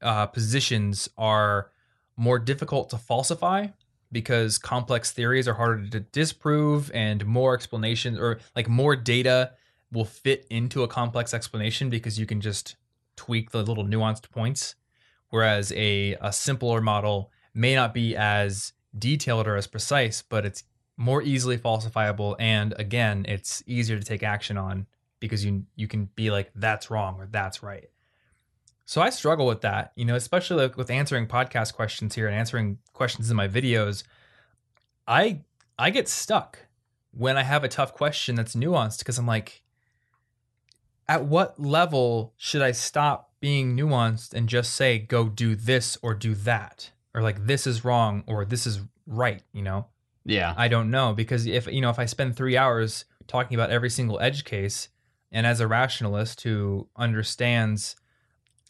uh, 0.00 0.24
positions 0.24 1.06
are 1.18 1.70
more 2.16 2.38
difficult 2.38 2.88
to 2.88 2.96
falsify 2.96 3.66
because 4.10 4.56
complex 4.56 5.12
theories 5.12 5.46
are 5.46 5.52
harder 5.52 5.86
to 5.88 6.00
disprove 6.00 6.90
and 6.94 7.26
more 7.26 7.52
explanations 7.52 8.18
or 8.18 8.38
like 8.56 8.70
more 8.70 8.96
data 8.96 9.52
will 9.92 10.06
fit 10.06 10.46
into 10.48 10.82
a 10.82 10.88
complex 10.88 11.34
explanation 11.34 11.90
because 11.90 12.18
you 12.18 12.24
can 12.24 12.40
just 12.40 12.76
tweak 13.16 13.50
the 13.50 13.62
little 13.62 13.84
nuanced 13.84 14.30
points. 14.30 14.76
Whereas 15.28 15.72
a, 15.72 16.16
a 16.22 16.32
simpler 16.32 16.80
model 16.80 17.30
may 17.52 17.74
not 17.74 17.92
be 17.92 18.16
as 18.16 18.72
detailed 18.96 19.46
or 19.46 19.56
as 19.56 19.66
precise 19.66 20.22
but 20.22 20.46
it's 20.46 20.64
more 20.96 21.22
easily 21.22 21.58
falsifiable 21.58 22.34
and 22.38 22.74
again 22.78 23.24
it's 23.28 23.62
easier 23.66 23.98
to 23.98 24.04
take 24.04 24.22
action 24.22 24.56
on 24.56 24.86
because 25.20 25.44
you 25.44 25.64
you 25.76 25.88
can 25.88 26.08
be 26.14 26.30
like 26.30 26.50
that's 26.54 26.90
wrong 26.90 27.16
or 27.18 27.26
that's 27.26 27.62
right 27.62 27.90
so 28.88 29.02
I 29.02 29.10
struggle 29.10 29.46
with 29.46 29.60
that, 29.60 29.92
you 29.96 30.06
know, 30.06 30.14
especially 30.14 30.62
like 30.62 30.78
with 30.78 30.88
answering 30.88 31.26
podcast 31.26 31.74
questions 31.74 32.14
here 32.14 32.26
and 32.26 32.34
answering 32.34 32.78
questions 32.94 33.30
in 33.30 33.36
my 33.36 33.46
videos. 33.46 34.02
I 35.06 35.42
I 35.78 35.90
get 35.90 36.08
stuck 36.08 36.60
when 37.10 37.36
I 37.36 37.42
have 37.42 37.64
a 37.64 37.68
tough 37.68 37.92
question 37.92 38.34
that's 38.34 38.54
nuanced 38.54 39.00
because 39.00 39.18
I'm 39.18 39.26
like, 39.26 39.60
at 41.06 41.26
what 41.26 41.60
level 41.60 42.32
should 42.38 42.62
I 42.62 42.72
stop 42.72 43.30
being 43.40 43.76
nuanced 43.76 44.32
and 44.32 44.48
just 44.48 44.72
say 44.72 44.98
go 44.98 45.28
do 45.28 45.54
this 45.54 45.98
or 46.00 46.14
do 46.14 46.34
that 46.34 46.90
or 47.18 47.22
like 47.22 47.46
this 47.46 47.66
is 47.66 47.84
wrong 47.84 48.22
or 48.28 48.44
this 48.44 48.64
is 48.64 48.80
right, 49.08 49.42
you 49.52 49.62
know? 49.62 49.86
Yeah. 50.24 50.54
I 50.56 50.68
don't 50.68 50.88
know 50.88 51.12
because 51.12 51.46
if 51.46 51.66
you 51.66 51.80
know 51.80 51.90
if 51.90 51.98
I 51.98 52.04
spend 52.04 52.36
three 52.36 52.56
hours 52.56 53.06
talking 53.26 53.56
about 53.56 53.70
every 53.70 53.90
single 53.90 54.20
edge 54.20 54.44
case, 54.44 54.88
and 55.32 55.44
as 55.44 55.58
a 55.60 55.66
rationalist 55.66 56.42
who 56.42 56.88
understands 56.96 57.96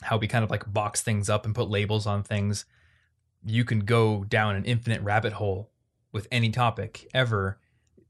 how 0.01 0.17
we 0.17 0.27
kind 0.27 0.45
of 0.45 0.51
like 0.51 0.73
box 0.73 1.03
things 1.03 1.29
up 1.29 1.45
and 1.45 1.55
put 1.55 1.69
labels 1.69 2.07
on 2.07 2.23
things, 2.23 2.65
you 3.45 3.65
can 3.65 3.81
go 3.81 4.25
down 4.25 4.57
an 4.57 4.65
infinite 4.65 5.03
rabbit 5.03 5.35
hole 5.35 5.71
with 6.11 6.27
any 6.33 6.49
topic 6.49 7.07
ever. 7.13 7.59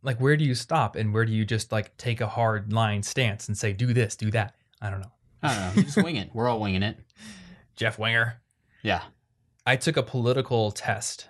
Like 0.03 0.21
where 0.21 0.37
do 0.37 0.45
you 0.45 0.55
stop 0.55 0.95
and 0.95 1.13
where 1.13 1.25
do 1.25 1.33
you 1.33 1.45
just 1.45 1.73
like 1.73 1.97
take 1.97 2.21
a 2.21 2.29
hard 2.29 2.73
line 2.73 3.03
stance 3.03 3.49
and 3.49 3.59
say 3.59 3.73
do 3.73 3.93
this, 3.93 4.15
do 4.15 4.31
that? 4.31 4.55
I 4.81 4.89
don't 4.89 5.01
know. 5.01 5.13
I 5.43 5.49
don't 5.49 5.63
know. 5.63 5.73
You 5.75 5.83
just 5.83 5.97
wing 5.97 6.17
it. 6.17 6.31
We're 6.33 6.49
all 6.49 6.61
winging 6.61 6.85
it. 6.85 6.97
Jeff 7.77 7.99
Winger. 7.99 8.41
Yeah. 8.83 9.03
I 9.69 9.77
took 9.77 9.99
a 9.99 10.03
political 10.03 10.71
test 10.71 11.29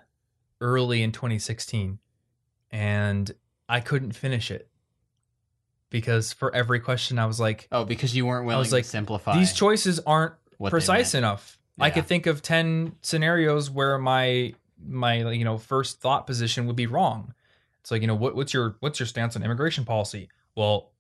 early 0.61 1.03
in 1.03 1.11
2016 1.11 1.99
and 2.71 3.35
I 3.69 3.81
couldn't 3.81 4.13
finish 4.13 4.53
it 4.53 4.69
because 5.91 6.33
for 6.33 6.55
every 6.55 6.79
question 6.79 7.19
I 7.19 7.27
was 7.27 7.41
like, 7.41 7.67
Oh, 7.73 7.85
because 7.85 8.15
you 8.15 8.27
weren't 8.27 8.47
willing 8.47 8.61
was 8.61 8.73
like, 8.73 8.85
to 8.85 8.91
simplify. 8.91 9.37
these 9.37 9.53
choices 9.53 9.99
aren't 10.07 10.35
precise 10.65 11.15
enough. 11.15 11.59
I 11.81 11.91
could 11.91 12.07
think 12.07 12.27
of 12.27 12.41
10 12.41 12.95
scenarios 13.03 13.71
where 13.73 13.99
my 13.99 14.55
my 14.87 15.33
you 15.33 15.45
know 15.45 15.59
first 15.59 16.01
thought 16.01 16.25
position 16.25 16.67
would 16.69 16.77
be 16.77 16.87
wrong. 16.87 17.35
It's 17.81 17.91
like, 17.91 18.03
you 18.03 18.07
know, 18.07 18.15
what 18.15 18.37
what's 18.37 18.55
your 18.55 18.77
what's 18.79 19.01
your 19.01 19.09
stance 19.09 19.35
on 19.35 19.43
immigration 19.43 19.85
policy? 19.85 20.29
Well, 20.55 20.93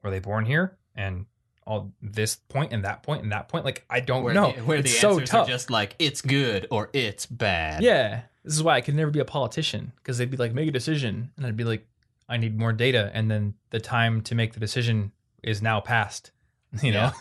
were 0.00 0.10
they 0.10 0.20
born 0.20 0.46
here? 0.46 0.78
And 0.94 1.26
all 1.66 1.92
this 2.02 2.36
point 2.36 2.72
and 2.72 2.84
that 2.84 3.02
point 3.02 3.22
and 3.22 3.32
that 3.32 3.48
point 3.48 3.64
like 3.64 3.84
I 3.88 4.00
don't 4.00 4.22
Where 4.22 4.34
know. 4.34 4.52
the, 4.52 4.62
where 4.62 4.78
it's 4.78 4.92
the 4.92 4.98
so 4.98 5.10
answers 5.12 5.30
tough. 5.30 5.46
are 5.48 5.50
just 5.50 5.70
like 5.70 5.96
it's 5.98 6.20
good 6.20 6.66
or 6.70 6.90
it's 6.92 7.26
bad. 7.26 7.82
Yeah. 7.82 8.22
This 8.44 8.54
is 8.54 8.62
why 8.62 8.74
I 8.76 8.80
could 8.82 8.94
never 8.94 9.10
be 9.10 9.20
a 9.20 9.24
politician 9.24 9.92
because 9.96 10.18
they'd 10.18 10.30
be 10.30 10.36
like, 10.36 10.52
make 10.52 10.68
a 10.68 10.72
decision. 10.72 11.30
And 11.36 11.46
I'd 11.46 11.56
be 11.56 11.64
like, 11.64 11.86
I 12.28 12.36
need 12.36 12.58
more 12.58 12.72
data. 12.74 13.10
And 13.14 13.30
then 13.30 13.54
the 13.70 13.80
time 13.80 14.20
to 14.22 14.34
make 14.34 14.52
the 14.52 14.60
decision 14.60 15.12
is 15.42 15.62
now 15.62 15.80
past. 15.80 16.30
You 16.82 16.90
know, 16.90 17.12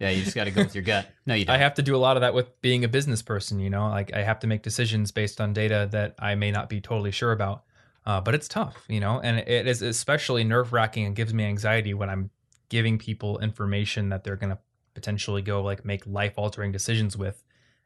Yeah, 0.00 0.10
you 0.10 0.24
just 0.24 0.34
got 0.34 0.44
to 0.44 0.50
go 0.50 0.62
with 0.64 0.74
your 0.74 0.82
gut. 0.82 1.06
No, 1.24 1.34
you 1.34 1.44
don't. 1.46 1.54
I 1.54 1.58
have 1.58 1.74
to 1.74 1.82
do 1.82 1.94
a 1.94 1.98
lot 1.98 2.16
of 2.16 2.22
that 2.22 2.34
with 2.34 2.60
being 2.60 2.82
a 2.84 2.88
business 2.88 3.22
person. 3.22 3.60
You 3.60 3.70
know, 3.70 3.88
like 3.88 4.12
I 4.12 4.22
have 4.24 4.40
to 4.40 4.48
make 4.48 4.62
decisions 4.62 5.12
based 5.12 5.40
on 5.40 5.52
data 5.52 5.88
that 5.92 6.16
I 6.18 6.34
may 6.34 6.50
not 6.50 6.68
be 6.68 6.80
totally 6.80 7.12
sure 7.12 7.30
about. 7.30 7.62
Uh, 8.04 8.20
but 8.20 8.34
it's 8.34 8.48
tough, 8.48 8.84
you 8.88 8.98
know, 8.98 9.20
and 9.22 9.38
it 9.38 9.68
is 9.68 9.80
especially 9.82 10.42
nerve 10.42 10.72
wracking 10.72 11.06
and 11.06 11.14
gives 11.14 11.32
me 11.32 11.44
anxiety 11.44 11.94
when 11.94 12.10
I'm 12.10 12.30
giving 12.70 12.96
people 12.96 13.38
information 13.40 14.08
that 14.08 14.24
they're 14.24 14.36
going 14.36 14.50
to 14.50 14.58
potentially 14.94 15.42
go 15.42 15.62
like 15.62 15.84
make 15.84 16.06
life 16.06 16.34
altering 16.36 16.72
decisions 16.72 17.16
with. 17.16 17.44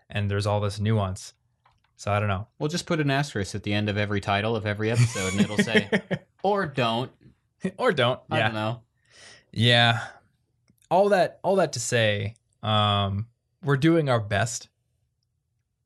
And 0.08 0.30
there's 0.30 0.46
all 0.46 0.60
this 0.60 0.78
nuance. 0.78 1.32
So 1.96 2.12
I 2.12 2.20
don't 2.20 2.28
know. 2.28 2.46
We'll 2.58 2.68
just 2.68 2.86
put 2.86 3.00
an 3.00 3.10
asterisk 3.10 3.54
at 3.54 3.64
the 3.64 3.72
end 3.72 3.88
of 3.88 3.96
every 3.96 4.20
title 4.20 4.54
of 4.54 4.66
every 4.66 4.90
episode, 4.90 5.32
and 5.32 5.40
it'll 5.40 5.58
say 5.58 5.88
or 6.42 6.66
don't. 6.66 7.10
or 7.78 7.92
don't. 7.92 8.20
I 8.30 8.38
yeah. 8.38 8.44
don't 8.44 8.54
know. 8.54 8.82
Yeah. 9.52 10.00
All 10.90 11.08
that 11.08 11.40
all 11.42 11.56
that 11.56 11.72
to 11.72 11.80
say, 11.80 12.34
um, 12.62 13.26
we're 13.64 13.76
doing 13.76 14.08
our 14.08 14.20
best. 14.20 14.68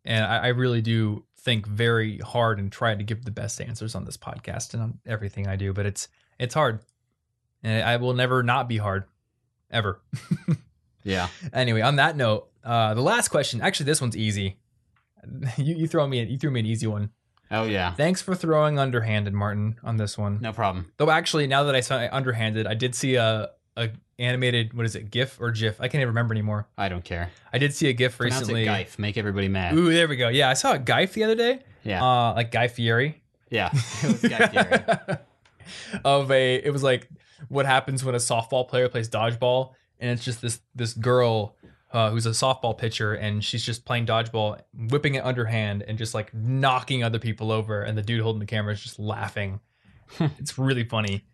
And 0.05 0.25
I, 0.25 0.39
I 0.39 0.49
really 0.49 0.81
do 0.81 1.25
think 1.41 1.67
very 1.67 2.19
hard 2.19 2.59
and 2.59 2.73
try 2.73 2.95
to 2.95 3.05
give 3.05 3.25
the 3.25 3.31
best 3.31 3.61
answers 3.61 3.95
on 3.95 4.05
this 4.05 4.17
podcast 4.17 4.75
and 4.75 4.83
on 4.83 4.99
everything 5.07 5.47
I 5.47 5.57
do, 5.57 5.73
but 5.73 5.87
it's 5.87 6.09
it's 6.39 6.55
hard. 6.55 6.81
And 7.62 7.83
I 7.83 7.97
will 7.97 8.14
never 8.14 8.42
not 8.42 8.68
be 8.68 8.77
hard. 8.79 9.05
Ever. 9.71 10.01
Yeah. 11.05 11.29
anyway, 11.55 11.81
on 11.81 11.97
that 11.97 12.16
note, 12.16 12.49
uh, 12.64 12.92
the 12.92 13.01
last 13.01 13.29
question, 13.29 13.62
actually 13.62 13.87
this 13.87 14.01
one's 14.01 14.16
easy. 14.16 14.59
You 15.57 15.75
you 15.75 15.87
throw 15.88 16.07
me 16.07 16.23
you 16.25 16.37
threw 16.38 16.51
me 16.51 16.61
an 16.61 16.66
easy 16.66 16.87
one. 16.87 17.11
Oh 17.51 17.64
yeah. 17.64 17.92
Thanks 17.94 18.21
for 18.23 18.35
throwing 18.35 18.79
underhanded, 18.79 19.33
Martin, 19.35 19.77
on 19.83 19.97
this 19.97 20.16
one. 20.18 20.38
No 20.40 20.53
problem. 20.53 20.92
Though 20.99 21.11
actually, 21.11 21.47
now 21.47 21.64
that 21.64 21.75
I 21.75 21.81
saw 21.81 21.99
it 22.01 22.11
underhanded, 22.12 22.66
I 22.66 22.75
did 22.75 22.94
see 22.94 23.14
a 23.16 23.51
a 23.77 23.90
animated 24.18 24.75
what 24.75 24.85
is 24.87 24.97
it, 24.97 25.11
GIF 25.11 25.40
or 25.40 25.51
GIF? 25.51 25.81
I 25.81 25.85
can't 25.88 25.97
even 25.97 26.09
remember 26.09 26.35
anymore. 26.35 26.66
I 26.77 26.88
don't 26.88 27.05
care. 27.05 27.31
I 27.53 27.59
did 27.59 27.75
see 27.75 27.88
a 27.88 27.92
GIF 27.92 28.16
Pronounce 28.18 28.40
recently. 28.40 28.64
it 28.64 28.68
Geif. 28.68 28.99
Make 28.99 29.16
everybody 29.16 29.49
mad. 29.49 29.75
Ooh, 29.75 29.92
there 29.92 30.09
we 30.09 30.16
go. 30.16 30.29
Yeah, 30.29 30.49
I 30.51 30.55
saw 30.55 30.73
a 30.73 30.79
GIF 30.79 31.14
the 31.14 31.25
other 31.25 31.35
day. 31.37 31.61
Yeah. 31.85 32.03
Uh, 32.05 32.35
like 32.35 32.51
Guy 32.51 32.68
Fieri. 32.68 33.23
yeah. 33.51 33.71
It 34.03 34.07
was 34.12 34.23
Guy 34.23 34.47
Fieri. 34.49 35.18
of 36.05 36.31
a, 36.31 36.55
it 36.57 36.73
was 36.73 36.83
like 36.83 37.09
what 37.48 37.66
happens 37.66 38.05
when 38.05 38.14
a 38.14 38.18
softball 38.18 38.66
player 38.66 38.88
plays 38.88 39.09
dodgeball, 39.09 39.74
and 39.98 40.11
it's 40.11 40.24
just 40.24 40.42
this 40.42 40.61
this 40.74 40.94
girl. 40.94 41.55
Uh, 41.90 42.11
who's 42.11 42.27
a 42.27 42.33
softball 42.33 42.77
pitcher 42.77 43.14
and 43.14 43.42
she's 43.42 43.64
just 43.64 43.87
playing 43.87 44.05
dodgeball, 44.05 44.61
whipping 44.90 45.14
it 45.14 45.24
underhand 45.24 45.83
and 45.88 45.96
just 45.96 46.12
like 46.12 46.35
knocking 46.35 47.03
other 47.03 47.18
people 47.18 47.51
over, 47.51 47.81
and 47.81 47.96
the 47.96 48.03
dude 48.03 48.20
holding 48.20 48.40
the 48.40 48.44
camera 48.44 48.74
is 48.74 48.83
just 48.83 48.98
laughing. 48.98 49.59
it's 50.20 50.59
really 50.59 50.85
funny. 50.85 51.24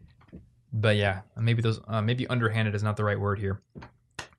But 0.72 0.94
yeah, 0.94 1.22
maybe 1.36 1.62
those 1.62 1.80
uh, 1.86 2.02
maybe 2.02 2.26
underhanded 2.28 2.74
is 2.74 2.84
not 2.84 2.96
the 2.96 3.02
right 3.02 3.18
word 3.18 3.38
here. 3.38 3.60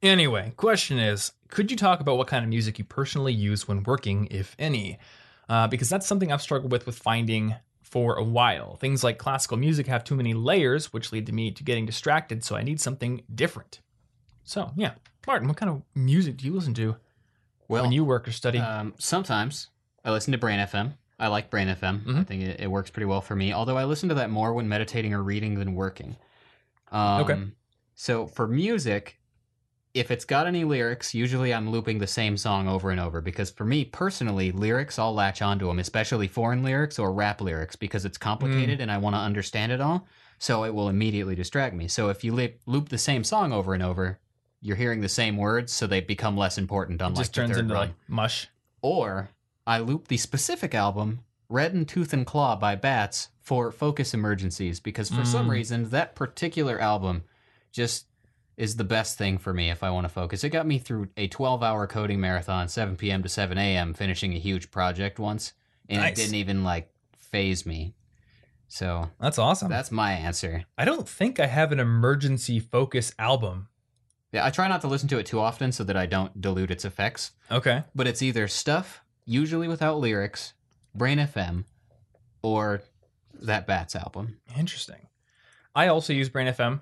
Anyway, 0.02 0.54
question 0.58 1.00
is, 1.00 1.32
could 1.50 1.72
you 1.72 1.78
talk 1.78 2.00
about 2.00 2.18
what 2.18 2.28
kind 2.28 2.44
of 2.44 2.50
music 2.50 2.78
you 2.78 2.86
personally 2.86 3.34
use 3.34 3.68
when 3.68 3.84
working, 3.84 4.28
if 4.30 4.56
any? 4.60 5.00
Uh, 5.48 5.68
because 5.68 5.90
that's 5.90 6.06
something 6.06 6.32
I've 6.32 6.42
struggled 6.42 6.72
with 6.72 6.86
with 6.86 6.98
finding 6.98 7.56
for 7.86 8.16
a 8.16 8.24
while. 8.24 8.76
Things 8.78 9.04
like 9.04 9.18
classical 9.18 9.58
music 9.58 9.88
have 9.88 10.04
too 10.04 10.16
many 10.16 10.34
layers, 10.34 10.92
which 10.92 11.12
lead 11.12 11.26
to 11.28 11.32
me 11.32 11.52
to 11.52 11.64
getting 11.64 11.86
distracted. 11.86 12.44
So 12.44 12.56
I 12.56 12.64
need 12.64 12.82
something 12.82 13.22
different. 13.34 13.80
So 14.44 14.72
yeah, 14.76 14.94
Martin, 15.28 15.48
what 15.48 15.58
kind 15.58 15.70
of 15.72 15.84
music 15.94 16.38
do 16.38 16.46
you 16.46 16.54
listen 16.54 16.74
to 16.76 16.96
Well, 17.68 17.84
when 17.84 17.92
you 17.92 18.04
work 18.04 18.28
or 18.28 18.32
study? 18.32 18.60
um, 18.60 18.94
sometimes 19.00 19.70
I 20.04 20.12
listen 20.12 20.32
to 20.32 20.38
Brain 20.38 20.60
FM. 20.60 20.94
I 21.20 21.28
like 21.28 21.50
Brain 21.50 21.68
FM. 21.70 22.02
I 22.08 22.12
Mhm. 22.12 22.28
think 22.28 22.44
it, 22.44 22.60
it 22.60 22.68
works 22.72 22.90
pretty 22.90 23.06
well 23.06 23.22
for 23.22 23.36
me. 23.36 23.54
Although 23.54 23.78
I 23.78 23.86
listen 23.86 24.10
to 24.10 24.16
that 24.16 24.30
more 24.30 24.54
when 24.54 24.68
meditating 24.68 25.14
or 25.14 25.24
reading 25.24 25.56
than 25.56 25.74
working. 25.76 26.18
Um, 26.92 27.22
Okay. 27.22 27.44
So 27.94 28.28
for 28.28 28.48
music, 28.48 29.20
if 29.96 30.12
it's 30.12 30.26
got 30.26 30.46
any 30.46 30.64
lyrics, 30.66 31.16
usually 31.16 31.54
I'm 31.54 31.70
looping 31.72 31.98
the 32.00 32.06
same 32.08 32.38
song 32.38 32.68
over 32.68 32.92
and 32.92 33.00
over 33.00 33.22
because 33.22 33.50
for 33.50 33.66
me 33.66 33.86
personally, 33.86 34.52
lyrics 34.52 35.00
I'll 35.00 35.14
latch 35.14 35.42
onto 35.42 35.68
them, 35.68 35.80
especially 35.80 36.28
foreign 36.28 36.62
lyrics 36.64 37.00
or 37.00 37.12
rap 37.14 37.42
lyrics 37.42 37.76
because 37.76 38.06
it's 38.06 38.18
complicated 38.18 38.82
and 38.82 38.92
I 38.92 38.98
want 38.98 39.16
to 39.16 39.20
understand 39.22 39.72
it 39.72 39.82
all. 39.82 40.06
So 40.38 40.66
it 40.66 40.76
will 40.76 40.90
immediately 40.90 41.34
distract 41.34 41.74
me. 41.76 41.88
So 41.88 42.10
if 42.10 42.24
you 42.24 42.34
loop, 42.34 42.60
loop 42.66 42.90
the 42.90 42.98
same 42.98 43.24
song 43.24 43.54
over 43.54 43.74
and 43.74 43.82
over, 43.82 44.20
you're 44.62 44.76
hearing 44.76 45.00
the 45.02 45.08
same 45.10 45.38
words, 45.38 45.72
so 45.72 45.88
they 45.88 46.02
become 46.02 46.36
less 46.36 46.58
important. 46.58 47.02
it 47.02 47.06
Unlike 47.06 47.18
just 47.22 47.34
turns 47.34 47.58
into 47.58 47.74
run. 47.74 47.88
like 47.88 47.96
mush. 48.10 48.50
Or 48.82 49.30
I 49.66 49.80
loop 49.80 50.10
the 50.10 50.18
specific 50.18 50.76
album, 50.76 51.22
Red 51.48 51.74
in 51.74 51.86
Tooth 51.86 52.12
and 52.14 52.26
Claw 52.26 52.56
by 52.58 52.76
Bats, 52.76 53.30
for 53.42 53.72
focus 53.72 54.14
emergencies 54.14 54.80
because 54.80 55.10
for 55.10 55.24
some 55.24 55.48
Mm. 55.48 55.52
reason 55.52 55.90
that 55.92 56.16
particular 56.16 56.80
album 56.82 57.24
just 57.72 58.08
is 58.58 58.78
the 58.78 58.84
best 58.84 59.18
thing 59.18 59.38
for 59.38 59.54
me 59.54 59.70
if 59.70 59.84
I 59.84 59.90
want 59.90 60.06
to 60.06 60.10
focus. 60.14 60.44
It 60.44 60.50
got 60.50 60.66
me 60.66 60.78
through 60.80 61.10
a 61.18 61.28
12 61.28 61.62
hour 61.64 61.88
coding 61.88 62.20
marathon, 62.20 62.68
7 62.70 62.96
p.m. 62.96 63.22
to 63.24 63.30
7 63.30 63.58
a.m., 63.58 63.94
finishing 63.94 64.34
a 64.34 64.40
huge 64.40 64.72
project 64.72 65.20
once, 65.20 65.54
and 65.90 66.02
Nice. 66.02 66.14
it 66.14 66.16
didn't 66.16 66.36
even 66.36 66.64
like 66.64 66.90
faze 67.18 67.66
me. 67.66 67.94
So 68.68 69.10
That's 69.20 69.38
awesome. 69.38 69.70
that's 69.70 69.92
my 69.92 70.14
answer. 70.14 70.66
I 70.78 70.86
don't 70.86 71.08
think 71.08 71.40
I 71.40 71.46
have 71.48 71.72
an 71.72 71.80
emergency 71.80 72.60
focus 72.60 73.14
album. 73.20 73.68
Yeah, 74.32 74.46
I 74.46 74.50
try 74.50 74.68
not 74.68 74.82
to 74.82 74.88
listen 74.88 75.08
to 75.10 75.18
it 75.20 75.26
too 75.26 75.40
often 75.40 75.72
so 75.72 75.84
that 75.84 75.96
I 75.96 76.06
don't 76.08 76.42
dilute 76.42 76.72
its 76.72 76.84
effects. 76.84 77.32
Okay. 77.52 77.84
but 77.94 78.08
it's 78.08 78.22
either 78.22 78.48
stuff 78.48 79.02
usually 79.26 79.68
without 79.68 80.00
lyrics, 80.00 80.54
Brain 80.94 81.20
FM, 81.20 81.64
or 82.42 82.82
that 83.34 83.68
Bats 83.68 83.96
album. 83.96 84.38
Interesting. 84.58 85.08
I 85.76 85.88
also 85.88 86.12
use 86.14 86.30
Brain 86.30 86.48
FM, 86.48 86.82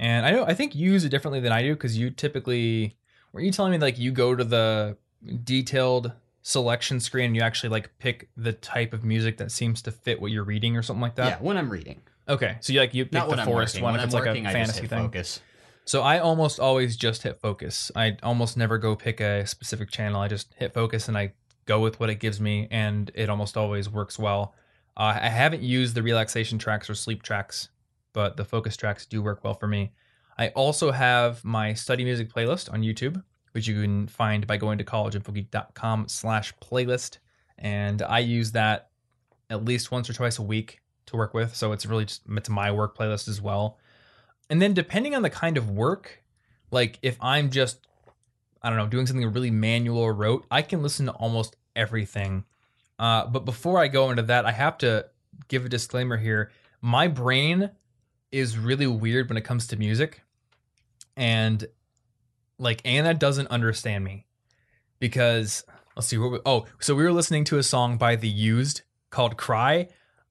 and 0.00 0.26
I 0.26 0.30
know 0.32 0.44
I 0.44 0.54
think 0.54 0.74
you 0.74 0.90
use 0.90 1.04
it 1.04 1.10
differently 1.10 1.38
than 1.40 1.52
I 1.52 1.62
do 1.62 1.74
because 1.74 1.96
you 1.96 2.10
typically 2.10 2.96
were 3.32 3.40
you 3.40 3.52
telling 3.52 3.70
me 3.70 3.78
like 3.78 3.98
you 3.98 4.10
go 4.10 4.34
to 4.34 4.42
the 4.42 4.96
detailed 5.44 6.12
selection 6.42 6.98
screen 7.00 7.26
and 7.26 7.36
you 7.36 7.42
actually 7.42 7.68
like 7.68 7.90
pick 7.98 8.28
the 8.36 8.52
type 8.52 8.92
of 8.94 9.04
music 9.04 9.36
that 9.36 9.52
seems 9.52 9.82
to 9.82 9.90
fit 9.90 10.20
what 10.20 10.30
you're 10.30 10.44
reading 10.44 10.76
or 10.76 10.82
something 10.82 11.02
like 11.02 11.14
that. 11.16 11.26
yeah, 11.26 11.38
when 11.38 11.56
I'm 11.56 11.70
reading, 11.70 12.00
Okay, 12.28 12.56
so 12.60 12.72
you 12.72 12.80
like 12.80 12.94
you 12.94 13.04
pick 13.04 13.12
not 13.14 13.24
the 13.26 13.30
when 13.30 13.40
I'm 13.40 13.46
forest 13.46 13.80
one 13.80 13.92
when 13.92 13.94
if 13.96 14.00
I'm 14.02 14.06
it's 14.08 14.14
like 14.14 14.24
working, 14.24 14.46
a 14.46 14.48
I 14.48 14.52
just 14.52 14.72
fantasy 14.72 14.86
thing. 14.86 15.02
focus. 15.04 15.40
So 15.84 16.02
I 16.02 16.18
almost 16.20 16.60
always 16.60 16.96
just 16.96 17.22
hit 17.24 17.40
focus. 17.40 17.90
I 17.96 18.16
almost 18.22 18.56
never 18.56 18.78
go 18.78 18.94
pick 18.94 19.20
a 19.20 19.44
specific 19.46 19.90
channel. 19.90 20.20
I 20.20 20.28
just 20.28 20.54
hit 20.54 20.72
focus 20.72 21.08
and 21.08 21.18
I 21.18 21.32
go 21.66 21.80
with 21.80 21.98
what 21.98 22.08
it 22.10 22.20
gives 22.20 22.40
me, 22.40 22.68
and 22.70 23.10
it 23.14 23.28
almost 23.28 23.56
always 23.56 23.88
works 23.88 24.18
well. 24.18 24.54
Uh, 24.96 25.18
I 25.20 25.28
haven't 25.28 25.62
used 25.62 25.94
the 25.94 26.02
relaxation 26.02 26.58
tracks 26.58 26.88
or 26.88 26.94
sleep 26.94 27.22
tracks, 27.22 27.68
but 28.12 28.36
the 28.36 28.44
focus 28.44 28.76
tracks 28.76 29.06
do 29.06 29.22
work 29.22 29.44
well 29.44 29.54
for 29.54 29.66
me. 29.66 29.92
I 30.38 30.48
also 30.48 30.90
have 30.90 31.44
my 31.44 31.74
study 31.74 32.04
music 32.04 32.32
playlist 32.32 32.72
on 32.72 32.82
YouTube, 32.82 33.22
which 33.52 33.66
you 33.66 33.80
can 33.82 34.08
find 34.08 34.46
by 34.46 34.56
going 34.56 34.78
to 34.78 34.84
collegeinfogeek.com 34.84 36.08
slash 36.08 36.54
playlist. 36.62 37.18
And 37.58 38.02
I 38.02 38.20
use 38.20 38.52
that 38.52 38.90
at 39.50 39.64
least 39.64 39.90
once 39.90 40.08
or 40.08 40.12
twice 40.12 40.38
a 40.38 40.42
week 40.42 40.80
to 41.06 41.16
work 41.16 41.34
with. 41.34 41.54
So 41.54 41.72
it's 41.72 41.84
really 41.84 42.06
just 42.06 42.22
it's 42.30 42.48
my 42.48 42.70
work 42.72 42.96
playlist 42.96 43.28
as 43.28 43.40
well. 43.40 43.78
And 44.48 44.62
then 44.62 44.72
depending 44.72 45.14
on 45.14 45.22
the 45.22 45.30
kind 45.30 45.56
of 45.56 45.70
work, 45.70 46.22
like 46.70 46.98
if 47.02 47.16
I'm 47.20 47.50
just 47.50 47.86
I 48.62 48.68
don't 48.68 48.78
know, 48.78 48.86
doing 48.86 49.06
something 49.06 49.30
really 49.32 49.50
manual 49.50 49.98
or 49.98 50.12
rote, 50.12 50.46
I 50.50 50.62
can 50.62 50.82
listen 50.82 51.06
to 51.06 51.12
almost 51.12 51.56
everything. 51.74 52.44
Uh, 52.98 53.26
but 53.26 53.44
before 53.44 53.78
I 53.78 53.88
go 53.88 54.10
into 54.10 54.22
that, 54.24 54.44
I 54.44 54.52
have 54.52 54.76
to 54.78 55.06
give 55.48 55.64
a 55.64 55.68
disclaimer 55.68 56.18
here. 56.18 56.50
My 56.82 57.08
brain 57.08 57.70
is 58.32 58.58
really 58.58 58.86
weird 58.86 59.28
when 59.28 59.36
it 59.36 59.42
comes 59.42 59.66
to 59.68 59.76
music. 59.76 60.22
And 61.16 61.66
like 62.58 62.80
Anna 62.84 63.14
doesn't 63.14 63.48
understand 63.48 64.04
me 64.04 64.26
because 64.98 65.64
let's 65.96 66.08
see 66.08 66.18
what 66.18 66.30
we, 66.32 66.38
oh, 66.46 66.66
so 66.78 66.94
we 66.94 67.02
were 67.02 67.12
listening 67.12 67.44
to 67.44 67.58
a 67.58 67.62
song 67.62 67.96
by 67.96 68.16
The 68.16 68.28
Used 68.28 68.82
called 69.10 69.36
Cry, 69.36 69.88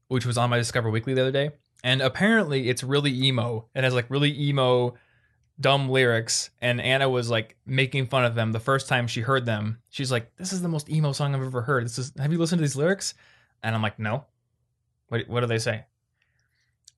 which 0.07 0.25
was 0.25 0.37
on 0.37 0.49
my 0.49 0.57
Discover 0.57 0.89
Weekly 0.89 1.13
the 1.13 1.21
other 1.21 1.31
day. 1.31 1.51
And 1.83 2.01
apparently 2.01 2.69
it's 2.69 2.83
really 2.83 3.11
emo. 3.11 3.67
It 3.75 3.83
has 3.83 3.93
like 3.93 4.09
really 4.09 4.37
emo 4.39 4.95
dumb 5.59 5.89
lyrics 5.89 6.51
and 6.61 6.79
Anna 6.79 7.09
was 7.09 7.29
like 7.29 7.57
making 7.65 8.07
fun 8.07 8.23
of 8.23 8.35
them 8.35 8.51
the 8.51 8.59
first 8.59 8.87
time 8.87 9.07
she 9.07 9.21
heard 9.21 9.45
them. 9.45 9.79
She's 9.89 10.11
like, 10.11 10.35
"This 10.37 10.53
is 10.53 10.61
the 10.61 10.69
most 10.69 10.89
emo 10.89 11.11
song 11.11 11.35
I've 11.35 11.41
ever 11.41 11.61
heard. 11.61 11.85
This 11.85 11.99
is 11.99 12.13
have 12.17 12.31
you 12.31 12.37
listened 12.37 12.59
to 12.59 12.63
these 12.63 12.75
lyrics?" 12.75 13.13
And 13.61 13.75
I'm 13.75 13.81
like, 13.81 13.99
"No." 13.99 14.25
What 15.09 15.27
what 15.27 15.41
do 15.41 15.47
they 15.47 15.57
say? 15.57 15.85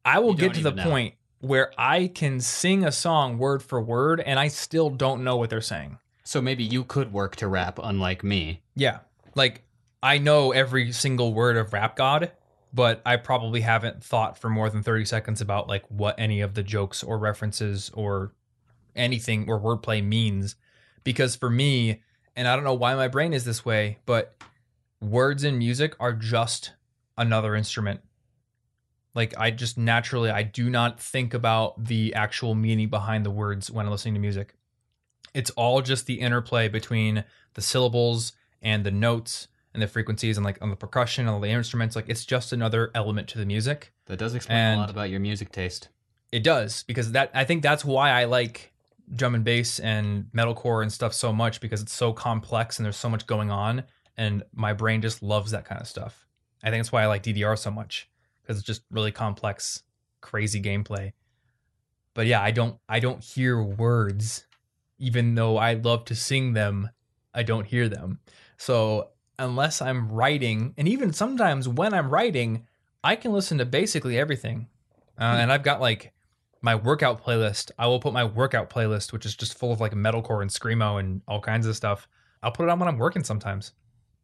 I 0.04 0.20
will 0.20 0.34
get 0.34 0.54
to 0.56 0.62
the 0.62 0.72
know. 0.72 0.84
point 0.84 1.16
where 1.40 1.72
I 1.78 2.08
can 2.08 2.40
sing 2.40 2.84
a 2.84 2.92
song 2.92 3.38
word 3.38 3.64
for 3.64 3.82
word 3.82 4.20
and 4.20 4.40
I 4.40 4.48
still 4.48 4.90
don't 4.90 5.24
know 5.24 5.38
what 5.38 5.50
they're 5.50 5.62
saying. 5.62 5.98
So 6.24 6.42
maybe 6.42 6.64
you 6.64 6.84
could 6.84 7.12
work 7.12 7.36
to 7.38 7.48
rap, 7.48 7.80
unlike 7.82 8.24
me. 8.24 8.62
Yeah. 8.76 9.00
Like 9.36 9.64
I 10.04 10.18
know 10.18 10.52
every 10.52 10.92
single 10.92 11.34
word 11.34 11.58
of 11.58 11.74
Rap 11.74 11.96
God, 11.96 12.32
but 12.74 13.02
I 13.06 13.18
probably 13.18 13.62
haven't 13.62 14.04
thought 14.04 14.38
for 14.38 14.50
more 14.50 14.70
than 14.70 14.84
30 14.84 15.06
seconds 15.06 15.42
about 15.42 15.68
like 15.68 15.84
what 15.90 16.16
any 16.18 16.42
of 16.42 16.54
the 16.54 16.64
jokes 16.64 17.04
or 17.04 17.18
references 17.18 17.92
or 17.94 18.34
anything 18.96 19.50
or 19.50 19.60
wordplay 19.60 20.04
means 20.04 20.56
because 21.04 21.36
for 21.36 21.50
me, 21.50 22.02
and 22.36 22.48
I 22.48 22.56
don't 22.56 22.64
know 22.64 22.74
why 22.74 22.96
my 22.96 23.08
brain 23.08 23.34
is 23.34 23.44
this 23.44 23.66
way, 23.66 23.98
but 24.06 24.36
words 25.02 25.44
in 25.44 25.58
music 25.58 25.96
are 26.00 26.14
just 26.14 26.74
another 27.18 27.56
instrument. 27.56 28.02
Like 29.14 29.34
I 29.38 29.52
just 29.52 29.78
naturally 29.78 30.30
I 30.30 30.44
do 30.44 30.70
not 30.70 31.00
think 31.00 31.34
about 31.34 31.84
the 31.84 32.14
actual 32.14 32.56
meaning 32.56 32.90
behind 32.90 33.26
the 33.26 33.32
words 33.32 33.70
when 33.70 33.86
I'm 33.86 33.92
listening 33.92 34.14
to 34.16 34.20
music. 34.20 34.56
It's 35.34 35.50
all 35.52 35.82
just 35.82 36.06
the 36.06 36.20
interplay 36.20 36.68
between 36.68 37.24
the 37.54 37.62
syllables 37.62 38.34
and 38.62 38.84
the 38.86 38.92
notes 38.92 39.48
and 39.74 39.82
the 39.82 39.88
frequencies 39.88 40.38
and 40.38 40.46
like 40.46 40.62
on 40.62 40.70
the 40.70 40.76
percussion 40.76 41.26
and 41.26 41.34
all 41.34 41.40
the 41.40 41.50
instruments. 41.50 41.96
Like 41.96 42.10
it's 42.10 42.26
just 42.26 42.52
another 42.54 42.92
element 42.94 43.28
to 43.30 43.38
the 43.38 43.46
music. 43.46 43.94
That 44.08 44.18
does 44.20 44.36
explain 44.36 44.58
And- 44.58 44.78
a 44.78 44.82
lot 44.82 44.90
about 44.90 45.10
your 45.10 45.20
music 45.20 45.52
taste. 45.52 45.90
It 46.32 46.44
does 46.44 46.84
because 46.84 47.12
that 47.12 47.32
I 47.34 47.44
think 47.44 47.62
that's 47.62 47.84
why 47.84 48.12
I 48.12 48.24
like 48.26 48.72
drum 49.14 49.36
and 49.36 49.44
bass 49.44 49.80
and 49.80 50.26
metalcore 50.34 50.82
and 50.82 50.92
stuff 50.92 51.14
so 51.14 51.34
much 51.34 51.60
because 51.60 51.82
it's 51.82 51.92
so 51.94 52.14
complex 52.14 52.80
and 52.80 52.86
there's 52.86 52.96
so 52.96 53.10
much 53.10 53.28
going 53.28 53.52
on 53.52 53.84
and 54.16 54.44
my 54.54 54.72
brain 54.72 55.02
just 55.02 55.22
loves 55.22 55.52
that 55.52 55.66
kind 55.66 55.82
of 55.82 55.88
stuff. 55.88 56.26
I 56.64 56.70
think 56.70 56.80
that's 56.84 56.92
why 56.94 57.04
I 57.04 57.08
like 57.08 57.24
DDR 57.24 57.58
so 57.58 57.72
much 57.72 58.08
because 58.52 58.60
it's 58.60 58.68
just 58.68 58.84
really 58.92 59.14
complex, 59.14 59.84
crazy 60.20 60.62
gameplay. 60.62 61.14
But 62.14 62.28
yeah, 62.28 62.42
I 62.42 62.52
don't 62.52 62.78
I 62.90 63.00
don't 63.00 63.24
hear 63.24 63.64
words 63.64 64.46
even 65.00 65.34
though 65.36 65.58
I 65.58 65.74
love 65.74 66.06
to 66.06 66.16
sing 66.16 66.54
them, 66.54 66.90
I 67.34 67.44
don't 67.44 67.66
hear 67.66 67.88
them. 67.88 68.20
So 68.58 69.10
unless 69.40 69.82
I'm 69.82 70.12
writing, 70.12 70.76
and 70.78 70.88
even 70.88 71.14
sometimes 71.14 71.68
when 71.68 71.94
I'm 71.94 72.10
writing, 72.10 72.68
I 73.04 73.16
can 73.16 73.32
listen 73.32 73.58
to 73.58 73.66
basically 73.66 74.20
everything. 74.20 74.68
Uh, 75.20 75.38
and 75.40 75.52
I've 75.52 75.64
got 75.64 75.82
like 75.82 76.14
my 76.62 76.76
workout 76.76 77.24
playlist. 77.24 77.72
I 77.80 77.88
will 77.88 78.00
put 78.00 78.14
my 78.14 78.26
workout 78.26 78.70
playlist, 78.70 79.14
which 79.14 79.26
is 79.26 79.36
just 79.36 79.58
full 79.58 79.72
of 79.72 79.80
like 79.80 79.94
metalcore 79.94 80.42
and 80.42 80.52
screamo 80.52 81.00
and 81.00 81.22
all 81.28 81.40
kinds 81.40 81.66
of 81.66 81.76
stuff. 81.76 82.08
I'll 82.44 82.52
put 82.52 82.64
it 82.64 82.70
on 82.70 82.78
when 82.78 82.90
I'm 82.90 82.98
working 82.98 83.24
sometimes. 83.24 83.72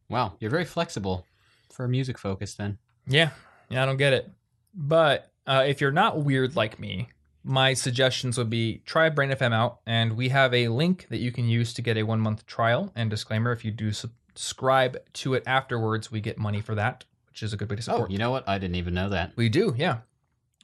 Wow, 0.09 0.36
you're 0.39 0.51
very 0.51 0.65
flexible 0.65 1.25
for 1.71 1.86
a 1.86 1.89
music 1.89 2.17
focus 2.17 2.55
then. 2.55 2.78
Yeah, 3.07 3.32
yeah, 3.70 3.84
I 3.84 3.86
don't 3.86 3.97
get 3.97 4.13
it. 4.13 4.30
But 4.74 5.32
uh, 5.45 5.63
if 5.68 5.82
you're 5.82 5.91
not 5.91 6.24
weird 6.24 6.55
like 6.55 6.80
me, 6.80 7.09
my 7.43 7.74
suggestions 7.74 8.38
would 8.38 8.49
be 8.49 8.82
try 8.86 9.09
Brain 9.09 9.32
FM 9.32 9.53
out, 9.53 9.80
and 9.86 10.18
we 10.18 10.30
have 10.30 10.53
a 10.53 10.68
link 10.68 11.07
that 11.09 11.20
you 11.20 11.32
can 11.32 11.47
use 11.47 11.74
to 11.74 11.82
get 11.82 11.97
a 11.97 12.03
one 12.03 12.20
month 12.20 12.45
trial. 12.45 12.91
And 12.95 13.09
disclaimer: 13.09 13.51
if 13.51 13.63
you 13.63 13.72
do 13.72 13.91
subscribe 13.91 14.97
to 15.13 15.34
it 15.34 15.43
afterwards, 15.47 16.11
we 16.11 16.22
get 16.22 16.38
money 16.38 16.61
for 16.61 16.76
that, 16.76 17.05
which 17.30 17.41
is 17.41 17.53
a 17.53 17.57
good 17.57 17.70
way 17.70 17.78
to 17.78 17.82
support. 17.82 17.95
Oh, 17.95 17.99
support. 17.99 18.11
you 18.11 18.18
know 18.18 18.32
what? 18.32 18.47
I 18.47 18.57
didn't 18.57 18.76
even 18.76 18.93
know 18.93 19.09
that. 19.09 19.32
We 19.36 19.49
do, 19.49 19.74
yeah. 19.78 19.99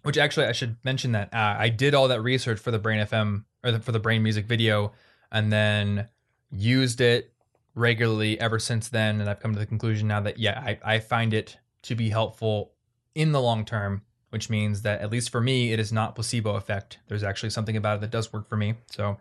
Which 0.04 0.18
actually, 0.18 0.47
I 0.47 0.51
should 0.51 0.76
mention 0.84 1.14
that 1.14 1.34
uh, 1.34 1.56
I 1.58 1.70
did 1.70 1.95
all 1.95 2.10
that 2.10 2.22
research 2.22 2.60
for 2.60 2.72
the 2.72 2.80
Brain 2.80 3.06
FM 3.06 3.45
or 3.64 3.72
the, 3.72 3.80
for 3.80 3.93
the 3.93 3.99
Brain 3.99 4.22
Music 4.22 4.45
video, 4.45 4.91
and 5.32 5.51
then 5.51 6.10
used 6.51 6.99
it 6.99 7.34
regularly 7.76 8.38
ever 8.39 8.60
since 8.60 8.89
then. 8.89 9.22
And 9.22 9.30
I've 9.30 9.39
come 9.39 9.54
to 9.54 9.60
the 9.60 9.66
conclusion 9.66 10.10
now 10.10 10.20
that 10.20 10.38
yeah, 10.38 10.60
I, 10.60 10.95
I 10.95 10.99
find 10.99 11.34
it 11.34 11.58
to 11.84 11.95
be 11.95 12.10
helpful 12.10 12.73
in 13.16 13.32
the 13.32 13.41
long 13.41 13.66
term, 13.66 14.01
which 14.30 14.49
means 14.49 14.82
that 14.82 15.01
at 15.01 15.11
least 15.11 15.30
for 15.30 15.41
me, 15.41 15.72
it 15.72 15.80
is 15.80 15.91
not 15.91 16.16
placebo 16.16 16.55
effect. 16.55 16.99
There's 17.07 17.24
actually 17.24 17.51
something 17.51 17.78
about 17.78 17.97
it 17.97 18.01
that 18.01 18.11
does 18.11 18.32
work 18.32 18.47
for 18.47 18.57
me, 18.57 18.76
so 18.89 19.18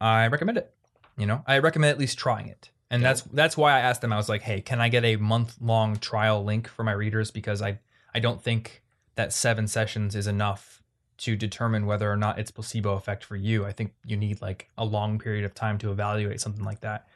I 0.00 0.26
recommend 0.28 0.58
it. 0.58 0.72
You 1.16 1.26
know, 1.26 1.42
I 1.46 1.58
recommend 1.58 1.90
at 1.90 1.98
least 1.98 2.18
trying 2.18 2.48
it. 2.48 2.70
And 2.92 3.04
that's 3.04 3.22
that's 3.22 3.56
why 3.56 3.72
I 3.72 3.80
asked 3.80 4.00
them. 4.00 4.12
I 4.12 4.16
was 4.16 4.28
like, 4.28 4.42
"Hey, 4.42 4.60
can 4.60 4.80
I 4.80 4.88
get 4.88 5.04
a 5.04 5.14
month 5.16 5.56
long 5.60 5.96
trial 5.96 6.42
link 6.42 6.66
for 6.66 6.82
my 6.82 6.92
readers? 6.92 7.30
Because 7.30 7.62
I 7.62 7.78
I 8.12 8.18
don't 8.18 8.42
think 8.42 8.82
that 9.14 9.32
seven 9.32 9.68
sessions 9.68 10.16
is 10.16 10.26
enough 10.26 10.82
to 11.18 11.36
determine 11.36 11.84
whether 11.86 12.10
or 12.10 12.16
not 12.16 12.38
it's 12.38 12.50
placebo 12.50 12.94
effect 12.94 13.22
for 13.22 13.36
you. 13.36 13.66
I 13.66 13.72
think 13.72 13.92
you 14.06 14.16
need 14.16 14.40
like 14.40 14.70
a 14.78 14.84
long 14.84 15.18
period 15.18 15.44
of 15.44 15.54
time 15.54 15.76
to 15.78 15.92
evaluate 15.92 16.40
something 16.40 16.64
like 16.64 16.80
that. 16.80 17.06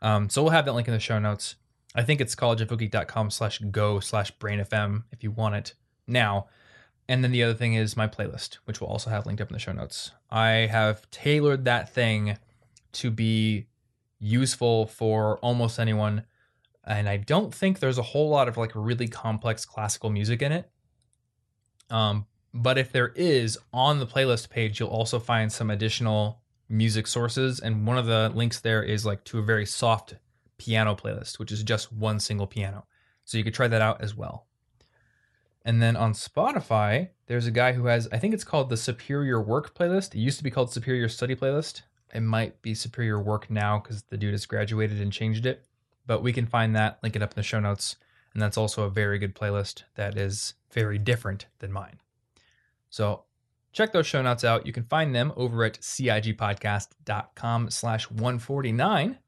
Um, 0.00 0.30
so 0.30 0.42
we'll 0.42 0.52
have 0.52 0.64
that 0.64 0.72
link 0.72 0.88
in 0.88 0.94
the 0.94 1.00
show 1.00 1.18
notes. 1.18 1.56
I 1.94 2.02
think 2.02 2.20
it's 2.20 2.34
collegeinfogeek.com 2.34 3.30
slash 3.30 3.58
go 3.70 4.00
slash 4.00 4.36
brainfm 4.36 5.04
if 5.10 5.22
you 5.22 5.30
want 5.30 5.56
it 5.56 5.74
now. 6.06 6.46
And 7.08 7.24
then 7.24 7.32
the 7.32 7.42
other 7.42 7.54
thing 7.54 7.74
is 7.74 7.96
my 7.96 8.06
playlist, 8.06 8.58
which 8.64 8.80
we'll 8.80 8.90
also 8.90 9.10
have 9.10 9.26
linked 9.26 9.42
up 9.42 9.48
in 9.48 9.54
the 9.54 9.58
show 9.58 9.72
notes. 9.72 10.12
I 10.30 10.68
have 10.70 11.10
tailored 11.10 11.64
that 11.64 11.92
thing 11.92 12.38
to 12.92 13.10
be 13.10 13.66
useful 14.20 14.86
for 14.86 15.38
almost 15.38 15.80
anyone. 15.80 16.24
And 16.84 17.08
I 17.08 17.16
don't 17.16 17.52
think 17.52 17.80
there's 17.80 17.98
a 17.98 18.02
whole 18.02 18.28
lot 18.28 18.46
of 18.46 18.56
like 18.56 18.72
really 18.74 19.08
complex 19.08 19.64
classical 19.64 20.10
music 20.10 20.42
in 20.42 20.52
it. 20.52 20.70
Um, 21.90 22.26
but 22.54 22.78
if 22.78 22.92
there 22.92 23.12
is 23.16 23.58
on 23.72 23.98
the 23.98 24.06
playlist 24.06 24.48
page, 24.48 24.78
you'll 24.78 24.90
also 24.90 25.18
find 25.18 25.52
some 25.52 25.70
additional 25.70 26.40
music 26.68 27.08
sources. 27.08 27.58
And 27.58 27.86
one 27.86 27.98
of 27.98 28.06
the 28.06 28.30
links 28.32 28.60
there 28.60 28.82
is 28.82 29.04
like 29.04 29.24
to 29.24 29.40
a 29.40 29.42
very 29.42 29.66
soft 29.66 30.14
piano 30.60 30.94
playlist, 30.94 31.38
which 31.38 31.50
is 31.50 31.62
just 31.62 31.90
one 31.90 32.20
single 32.20 32.46
piano. 32.46 32.86
So 33.24 33.38
you 33.38 33.44
could 33.44 33.54
try 33.54 33.66
that 33.66 33.80
out 33.80 34.02
as 34.02 34.14
well. 34.14 34.46
And 35.64 35.82
then 35.82 35.96
on 35.96 36.12
Spotify, 36.12 37.08
there's 37.26 37.46
a 37.46 37.50
guy 37.50 37.72
who 37.72 37.86
has, 37.86 38.08
I 38.12 38.18
think 38.18 38.34
it's 38.34 38.44
called 38.44 38.68
the 38.68 38.76
Superior 38.76 39.40
Work 39.40 39.74
playlist. 39.74 40.14
It 40.14 40.20
used 40.20 40.38
to 40.38 40.44
be 40.44 40.50
called 40.50 40.72
Superior 40.72 41.08
Study 41.08 41.34
playlist. 41.34 41.82
It 42.12 42.20
might 42.20 42.60
be 42.60 42.74
Superior 42.74 43.20
Work 43.20 43.50
now 43.50 43.78
because 43.78 44.02
the 44.02 44.16
dude 44.16 44.32
has 44.32 44.46
graduated 44.46 45.00
and 45.00 45.12
changed 45.12 45.46
it. 45.46 45.64
But 46.06 46.22
we 46.22 46.32
can 46.32 46.46
find 46.46 46.74
that, 46.76 46.98
link 47.02 47.16
it 47.16 47.22
up 47.22 47.32
in 47.32 47.36
the 47.36 47.42
show 47.42 47.60
notes. 47.60 47.96
And 48.34 48.42
that's 48.42 48.58
also 48.58 48.84
a 48.84 48.90
very 48.90 49.18
good 49.18 49.34
playlist 49.34 49.84
that 49.94 50.16
is 50.16 50.54
very 50.72 50.98
different 50.98 51.46
than 51.58 51.72
mine. 51.72 52.00
So 52.90 53.24
check 53.72 53.92
those 53.92 54.06
show 54.06 54.22
notes 54.22 54.44
out. 54.44 54.66
You 54.66 54.72
can 54.72 54.84
find 54.84 55.14
them 55.14 55.32
over 55.36 55.64
at 55.64 55.80
cigpodcast.com 55.80 57.70
slash 57.70 58.10
149. 58.10 59.18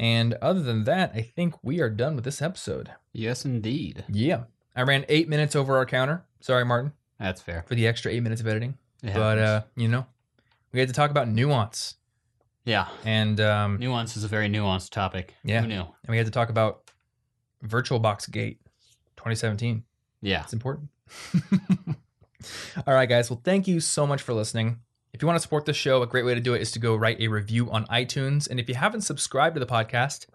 And 0.00 0.32
other 0.40 0.62
than 0.62 0.84
that, 0.84 1.12
I 1.14 1.20
think 1.20 1.54
we 1.62 1.78
are 1.80 1.90
done 1.90 2.14
with 2.16 2.24
this 2.24 2.40
episode. 2.40 2.90
Yes, 3.12 3.44
indeed. 3.44 4.04
Yeah. 4.08 4.44
I 4.74 4.80
ran 4.82 5.04
eight 5.10 5.28
minutes 5.28 5.54
over 5.54 5.76
our 5.76 5.84
counter. 5.84 6.24
Sorry, 6.40 6.64
Martin, 6.64 6.92
That's 7.18 7.42
fair. 7.42 7.64
for 7.68 7.74
the 7.74 7.86
extra 7.86 8.10
eight 8.10 8.22
minutes 8.22 8.40
of 8.40 8.46
editing. 8.46 8.78
It 9.02 9.12
but, 9.12 9.38
uh, 9.38 9.62
you 9.76 9.88
know, 9.88 10.06
we 10.72 10.80
had 10.80 10.88
to 10.88 10.94
talk 10.94 11.10
about 11.10 11.28
nuance. 11.28 11.96
yeah, 12.64 12.88
And 13.04 13.40
um, 13.42 13.76
nuance 13.78 14.16
is 14.16 14.24
a 14.24 14.28
very 14.28 14.48
nuanced 14.48 14.88
topic. 14.90 15.34
Yeah. 15.44 15.60
Who 15.60 15.66
knew? 15.66 15.80
and 15.82 16.08
we 16.08 16.16
had 16.16 16.24
to 16.26 16.32
talk 16.32 16.48
about 16.48 16.90
VirtualBox 17.66 18.30
Gate 18.30 18.58
2017. 19.16 19.84
Yeah. 20.22 20.42
It's 20.44 20.54
important. 20.54 20.88
All 22.86 22.94
right, 22.94 23.08
guys. 23.08 23.28
Well, 23.28 23.40
thank 23.44 23.68
you 23.68 23.80
so 23.80 24.06
much 24.06 24.22
for 24.22 24.32
listening. 24.32 24.80
If 25.12 25.22
you 25.22 25.26
want 25.26 25.36
to 25.36 25.42
support 25.42 25.66
the 25.66 25.72
show, 25.72 26.02
a 26.02 26.06
great 26.06 26.24
way 26.24 26.34
to 26.34 26.40
do 26.40 26.54
it 26.54 26.62
is 26.62 26.70
to 26.72 26.78
go 26.78 26.94
write 26.94 27.20
a 27.20 27.28
review 27.28 27.70
on 27.70 27.84
iTunes. 27.86 28.48
And 28.48 28.60
if 28.60 28.68
you 28.68 28.76
haven't 28.76 29.00
subscribed 29.00 29.56
to 29.56 29.60
the 29.60 29.66
podcast 29.66 30.26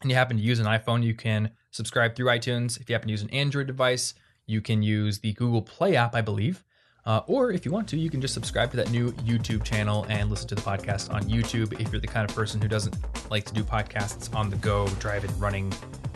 and 0.00 0.10
you 0.10 0.16
happen 0.16 0.38
to 0.38 0.42
use 0.42 0.60
an 0.60 0.66
iPhone, 0.66 1.02
you 1.02 1.14
can 1.14 1.50
subscribe 1.70 2.16
through 2.16 2.26
iTunes. 2.26 2.80
If 2.80 2.88
you 2.88 2.94
happen 2.94 3.08
to 3.08 3.12
use 3.12 3.22
an 3.22 3.30
Android 3.30 3.66
device, 3.66 4.14
you 4.46 4.62
can 4.62 4.82
use 4.82 5.18
the 5.18 5.34
Google 5.34 5.60
Play 5.60 5.96
app, 5.96 6.14
I 6.14 6.22
believe. 6.22 6.64
Uh, 7.04 7.20
or 7.26 7.52
if 7.52 7.66
you 7.66 7.70
want 7.70 7.86
to, 7.88 7.98
you 7.98 8.08
can 8.08 8.22
just 8.22 8.32
subscribe 8.32 8.70
to 8.70 8.78
that 8.78 8.90
new 8.90 9.12
YouTube 9.12 9.62
channel 9.62 10.06
and 10.08 10.30
listen 10.30 10.48
to 10.48 10.54
the 10.54 10.62
podcast 10.62 11.12
on 11.12 11.24
YouTube 11.24 11.78
if 11.78 11.92
you're 11.92 12.00
the 12.00 12.06
kind 12.06 12.28
of 12.28 12.34
person 12.34 12.62
who 12.62 12.68
doesn't 12.68 12.96
like 13.30 13.44
to 13.44 13.52
do 13.52 13.62
podcasts 13.62 14.34
on 14.34 14.48
the 14.48 14.56
go, 14.56 14.86
driving, 15.00 15.38
running, 15.38 15.70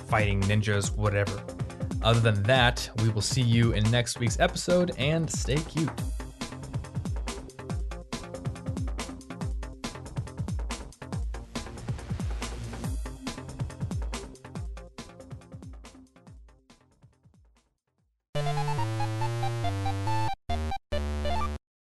fighting 0.07 0.41
ninjas, 0.43 0.97
whatever. 0.97 1.43
Other 2.03 2.21
than 2.21 2.43
that, 2.45 2.89
we 3.03 3.11
will 3.11 3.21
see 3.21 3.43
you 3.43 3.73
in 3.73 3.89
next 3.91 4.19
week's 4.19 4.41
episode 4.41 4.93
and 4.97 5.31
stay 5.31 5.57
cute. 5.57 5.91